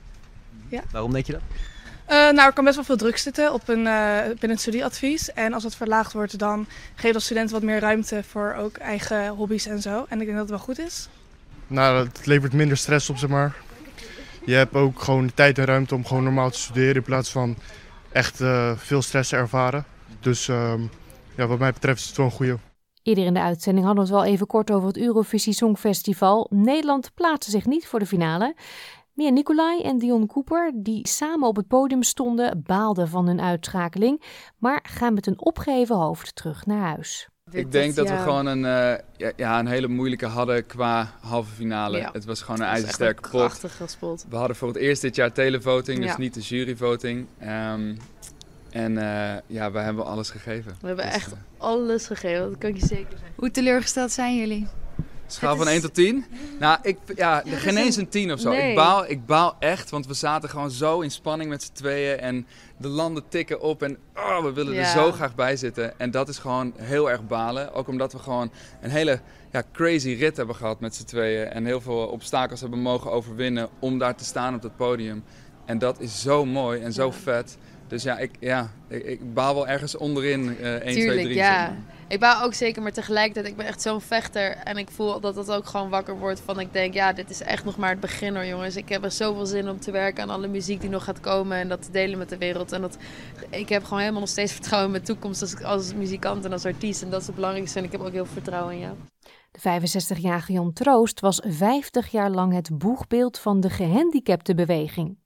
Ja. 0.68 0.82
Waarom 0.90 1.12
denk 1.12 1.26
je 1.26 1.32
dat? 1.32 1.42
Uh, 2.08 2.16
nou, 2.16 2.40
er 2.40 2.52
kan 2.52 2.64
best 2.64 2.76
wel 2.76 2.84
veel 2.84 2.96
druk 2.96 3.16
zitten 3.16 3.52
op 3.52 3.68
een, 3.68 3.82
binnen 3.82 4.50
het 4.50 4.60
studieadvies. 4.60 5.32
En 5.32 5.52
als 5.52 5.64
het 5.64 5.74
verlaagd 5.74 6.12
wordt, 6.12 6.38
dan 6.38 6.66
geeft 6.94 7.14
dat 7.14 7.22
studenten 7.22 7.54
wat 7.54 7.62
meer 7.62 7.80
ruimte 7.80 8.22
voor 8.28 8.54
ook 8.58 8.76
eigen 8.76 9.28
hobby's 9.28 9.66
en 9.66 9.82
zo. 9.82 10.06
En 10.08 10.20
ik 10.20 10.26
denk 10.26 10.38
dat 10.38 10.48
het 10.48 10.50
wel 10.50 10.58
goed 10.58 10.78
is. 10.78 11.08
Nou, 11.66 12.06
het 12.06 12.26
levert 12.26 12.52
minder 12.52 12.76
stress 12.76 13.10
op, 13.10 13.16
zeg 13.16 13.30
maar 13.30 13.54
je 14.44 14.54
hebt 14.54 14.74
ook 14.74 15.00
gewoon 15.00 15.34
tijd 15.34 15.58
en 15.58 15.64
ruimte 15.64 15.94
om 15.94 16.06
gewoon 16.06 16.22
normaal 16.22 16.50
te 16.50 16.58
studeren 16.58 16.94
in 16.94 17.02
plaats 17.02 17.30
van 17.30 17.56
echt 18.12 18.40
uh, 18.40 18.76
veel 18.76 19.02
stress 19.02 19.28
te 19.28 19.36
ervaren. 19.36 19.84
Dus 20.20 20.48
uh, 20.48 20.74
ja, 21.36 21.46
wat 21.46 21.58
mij 21.58 21.72
betreft 21.72 22.00
is 22.00 22.06
het 22.06 22.16
wel 22.16 22.26
een 22.26 22.32
goede. 22.32 22.58
Eerder 23.02 23.24
in 23.24 23.34
de 23.34 23.40
uitzending 23.40 23.86
hadden 23.86 24.04
we 24.04 24.10
het 24.10 24.20
wel 24.20 24.32
even 24.32 24.46
kort 24.46 24.70
over 24.70 24.88
het 24.88 24.98
Eurovisie 24.98 25.52
Songfestival. 25.52 26.46
Nederland 26.50 27.14
plaatste 27.14 27.50
zich 27.50 27.66
niet 27.66 27.86
voor 27.86 27.98
de 27.98 28.06
finale. 28.06 28.54
Mia 29.14 29.30
Nicolai 29.30 29.82
en 29.82 29.98
Dion 29.98 30.26
Cooper, 30.26 30.72
die 30.74 31.08
samen 31.08 31.48
op 31.48 31.56
het 31.56 31.66
podium 31.66 32.02
stonden, 32.02 32.62
baalden 32.66 33.08
van 33.08 33.26
hun 33.26 33.40
uitschakeling, 33.40 34.22
maar 34.58 34.84
gaan 34.88 35.14
met 35.14 35.26
een 35.26 35.40
opgeheven 35.40 35.96
hoofd 35.96 36.36
terug 36.36 36.66
naar 36.66 36.88
huis. 36.88 37.31
Ik 37.52 37.72
denk 37.72 37.94
dat 37.94 38.08
we 38.08 38.16
gewoon 38.16 38.46
een, 38.46 38.58
uh, 38.58 38.98
ja, 39.16 39.32
ja, 39.36 39.58
een 39.58 39.66
hele 39.66 39.88
moeilijke 39.88 40.26
hadden 40.26 40.66
qua 40.66 41.10
halve 41.20 41.54
finale. 41.54 41.98
Ja. 41.98 42.10
Het 42.12 42.24
was 42.24 42.42
gewoon 42.42 42.60
een 42.60 42.66
ijzersterke 42.66 43.28
pot. 43.28 43.60
gespeeld. 43.76 44.26
We 44.28 44.36
hadden 44.36 44.56
voor 44.56 44.68
het 44.68 44.76
eerst 44.76 45.02
dit 45.02 45.14
jaar 45.16 45.32
televoting, 45.32 45.98
dus 45.98 46.06
Ja. 46.10 46.18
niet 46.18 46.34
de 46.34 46.40
juryvoting. 46.40 47.26
Ehm, 47.38 47.94
en 48.70 48.98
eh, 48.98 49.38
ja, 49.46 49.70
we 49.72 49.78
hebben 49.78 50.04
alles 50.04 50.30
gegeven. 50.30 50.76
We 50.80 50.86
hebben 50.86 51.04
Dus, 51.04 51.14
echt 51.14 51.32
eh, 51.32 51.38
alles 51.58 52.06
gegeven, 52.06 52.48
dat 52.50 52.58
kan 52.58 52.70
ik 52.70 52.76
je 52.80 52.86
zeker 52.86 53.06
zeggen. 53.10 53.28
Hoe 53.36 53.50
teleurgesteld 53.50 54.10
zijn 54.12 54.36
jullie? 54.36 54.66
Schaal 55.32 55.56
van 55.56 55.66
is- 55.66 55.72
1 55.72 55.80
tot 55.82 55.94
10? 55.94 56.24
Nou, 56.58 56.78
ik, 56.82 56.98
ja, 57.16 57.42
dat 57.42 57.58
geen 57.58 57.76
eens 57.76 57.96
een- 57.96 58.02
een 58.02 58.08
10 58.08 58.32
of 58.32 58.40
zo. 58.40 58.50
Nee. 58.50 58.68
Ik, 58.70 58.76
baal, 58.76 59.04
ik 59.10 59.26
baal 59.26 59.56
echt, 59.58 59.90
want 59.90 60.06
we 60.06 60.14
zaten 60.14 60.48
gewoon 60.48 60.70
zo 60.70 61.00
in 61.00 61.10
spanning 61.10 61.50
met 61.50 61.62
z'n 61.62 61.72
tweeën. 61.72 62.18
En 62.18 62.46
de 62.76 62.88
landen 62.88 63.28
tikken 63.28 63.60
op 63.60 63.82
en 63.82 63.98
oh, 64.16 64.42
we 64.42 64.52
willen 64.52 64.76
er 64.76 64.86
zo 64.86 65.12
graag 65.12 65.34
bij 65.34 65.56
zitten. 65.56 65.98
En 65.98 66.10
dat 66.10 66.28
is 66.28 66.38
gewoon 66.38 66.72
heel 66.76 67.10
erg 67.10 67.26
balen. 67.26 67.72
Ook 67.74 67.88
omdat 67.88 68.12
we 68.12 68.18
gewoon 68.18 68.50
een 68.80 68.90
hele 68.90 69.20
ja, 69.52 69.62
crazy 69.72 70.12
rit 70.18 70.36
hebben 70.36 70.54
gehad 70.56 70.80
met 70.80 70.94
z'n 70.94 71.04
tweeën. 71.04 71.46
En 71.48 71.64
heel 71.66 71.80
veel 71.80 72.06
obstakels 72.06 72.60
hebben 72.60 72.78
mogen 72.78 73.10
overwinnen 73.12 73.68
om 73.78 73.98
daar 73.98 74.16
te 74.16 74.24
staan 74.24 74.54
op 74.54 74.62
het 74.62 74.76
podium. 74.76 75.24
En 75.66 75.78
dat 75.78 76.00
is 76.00 76.20
zo 76.22 76.44
mooi 76.44 76.80
en 76.80 76.92
zo 76.92 77.10
vet. 77.10 77.56
Dus 77.92 78.02
ja, 78.02 78.18
ik, 78.18 78.30
ja, 78.40 78.70
ik, 78.88 79.04
ik 79.04 79.34
baal 79.34 79.54
wel 79.54 79.68
ergens 79.68 79.96
onderin 79.96 80.58
eh 80.58 80.72
1, 80.72 80.80
2, 80.80 80.92
3. 80.92 80.94
Tuurlijk, 80.94 81.34
ja. 81.34 81.76
Ik 82.08 82.20
baal 82.20 82.42
ook 82.42 82.54
zeker, 82.54 82.82
maar 82.82 82.92
tegelijkertijd, 82.92 83.46
ik 83.46 83.56
ben 83.56 83.66
echt 83.66 83.82
zo'n 83.82 84.00
vechter. 84.00 84.56
En 84.56 84.76
ik 84.76 84.90
voel 84.90 85.20
dat 85.20 85.34
dat 85.34 85.50
ook 85.50 85.66
gewoon 85.66 85.88
wakker 85.88 86.18
wordt 86.18 86.40
van, 86.44 86.60
ik 86.60 86.72
denk, 86.72 86.94
ja, 86.94 87.12
dit 87.12 87.30
is 87.30 87.40
echt 87.40 87.64
nog 87.64 87.76
maar 87.76 87.90
het 87.90 88.00
begin 88.00 88.34
hoor, 88.34 88.46
jongens. 88.46 88.76
Ik 88.76 88.88
heb 88.88 89.04
er 89.04 89.10
zoveel 89.10 89.46
zin 89.46 89.68
om 89.68 89.80
te 89.80 89.90
werken 89.90 90.22
aan 90.22 90.30
alle 90.30 90.48
muziek 90.48 90.80
die 90.80 90.90
nog 90.90 91.04
gaat 91.04 91.20
komen 91.20 91.56
en 91.56 91.68
dat 91.68 91.82
te 91.82 91.90
delen 91.90 92.18
met 92.18 92.28
de 92.28 92.38
wereld. 92.38 92.72
En 92.72 92.80
dat, 92.80 92.96
ik 93.50 93.68
heb 93.68 93.84
gewoon 93.84 93.98
helemaal 93.98 94.20
nog 94.20 94.30
steeds 94.30 94.52
vertrouwen 94.52 94.86
in 94.86 94.92
mijn 94.92 95.04
toekomst 95.04 95.42
als, 95.42 95.62
als 95.62 95.94
muzikant 95.94 96.44
en 96.44 96.52
als 96.52 96.64
artiest. 96.64 97.02
En 97.02 97.10
dat 97.10 97.20
is 97.20 97.26
het 97.26 97.34
belangrijkste. 97.34 97.78
En 97.78 97.84
ik 97.84 97.92
heb 97.92 98.00
ook 98.00 98.12
heel 98.12 98.24
veel 98.24 98.42
vertrouwen 98.42 98.74
in 98.74 98.80
jou. 98.80 98.94
De 99.50 99.80
65-jarige 100.18 100.52
Jan 100.52 100.72
Troost 100.72 101.20
was 101.20 101.40
50 101.46 102.08
jaar 102.08 102.30
lang 102.30 102.52
het 102.52 102.78
boegbeeld 102.78 103.38
van 103.38 103.60
de 103.60 103.70
gehandicaptenbeweging. 103.70 105.16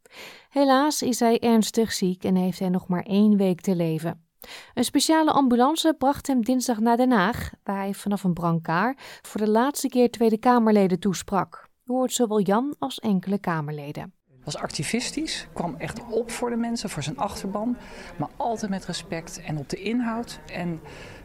Helaas 0.56 1.02
is 1.02 1.20
hij 1.20 1.38
ernstig 1.38 1.92
ziek 1.92 2.24
en 2.24 2.36
heeft 2.36 2.58
hij 2.58 2.68
nog 2.68 2.88
maar 2.88 3.02
één 3.02 3.36
week 3.36 3.60
te 3.60 3.74
leven. 3.74 4.26
Een 4.74 4.84
speciale 4.84 5.30
ambulance 5.30 5.94
bracht 5.98 6.26
hem 6.26 6.42
dinsdag 6.42 6.80
naar 6.80 6.96
Den 6.96 7.10
Haag, 7.10 7.50
waar 7.62 7.76
hij 7.76 7.94
vanaf 7.94 8.24
een 8.24 8.32
brancard 8.32 9.00
voor 9.22 9.40
de 9.40 9.50
laatste 9.50 9.88
keer 9.88 10.10
Tweede 10.10 10.38
Kamerleden 10.38 11.00
toesprak. 11.00 11.68
U 11.84 11.92
hoort 11.92 12.12
zowel 12.12 12.40
Jan 12.40 12.74
als 12.78 12.98
enkele 12.98 13.38
Kamerleden. 13.38 14.12
was 14.44 14.56
activistisch, 14.56 15.48
kwam 15.52 15.74
echt 15.78 16.00
op 16.10 16.30
voor 16.30 16.50
de 16.50 16.56
mensen, 16.56 16.90
voor 16.90 17.02
zijn 17.02 17.18
achterban. 17.18 17.76
Maar 18.18 18.30
altijd 18.36 18.70
met 18.70 18.84
respect 18.84 19.40
en 19.40 19.58
op 19.58 19.68
de 19.68 19.82
inhoud. 19.82 20.40
En 20.52 20.80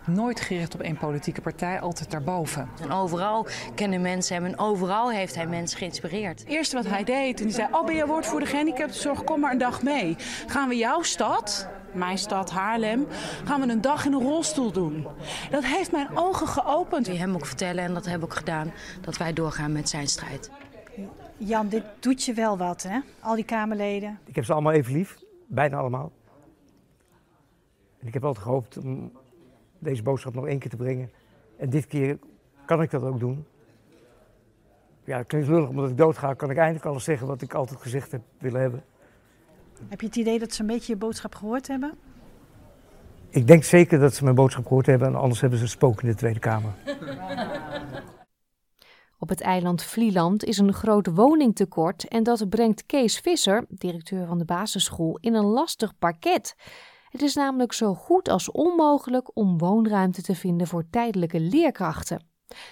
nooit 0.05 0.39
gericht 0.39 0.73
op 0.73 0.81
één 0.81 0.97
politieke 0.97 1.41
partij, 1.41 1.79
altijd 1.79 2.11
daarboven. 2.11 2.69
En 2.81 2.91
overal 2.91 3.47
kennen 3.75 4.01
mensen 4.01 4.35
hem 4.35 4.45
en 4.45 4.59
overal 4.59 5.11
heeft 5.11 5.35
hij 5.35 5.47
mensen 5.47 5.77
geïnspireerd. 5.77 6.39
Het 6.39 6.49
eerste 6.49 6.75
wat 6.75 6.85
hij 6.85 7.03
deed, 7.03 7.39
en 7.39 7.45
die 7.45 7.55
zei: 7.55 7.67
Oh, 7.71 7.85
ben 7.85 7.95
je 7.95 8.05
woordvoerder 8.05 8.49
gehandicaptenzorg? 8.49 9.23
Kom 9.23 9.39
maar 9.39 9.51
een 9.51 9.57
dag 9.57 9.83
mee. 9.83 10.15
Gaan 10.47 10.69
we 10.69 10.75
jouw 10.75 11.01
stad, 11.01 11.67
mijn 11.93 12.17
stad 12.17 12.51
Haarlem, 12.51 13.07
gaan 13.45 13.61
we 13.61 13.67
een 13.67 13.81
dag 13.81 14.05
in 14.05 14.13
een 14.13 14.21
rolstoel 14.21 14.71
doen. 14.71 15.07
Dat 15.49 15.65
heeft 15.65 15.91
mijn 15.91 16.17
ogen 16.17 16.47
geopend. 16.47 17.05
Die 17.05 17.19
hem 17.19 17.35
ook 17.35 17.45
vertellen, 17.45 17.83
en 17.83 17.93
dat 17.93 18.05
hebben 18.05 18.27
we 18.27 18.33
ook 18.33 18.39
gedaan, 18.39 18.71
dat 19.01 19.17
wij 19.17 19.33
doorgaan 19.33 19.71
met 19.71 19.89
zijn 19.89 20.07
strijd. 20.07 20.51
Jan, 21.37 21.67
dit 21.67 21.83
doet 21.99 22.23
je 22.23 22.33
wel 22.33 22.57
wat, 22.57 22.83
hè? 22.83 22.99
Al 23.19 23.35
die 23.35 23.45
Kamerleden. 23.45 24.19
Ik 24.25 24.35
heb 24.35 24.45
ze 24.45 24.53
allemaal 24.53 24.71
even 24.71 24.93
lief, 24.93 25.17
bijna 25.47 25.77
allemaal. 25.77 26.11
En 27.99 28.07
ik 28.07 28.13
heb 28.13 28.25
altijd 28.25 28.45
gehoopt 28.45 28.77
om 28.77 29.11
deze 29.81 30.03
boodschap 30.03 30.33
nog 30.33 30.47
één 30.47 30.59
keer 30.59 30.69
te 30.69 30.75
brengen. 30.75 31.11
En 31.57 31.69
dit 31.69 31.87
keer 31.87 32.17
kan 32.65 32.81
ik 32.81 32.91
dat 32.91 33.03
ook 33.03 33.19
doen. 33.19 33.45
Ja, 35.03 35.17
het 35.17 35.27
klinkt 35.27 35.47
lullig, 35.47 35.69
omdat 35.69 35.89
ik 35.89 35.97
doodga, 35.97 36.33
kan 36.33 36.49
ik 36.49 36.57
eindelijk 36.57 36.85
alles 36.85 37.03
zeggen 37.03 37.27
wat 37.27 37.41
ik 37.41 37.53
altijd 37.53 37.81
gezegd 37.81 38.11
heb 38.11 38.21
willen 38.37 38.61
hebben. 38.61 38.83
Heb 39.87 40.01
je 40.01 40.07
het 40.07 40.15
idee 40.15 40.39
dat 40.39 40.53
ze 40.53 40.61
een 40.61 40.67
beetje 40.67 40.93
je 40.93 40.99
boodschap 40.99 41.35
gehoord 41.35 41.67
hebben? 41.67 41.93
Ik 43.29 43.47
denk 43.47 43.63
zeker 43.63 43.99
dat 43.99 44.13
ze 44.13 44.23
mijn 44.23 44.35
boodschap 44.35 44.67
gehoord 44.67 44.85
hebben 44.85 45.07
en 45.07 45.15
anders 45.15 45.41
hebben 45.41 45.59
ze 45.59 45.65
een 45.65 45.71
spook 45.71 46.01
in 46.01 46.09
de 46.09 46.15
Tweede 46.15 46.39
Kamer. 46.39 46.73
Op 49.19 49.29
het 49.29 49.41
eiland 49.41 49.83
Vlieland 49.83 50.43
is 50.43 50.57
een 50.57 50.73
groot 50.73 51.07
woningtekort 51.07 52.07
en 52.07 52.23
dat 52.23 52.49
brengt 52.49 52.85
Kees 52.85 53.19
Visser, 53.19 53.65
directeur 53.69 54.27
van 54.27 54.37
de 54.37 54.45
basisschool, 54.45 55.17
in 55.21 55.33
een 55.33 55.45
lastig 55.45 55.97
parket. 55.97 56.55
Het 57.11 57.21
is 57.21 57.35
namelijk 57.35 57.73
zo 57.73 57.93
goed 57.93 58.29
als 58.29 58.51
onmogelijk 58.51 59.29
om 59.33 59.57
woonruimte 59.57 60.21
te 60.21 60.35
vinden 60.35 60.67
voor 60.67 60.83
tijdelijke 60.89 61.39
leerkrachten. 61.39 62.23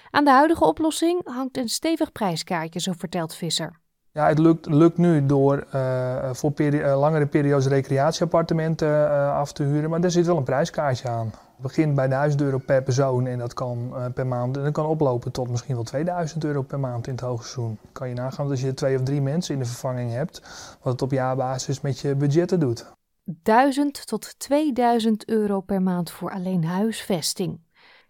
Aan 0.10 0.24
de 0.24 0.32
huidige 0.32 0.66
oplossing 0.66 1.22
hangt 1.24 1.58
een 1.58 1.70
stevig 1.70 2.12
prijskaartje, 2.12 2.80
zo 2.80 2.92
vertelt 2.98 3.36
Visser. 3.36 3.80
Ja, 4.12 4.28
het 4.28 4.40
lukt, 4.40 4.66
lukt 4.66 4.98
nu 4.98 5.26
door 5.26 5.68
uh, 5.76 6.34
voor 6.34 6.52
uh, 6.56 7.00
langere 7.00 7.26
periodes 7.26 7.68
recreatieappartementen 7.68 8.88
uh, 8.88 9.36
af 9.36 9.52
te 9.52 9.64
huren, 9.64 9.90
maar 9.90 10.02
daar 10.02 10.12
zit 10.12 10.26
wel 10.26 10.38
een 10.38 10.44
prijskaartje 10.44 11.10
aan. 11.10 11.26
Het 11.26 11.62
begint 11.62 11.96
bij 11.96 12.08
1000 12.08 12.42
euro 12.42 12.58
per 12.58 12.84
persoon 12.84 13.28
en 13.28 13.38
dat 13.38 13.54
kan 13.54 13.94
per 14.14 14.28
maand 14.28 14.58
en 14.58 14.64
dat 14.64 14.74
kan 14.74 14.86
oplopen 14.86 15.32
tot 15.32 15.50
misschien 15.50 15.76
wel 15.76 15.84
2000 15.84 16.44
euro 16.44 16.62
per 16.62 16.80
maand 16.80 17.08
in 17.08 17.14
het 17.14 17.22
hoogseizoen. 17.22 17.78
Kan 17.92 18.10
je 18.10 18.14
nagaan 18.14 18.44
dat 18.44 18.52
als 18.52 18.62
je 18.62 18.74
twee 18.74 18.96
of 18.96 19.04
drie 19.04 19.22
mensen 19.22 19.54
in 19.54 19.60
de 19.60 19.66
vervanging 19.66 20.12
hebt, 20.12 20.42
wat 20.82 20.94
het 20.94 21.02
op 21.02 21.12
jaarbasis 21.12 21.82
met 21.82 22.00
je 22.00 22.16
budgetten 22.16 22.60
doet. 22.60 22.98
1000 23.42 24.08
tot 24.08 24.40
2000 24.40 25.28
euro 25.28 25.62
per 25.62 25.82
maand 25.82 26.12
voor 26.12 26.32
alleen 26.32 26.64
huisvesting. 26.64 27.60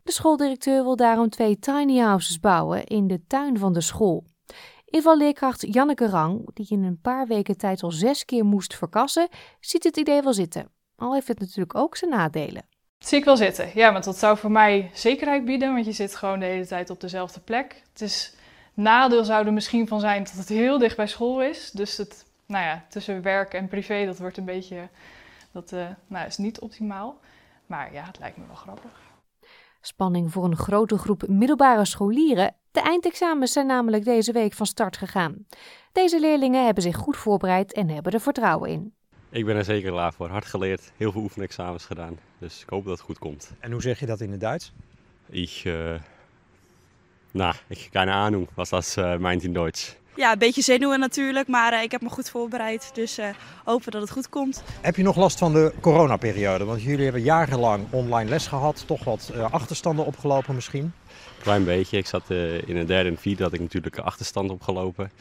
De 0.03 0.11
schooldirecteur 0.11 0.83
wil 0.83 0.95
daarom 0.95 1.29
twee 1.29 1.59
tiny 1.59 1.97
houses 1.97 2.39
bouwen 2.39 2.83
in 2.83 3.07
de 3.07 3.21
tuin 3.27 3.57
van 3.57 3.73
de 3.73 3.81
school. 3.81 4.25
Invalleerkracht 4.85 5.73
Janneke 5.73 6.07
Rang, 6.07 6.49
die 6.53 6.67
in 6.69 6.83
een 6.83 7.01
paar 7.01 7.27
weken 7.27 7.57
tijd 7.57 7.83
al 7.83 7.91
zes 7.91 8.25
keer 8.25 8.45
moest 8.45 8.75
verkassen, 8.75 9.27
ziet 9.59 9.83
het 9.83 9.97
idee 9.97 10.21
wel 10.21 10.33
zitten. 10.33 10.71
Al 10.95 11.13
heeft 11.13 11.27
het 11.27 11.39
natuurlijk 11.39 11.75
ook 11.75 11.97
zijn 11.97 12.11
nadelen. 12.11 12.67
Zie 12.97 13.17
ik 13.17 13.25
wel 13.25 13.37
zitten. 13.37 13.71
Ja, 13.73 13.91
want 13.91 14.03
dat 14.03 14.17
zou 14.17 14.37
voor 14.37 14.51
mij 14.51 14.91
zekerheid 14.93 15.45
bieden, 15.45 15.73
want 15.73 15.85
je 15.85 15.91
zit 15.91 16.15
gewoon 16.15 16.39
de 16.39 16.45
hele 16.45 16.67
tijd 16.67 16.89
op 16.89 17.01
dezelfde 17.01 17.39
plek. 17.39 17.83
Het 17.91 18.01
is 18.01 18.35
nadeel 18.73 19.23
zou 19.23 19.45
er 19.45 19.53
misschien 19.53 19.87
van 19.87 19.99
zijn 19.99 20.23
dat 20.23 20.33
het 20.33 20.49
heel 20.49 20.77
dicht 20.77 20.95
bij 20.95 21.07
school 21.07 21.41
is. 21.41 21.71
Dus 21.71 21.97
het, 21.97 22.25
nou 22.49 22.65
ja, 22.65 22.85
tussen 22.89 23.21
werk 23.21 23.53
en 23.53 23.67
privé, 23.67 24.05
dat 24.05 24.19
wordt 24.19 24.37
een 24.37 24.45
beetje, 24.45 24.89
dat 25.51 25.71
uh, 25.71 25.87
nou, 26.07 26.27
is 26.27 26.37
niet 26.37 26.59
optimaal. 26.59 27.19
Maar 27.65 27.93
ja, 27.93 28.03
het 28.03 28.19
lijkt 28.19 28.37
me 28.37 28.43
wel 28.47 28.55
grappig. 28.55 28.91
Spanning 29.81 30.31
voor 30.31 30.43
een 30.43 30.57
grote 30.57 30.97
groep 30.97 31.27
middelbare 31.27 31.85
scholieren. 31.85 32.55
De 32.71 32.81
eindexamens 32.81 33.51
zijn 33.51 33.65
namelijk 33.65 34.03
deze 34.03 34.31
week 34.31 34.53
van 34.53 34.65
start 34.65 34.97
gegaan. 34.97 35.45
Deze 35.91 36.19
leerlingen 36.19 36.65
hebben 36.65 36.83
zich 36.83 36.95
goed 36.95 37.17
voorbereid 37.17 37.73
en 37.73 37.89
hebben 37.89 38.11
er 38.11 38.19
vertrouwen 38.19 38.69
in. 38.69 38.93
Ik 39.29 39.45
ben 39.45 39.55
er 39.55 39.63
zeker 39.63 39.91
klaar 39.91 40.13
voor. 40.13 40.29
Hard 40.29 40.45
geleerd, 40.45 40.91
heel 40.97 41.11
veel 41.11 41.21
oefenexamens 41.21 41.85
gedaan. 41.85 42.19
Dus 42.37 42.61
ik 42.61 42.69
hoop 42.69 42.83
dat 42.83 42.93
het 42.93 43.05
goed 43.05 43.19
komt. 43.19 43.51
En 43.59 43.71
hoe 43.71 43.81
zeg 43.81 43.99
je 43.99 44.05
dat 44.05 44.19
in 44.19 44.31
het 44.31 44.39
Duits? 44.39 44.73
Ik, 45.29 45.61
uh, 45.65 45.95
nou, 47.31 47.55
ik 47.67 47.87
keine 47.91 48.11
Ahnung, 48.11 48.47
was 48.53 48.69
dat 48.69 48.95
uh, 48.99 49.17
meint 49.17 49.43
in 49.43 49.53
Duits. 49.53 49.97
Ja, 50.19 50.31
een 50.31 50.37
beetje 50.37 50.61
zenuwen 50.61 50.99
natuurlijk, 50.99 51.47
maar 51.47 51.73
uh, 51.73 51.81
ik 51.81 51.91
heb 51.91 52.01
me 52.01 52.09
goed 52.09 52.29
voorbereid. 52.29 52.89
Dus 52.93 53.19
uh, 53.19 53.25
hopen 53.63 53.91
dat 53.91 54.01
het 54.01 54.11
goed 54.11 54.29
komt. 54.29 54.63
Heb 54.81 54.95
je 54.95 55.03
nog 55.03 55.15
last 55.15 55.37
van 55.37 55.53
de 55.53 55.73
coronaperiode? 55.79 56.65
Want 56.65 56.81
jullie 56.81 57.03
hebben 57.03 57.21
jarenlang 57.21 57.87
online 57.89 58.29
les 58.29 58.47
gehad. 58.47 58.83
Toch 58.87 59.03
wat 59.03 59.31
uh, 59.35 59.51
achterstanden 59.51 60.05
opgelopen 60.05 60.55
misschien? 60.55 60.93
Klein 61.41 61.63
beetje. 61.63 61.97
Ik 61.97 62.07
zat 62.07 62.29
in 62.65 62.75
een 62.75 62.85
derde 62.85 63.09
en 63.09 63.17
vierde 63.17 63.43
had 63.43 63.53
ik 63.53 63.59
natuurlijk 63.59 63.97
een 63.97 64.03
achterstand 64.03 64.49
opgelopen. 64.49 65.11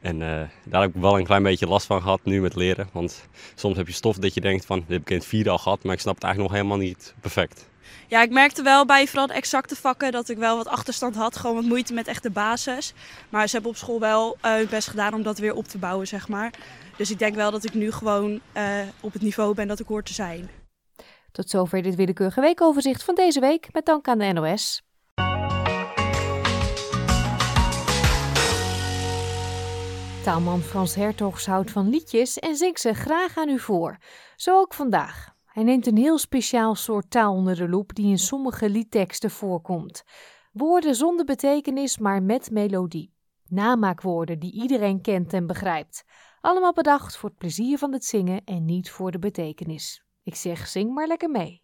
En 0.00 0.18
daar 0.64 0.80
heb 0.82 0.94
ik 0.94 1.00
wel 1.00 1.18
een 1.18 1.24
klein 1.24 1.42
beetje 1.42 1.66
last 1.66 1.86
van 1.86 2.02
gehad 2.02 2.20
nu 2.24 2.40
met 2.40 2.54
leren. 2.54 2.88
Want 2.92 3.28
soms 3.54 3.76
heb 3.76 3.86
je 3.86 3.92
stof 3.92 4.16
dat 4.16 4.34
je 4.34 4.40
denkt 4.40 4.66
van, 4.66 4.78
dit 4.78 4.88
heb 4.88 5.00
ik 5.00 5.10
in 5.10 5.16
het 5.16 5.26
vierde 5.26 5.50
al 5.50 5.58
gehad. 5.58 5.82
Maar 5.82 5.94
ik 5.94 6.00
snap 6.00 6.14
het 6.14 6.24
eigenlijk 6.24 6.52
nog 6.52 6.62
helemaal 6.62 6.86
niet 6.86 7.14
perfect. 7.20 7.68
Ja, 8.06 8.22
ik 8.22 8.30
merkte 8.30 8.62
wel 8.62 8.86
bij 8.86 9.06
vooral 9.06 9.28
exacte 9.28 9.76
vakken 9.76 10.12
dat 10.12 10.28
ik 10.28 10.36
wel 10.36 10.56
wat 10.56 10.68
achterstand 10.68 11.14
had. 11.14 11.36
Gewoon 11.36 11.56
wat 11.56 11.64
moeite 11.64 11.92
met 11.92 12.08
echt 12.08 12.22
de 12.22 12.30
basis. 12.30 12.92
Maar 13.28 13.46
ze 13.46 13.52
hebben 13.52 13.70
op 13.70 13.76
school 13.76 14.00
wel 14.00 14.36
uh, 14.44 14.54
hun 14.54 14.68
best 14.70 14.88
gedaan 14.88 15.14
om 15.14 15.22
dat 15.22 15.38
weer 15.38 15.54
op 15.54 15.68
te 15.68 15.78
bouwen, 15.78 16.06
zeg 16.06 16.28
maar. 16.28 16.52
Dus 16.96 17.10
ik 17.10 17.18
denk 17.18 17.34
wel 17.34 17.50
dat 17.50 17.64
ik 17.64 17.74
nu 17.74 17.92
gewoon 17.92 18.40
uh, 18.56 18.80
op 19.00 19.12
het 19.12 19.22
niveau 19.22 19.54
ben 19.54 19.68
dat 19.68 19.80
ik 19.80 19.86
hoor 19.86 20.02
te 20.02 20.12
zijn. 20.12 20.50
Tot 21.32 21.50
zover 21.50 21.82
dit 21.82 21.94
willekeurige 21.94 22.40
weekoverzicht 22.40 23.04
van 23.04 23.14
deze 23.14 23.40
week 23.40 23.68
met 23.72 23.86
dank 23.86 24.08
aan 24.08 24.18
de 24.18 24.32
NOS. 24.32 24.82
Taalman 30.24 30.60
Frans 30.60 30.94
Hertogs 30.94 31.46
houdt 31.46 31.70
van 31.70 31.88
liedjes 31.88 32.38
en 32.38 32.56
zingt 32.56 32.80
ze 32.80 32.94
graag 32.94 33.36
aan 33.36 33.48
u 33.48 33.58
voor. 33.58 33.98
Zo 34.36 34.58
ook 34.58 34.74
vandaag. 34.74 35.36
Hij 35.58 35.66
neemt 35.66 35.86
een 35.86 35.96
heel 35.96 36.18
speciaal 36.18 36.74
soort 36.74 37.10
taal 37.10 37.34
onder 37.34 37.56
de 37.56 37.68
loep 37.68 37.94
die 37.94 38.06
in 38.06 38.18
sommige 38.18 38.70
liedteksten 38.70 39.30
voorkomt. 39.30 40.02
Woorden 40.52 40.94
zonder 40.94 41.24
betekenis, 41.24 41.98
maar 41.98 42.22
met 42.22 42.50
melodie. 42.50 43.12
Namaakwoorden 43.46 44.38
die 44.38 44.52
iedereen 44.52 45.00
kent 45.00 45.32
en 45.32 45.46
begrijpt. 45.46 46.04
Allemaal 46.40 46.72
bedacht 46.72 47.16
voor 47.16 47.28
het 47.28 47.38
plezier 47.38 47.78
van 47.78 47.92
het 47.92 48.04
zingen 48.04 48.44
en 48.44 48.64
niet 48.64 48.90
voor 48.90 49.10
de 49.10 49.18
betekenis. 49.18 50.04
Ik 50.22 50.34
zeg, 50.34 50.66
zing 50.66 50.94
maar 50.94 51.06
lekker 51.06 51.30
mee. 51.30 51.62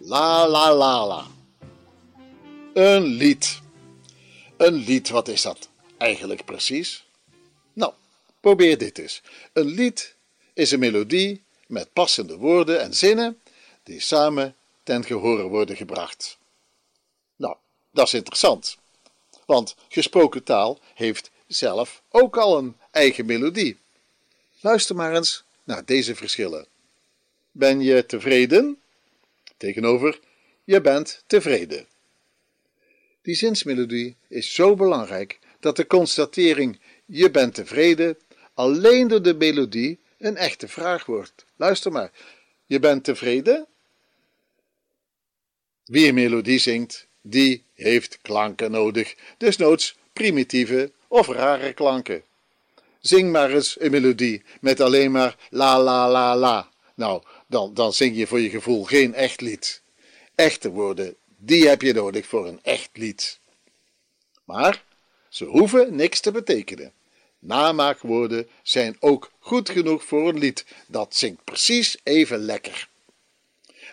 La 0.00 0.46
la 0.46 0.72
la 0.72 1.06
la. 1.06 1.26
Een 2.74 3.02
lied. 3.02 3.60
Een 4.56 4.74
lied, 4.74 5.08
wat 5.08 5.28
is 5.28 5.42
dat 5.42 5.68
eigenlijk 5.98 6.44
precies? 6.44 7.06
Nou, 7.72 7.92
probeer 8.40 8.78
dit 8.78 8.98
eens. 8.98 9.22
Een 9.52 9.66
lied 9.66 10.14
is 10.54 10.70
een 10.70 10.78
melodie 10.78 11.42
met 11.66 11.92
passende 11.92 12.36
woorden 12.36 12.80
en 12.80 12.94
zinnen 12.94 13.40
die 13.82 14.00
samen 14.00 14.56
ten 14.82 15.04
gehore 15.04 15.48
worden 15.48 15.76
gebracht. 15.76 16.38
Nou, 17.36 17.56
dat 17.90 18.06
is 18.06 18.14
interessant, 18.14 18.76
want 19.46 19.74
gesproken 19.88 20.44
taal 20.44 20.78
heeft 20.94 21.30
zelf 21.46 22.02
ook 22.08 22.36
al 22.36 22.58
een 22.58 22.76
eigen 22.90 23.26
melodie. 23.26 23.76
Luister 24.60 24.96
maar 24.96 25.14
eens 25.14 25.44
naar 25.64 25.84
deze 25.84 26.14
verschillen. 26.14 26.66
Ben 27.52 27.80
je 27.80 28.06
tevreden? 28.06 28.80
Tegenover 29.56 30.20
je 30.64 30.80
bent 30.80 31.22
tevreden. 31.26 31.86
Die 33.22 33.34
zinsmelodie 33.34 34.16
is 34.28 34.54
zo 34.54 34.74
belangrijk 34.74 35.38
dat 35.60 35.76
de 35.76 35.86
constatering 35.86 36.80
je 37.04 37.30
bent 37.30 37.54
tevreden 37.54 38.18
alleen 38.54 39.08
door 39.08 39.22
de 39.22 39.34
melodie 39.34 39.98
een 40.18 40.36
echte 40.36 40.68
vraag 40.68 41.06
wordt. 41.06 41.44
Luister 41.56 41.92
maar. 41.92 42.10
Je 42.66 42.78
bent 42.78 43.04
tevreden? 43.04 43.66
Wie 45.84 46.08
een 46.08 46.14
melodie 46.14 46.58
zingt, 46.58 47.06
die 47.20 47.64
heeft 47.74 48.18
klanken 48.22 48.70
nodig, 48.70 49.14
desnoods 49.38 49.96
primitieve 50.12 50.92
of 51.18 51.28
rare 51.28 51.72
klanken. 51.72 52.22
Zing 53.00 53.32
maar 53.32 53.50
eens 53.50 53.80
een 53.80 53.90
melodie 53.90 54.42
met 54.60 54.80
alleen 54.80 55.10
maar 55.10 55.36
la 55.50 55.82
la 55.82 56.10
la 56.10 56.36
la. 56.36 56.70
Nou, 56.94 57.22
dan, 57.46 57.74
dan 57.74 57.92
zing 57.92 58.16
je 58.16 58.26
voor 58.26 58.40
je 58.40 58.50
gevoel 58.50 58.84
geen 58.84 59.14
echt 59.14 59.40
lied. 59.40 59.82
Echte 60.34 60.70
woorden, 60.70 61.16
die 61.36 61.68
heb 61.68 61.82
je 61.82 61.92
nodig 61.92 62.26
voor 62.26 62.46
een 62.46 62.60
echt 62.62 62.90
lied. 62.92 63.38
Maar 64.44 64.84
ze 65.28 65.44
hoeven 65.44 65.96
niks 65.96 66.20
te 66.20 66.30
betekenen. 66.30 66.92
Namaakwoorden 67.38 68.48
zijn 68.62 68.96
ook 69.00 69.30
goed 69.38 69.70
genoeg 69.70 70.04
voor 70.04 70.28
een 70.28 70.38
lied. 70.38 70.64
Dat 70.86 71.14
zingt 71.14 71.44
precies 71.44 71.96
even 72.02 72.38
lekker. 72.38 72.88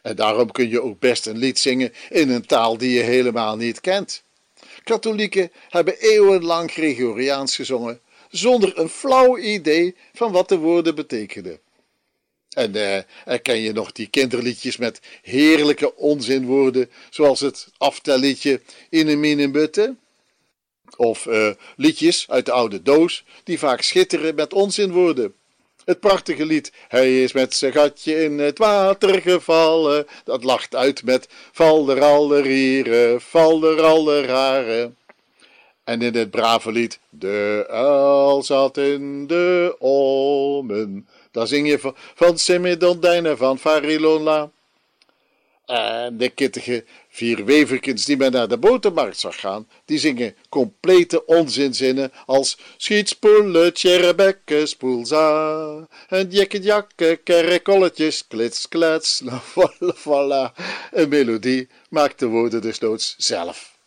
En 0.01 0.15
daarom 0.15 0.51
kun 0.51 0.69
je 0.69 0.82
ook 0.82 0.99
best 0.99 1.26
een 1.26 1.38
lied 1.38 1.59
zingen 1.59 1.93
in 2.09 2.30
een 2.30 2.45
taal 2.45 2.78
die 2.78 2.91
je 2.91 3.03
helemaal 3.03 3.55
niet 3.55 3.82
kent. 3.82 4.24
Katholieken 4.84 5.51
hebben 5.69 5.99
eeuwenlang 5.99 6.71
Gregoriaans 6.71 7.55
gezongen, 7.55 8.01
zonder 8.29 8.79
een 8.79 8.89
flauw 8.89 9.38
idee 9.38 9.95
van 10.13 10.31
wat 10.31 10.49
de 10.49 10.57
woorden 10.57 10.95
betekenen. 10.95 11.59
En 12.49 12.75
uh, 12.75 12.99
ken 13.41 13.59
je 13.59 13.71
nog 13.71 13.91
die 13.91 14.07
kinderliedjes 14.07 14.77
met 14.77 14.99
heerlijke 15.21 15.95
onzinwoorden, 15.95 16.89
zoals 17.09 17.39
het 17.39 17.67
aftelliedje 17.77 18.61
in 18.89 19.07
een 19.07 19.19
minenbutte? 19.19 19.95
Of 20.95 21.25
uh, 21.25 21.51
liedjes 21.75 22.25
uit 22.29 22.45
de 22.45 22.51
oude 22.51 22.81
doos, 22.81 23.23
die 23.43 23.59
vaak 23.59 23.81
schitteren 23.81 24.36
met 24.36 24.53
onzinwoorden. 24.53 25.36
Het 25.86 25.99
prachtige 25.99 26.45
lied, 26.45 26.71
hij 26.88 27.23
is 27.23 27.34
met 27.34 27.53
zijn 27.53 27.71
gatje 27.71 28.23
in 28.23 28.39
het 28.39 28.57
water 28.57 29.21
gevallen, 29.21 30.05
dat 30.23 30.43
lacht 30.43 30.75
uit 30.75 31.03
met 31.03 31.27
val 31.51 31.89
er 31.89 32.01
alle 32.01 32.41
rieren, 32.41 33.21
val 33.21 33.63
er 33.63 33.81
alle 33.81 34.25
raren. 34.25 34.97
En 35.84 36.01
in 36.01 36.15
het 36.15 36.31
brave 36.31 36.71
lied, 36.71 36.99
de 37.09 37.65
uil 37.69 38.43
zat 38.43 38.77
in 38.77 39.27
de 39.27 39.75
olmen, 39.79 41.07
daar 41.31 41.47
zing 41.47 41.67
je 41.67 41.79
van, 41.79 41.95
van 41.95 42.38
Semidondijnen 42.38 43.38
van 43.38 43.59
Farilonla. 43.59 44.51
En 45.66 46.18
de 46.18 46.30
kittige 46.30 46.86
vier 47.09 47.45
weverkens 47.45 48.05
die 48.05 48.18
men 48.18 48.32
naar 48.32 48.47
de 48.47 48.57
botermarkt 48.57 49.20
zag 49.20 49.39
gaan, 49.39 49.68
die 49.86 49.97
zingen 49.99 50.36
complete 50.49 51.26
onzinzinnen 51.26 52.11
als 52.26 52.57
schietspoelen, 52.78 53.74
tjerrebekken, 53.74 54.68
spoelza, 54.68 55.88
en 56.07 56.30
jekke 56.30 57.20
kerrekolletjes, 57.24 58.28
klits, 58.28 58.68
klets, 58.68 59.20
la 59.26 59.41
voilà, 59.41 59.95
voilà. 59.97 60.64
Een 60.91 61.09
melodie 61.09 61.68
maakt 61.89 62.20
de 62.20 62.26
woorden 62.26 62.61
dus 62.61 62.80
noods 62.80 63.16
zelf. 63.18 63.78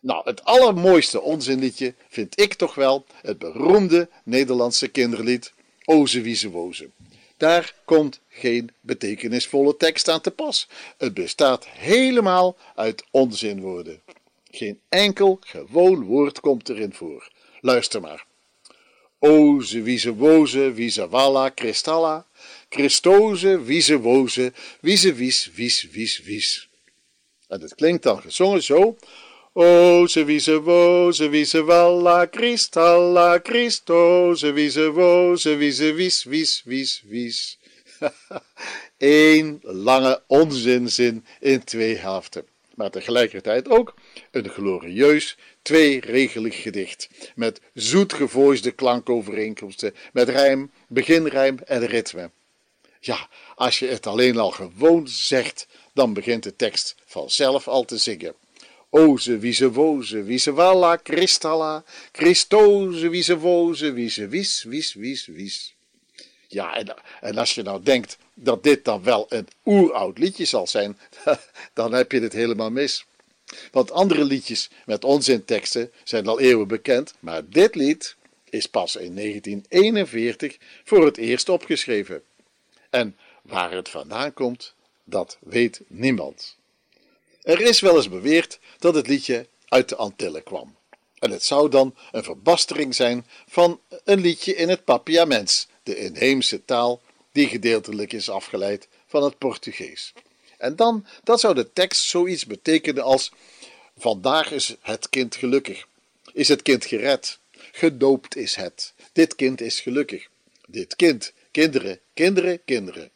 Nou, 0.00 0.22
het 0.24 0.44
allermooiste 0.44 1.20
onzinliedje 1.20 1.94
vind 2.08 2.40
ik 2.40 2.54
toch 2.54 2.74
wel 2.74 3.06
het 3.22 3.38
beroemde 3.38 4.08
Nederlandse 4.24 4.88
kinderlied 4.88 5.52
Oze 5.84 6.20
Wieze 6.20 6.50
Woze. 6.50 6.90
Daar 7.36 7.74
komt 7.84 8.20
geen 8.28 8.70
betekenisvolle 8.80 9.76
tekst 9.76 10.08
aan 10.08 10.20
te 10.20 10.30
pas. 10.30 10.68
Het 10.96 11.14
bestaat 11.14 11.66
helemaal 11.66 12.56
uit 12.74 13.04
onzinwoorden. 13.10 14.00
Geen 14.50 14.80
enkel 14.88 15.38
gewoon 15.40 16.04
woord 16.04 16.40
komt 16.40 16.68
erin 16.68 16.92
voor. 16.92 17.30
Luister 17.60 18.00
maar. 18.00 18.26
Oze, 19.18 19.82
wieze, 19.82 20.14
woze, 20.14 20.72
wieze, 20.72 21.08
walla, 21.08 21.48
kristalla. 21.48 22.26
Christoze, 22.68 23.62
wieze, 23.62 23.98
woze, 23.98 24.52
wieze, 24.80 25.14
wies, 25.14 25.50
wies, 25.54 25.88
wies, 25.90 26.22
wies. 26.22 26.68
En 27.48 27.60
het 27.60 27.74
klinkt 27.74 28.02
dan 28.02 28.20
gezongen 28.20 28.62
zo. 28.62 28.96
Oze, 29.58 30.24
wieze, 30.24 30.60
woze, 30.60 31.28
wieze, 31.28 31.64
walla, 31.64 32.26
kristalla, 32.26 33.40
Christoze, 33.42 34.52
wieze, 34.52 34.92
woze, 34.92 35.56
wieze, 35.56 35.94
wies, 35.94 36.24
wies, 36.24 36.62
wies, 36.66 37.02
wies. 37.08 37.58
Eén 38.98 39.60
lange 39.62 40.22
onzinzin 40.26 41.24
in 41.40 41.64
twee 41.64 41.96
helften, 41.96 42.44
maar 42.74 42.90
tegelijkertijd 42.90 43.68
ook 43.68 43.94
een 44.30 44.48
glorieus 44.48 45.36
tweeregelig 45.62 46.62
gedicht 46.62 47.08
met 47.34 47.60
zoetgevoisde 47.74 48.70
klankovereenkomsten, 48.70 49.94
met 50.12 50.28
rijm, 50.28 50.70
beginrijm 50.88 51.58
en 51.66 51.86
ritme. 51.86 52.30
Ja, 53.00 53.28
als 53.54 53.78
je 53.78 53.86
het 53.86 54.06
alleen 54.06 54.38
al 54.38 54.50
gewoon 54.50 55.08
zegt, 55.08 55.66
dan 55.92 56.12
begint 56.12 56.42
de 56.42 56.56
tekst 56.56 56.94
vanzelf 57.06 57.68
al 57.68 57.84
te 57.84 57.96
zingen. 57.98 58.34
Oze, 58.96 59.38
wie 59.38 59.52
ze 59.52 59.72
woze, 59.72 60.22
wie 60.22 60.38
ze 60.38 60.52
walla, 60.52 60.96
kristalla, 60.96 61.84
Christoze, 62.12 63.08
wie 63.08 63.22
ze 63.22 63.38
woze, 63.38 63.92
wie 63.92 64.10
ze 64.10 64.28
wies, 64.28 64.62
wies, 64.62 64.94
wies, 64.94 65.26
wies. 65.26 65.74
Ja, 66.48 66.76
en, 66.76 66.94
en 67.20 67.38
als 67.38 67.54
je 67.54 67.62
nou 67.62 67.82
denkt 67.82 68.18
dat 68.34 68.62
dit 68.62 68.84
dan 68.84 69.02
wel 69.02 69.26
een 69.28 69.48
oeroud 69.64 70.18
liedje 70.18 70.44
zal 70.44 70.66
zijn, 70.66 70.98
dan 71.72 71.92
heb 71.92 72.12
je 72.12 72.20
het 72.20 72.32
helemaal 72.32 72.70
mis. 72.70 73.04
Want 73.70 73.90
andere 73.90 74.24
liedjes 74.24 74.70
met 74.86 75.04
onzinteksten 75.04 75.92
zijn 76.04 76.26
al 76.26 76.40
eeuwen 76.40 76.68
bekend, 76.68 77.14
maar 77.18 77.48
dit 77.48 77.74
lied 77.74 78.16
is 78.50 78.66
pas 78.66 78.96
in 78.96 79.14
1941 79.14 80.56
voor 80.84 81.04
het 81.04 81.16
eerst 81.16 81.48
opgeschreven. 81.48 82.22
En 82.90 83.16
waar 83.42 83.72
het 83.72 83.88
vandaan 83.88 84.32
komt, 84.32 84.74
dat 85.04 85.38
weet 85.40 85.80
niemand. 85.86 86.56
Er 87.46 87.60
is 87.60 87.80
wel 87.80 87.96
eens 87.96 88.08
beweerd 88.08 88.58
dat 88.78 88.94
het 88.94 89.06
liedje 89.06 89.46
uit 89.68 89.88
de 89.88 89.96
Antillen 89.96 90.42
kwam. 90.42 90.76
En 91.18 91.30
het 91.30 91.44
zou 91.44 91.70
dan 91.70 91.96
een 92.12 92.22
verbastering 92.22 92.94
zijn 92.94 93.26
van 93.48 93.80
een 94.04 94.20
liedje 94.20 94.54
in 94.54 94.68
het 94.68 94.84
Papiaments, 94.84 95.68
de 95.82 95.96
inheemse 95.96 96.64
taal 96.64 97.00
die 97.32 97.48
gedeeltelijk 97.48 98.12
is 98.12 98.28
afgeleid 98.28 98.88
van 99.06 99.22
het 99.22 99.38
Portugees. 99.38 100.12
En 100.58 100.76
dan, 100.76 101.06
dat 101.24 101.40
zou 101.40 101.54
de 101.54 101.72
tekst 101.72 102.08
zoiets 102.08 102.46
betekenen 102.46 103.02
als: 103.02 103.32
Vandaag 103.96 104.52
is 104.52 104.74
het 104.80 105.08
kind 105.08 105.36
gelukkig. 105.36 105.86
Is 106.32 106.48
het 106.48 106.62
kind 106.62 106.84
gered? 106.84 107.38
Gedoopt 107.72 108.36
is 108.36 108.54
het. 108.54 108.92
Dit 109.12 109.34
kind 109.34 109.60
is 109.60 109.80
gelukkig. 109.80 110.28
Dit 110.66 110.96
kind, 110.96 111.32
kinderen, 111.50 112.00
kinderen, 112.14 112.64
kinderen. 112.64 113.10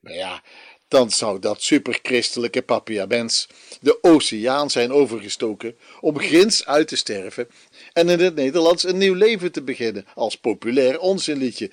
Maar 0.00 0.14
ja, 0.14 0.42
dan 0.88 1.10
zou 1.10 1.38
dat 1.38 1.62
superchristelijke 1.62 2.62
papiaments 2.62 3.48
de 3.80 3.98
oceaan 4.02 4.70
zijn 4.70 4.92
overgestoken 4.92 5.76
om 6.00 6.18
grins 6.18 6.66
uit 6.66 6.88
te 6.88 6.96
sterven 6.96 7.48
en 7.92 8.08
in 8.08 8.20
het 8.20 8.34
Nederlands 8.34 8.84
een 8.84 8.98
nieuw 8.98 9.14
leven 9.14 9.52
te 9.52 9.62
beginnen 9.62 10.06
als 10.14 10.36
populair 10.36 11.00
onzinliedje. 11.00 11.70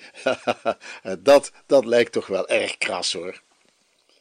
dat, 1.18 1.52
dat 1.66 1.84
lijkt 1.84 2.12
toch 2.12 2.26
wel 2.26 2.48
erg 2.48 2.78
kras 2.78 3.12
hoor. 3.12 3.40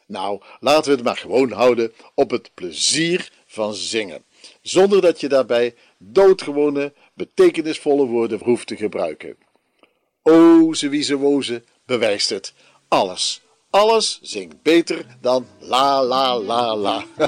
Nou, 0.06 0.42
laten 0.60 0.90
we 0.90 0.96
het 0.96 1.06
maar 1.06 1.18
gewoon 1.18 1.52
houden 1.52 1.94
op 2.14 2.32
het 2.32 2.52
plezier 2.54 3.32
van 3.46 3.74
zingen, 3.74 4.24
zonder 4.62 5.02
dat 5.02 5.20
je 5.20 5.28
daarbij 5.28 5.76
doodgewone, 5.98 6.94
betekenisvolle 7.14 8.06
woorden 8.06 8.40
hoeft 8.44 8.68
te 8.68 8.76
gebruiken. 8.76 9.36
O, 10.22 10.74
ze 10.74 11.18
woze 11.18 11.64
bewijst 11.86 12.30
het. 12.30 12.54
Alles, 12.88 13.42
alles 13.76 14.20
zingt 14.22 14.62
beter 14.62 15.06
dan 15.22 15.46
la 15.60 16.04
la 16.04 16.40
la 16.40 16.76
la. 16.76 17.04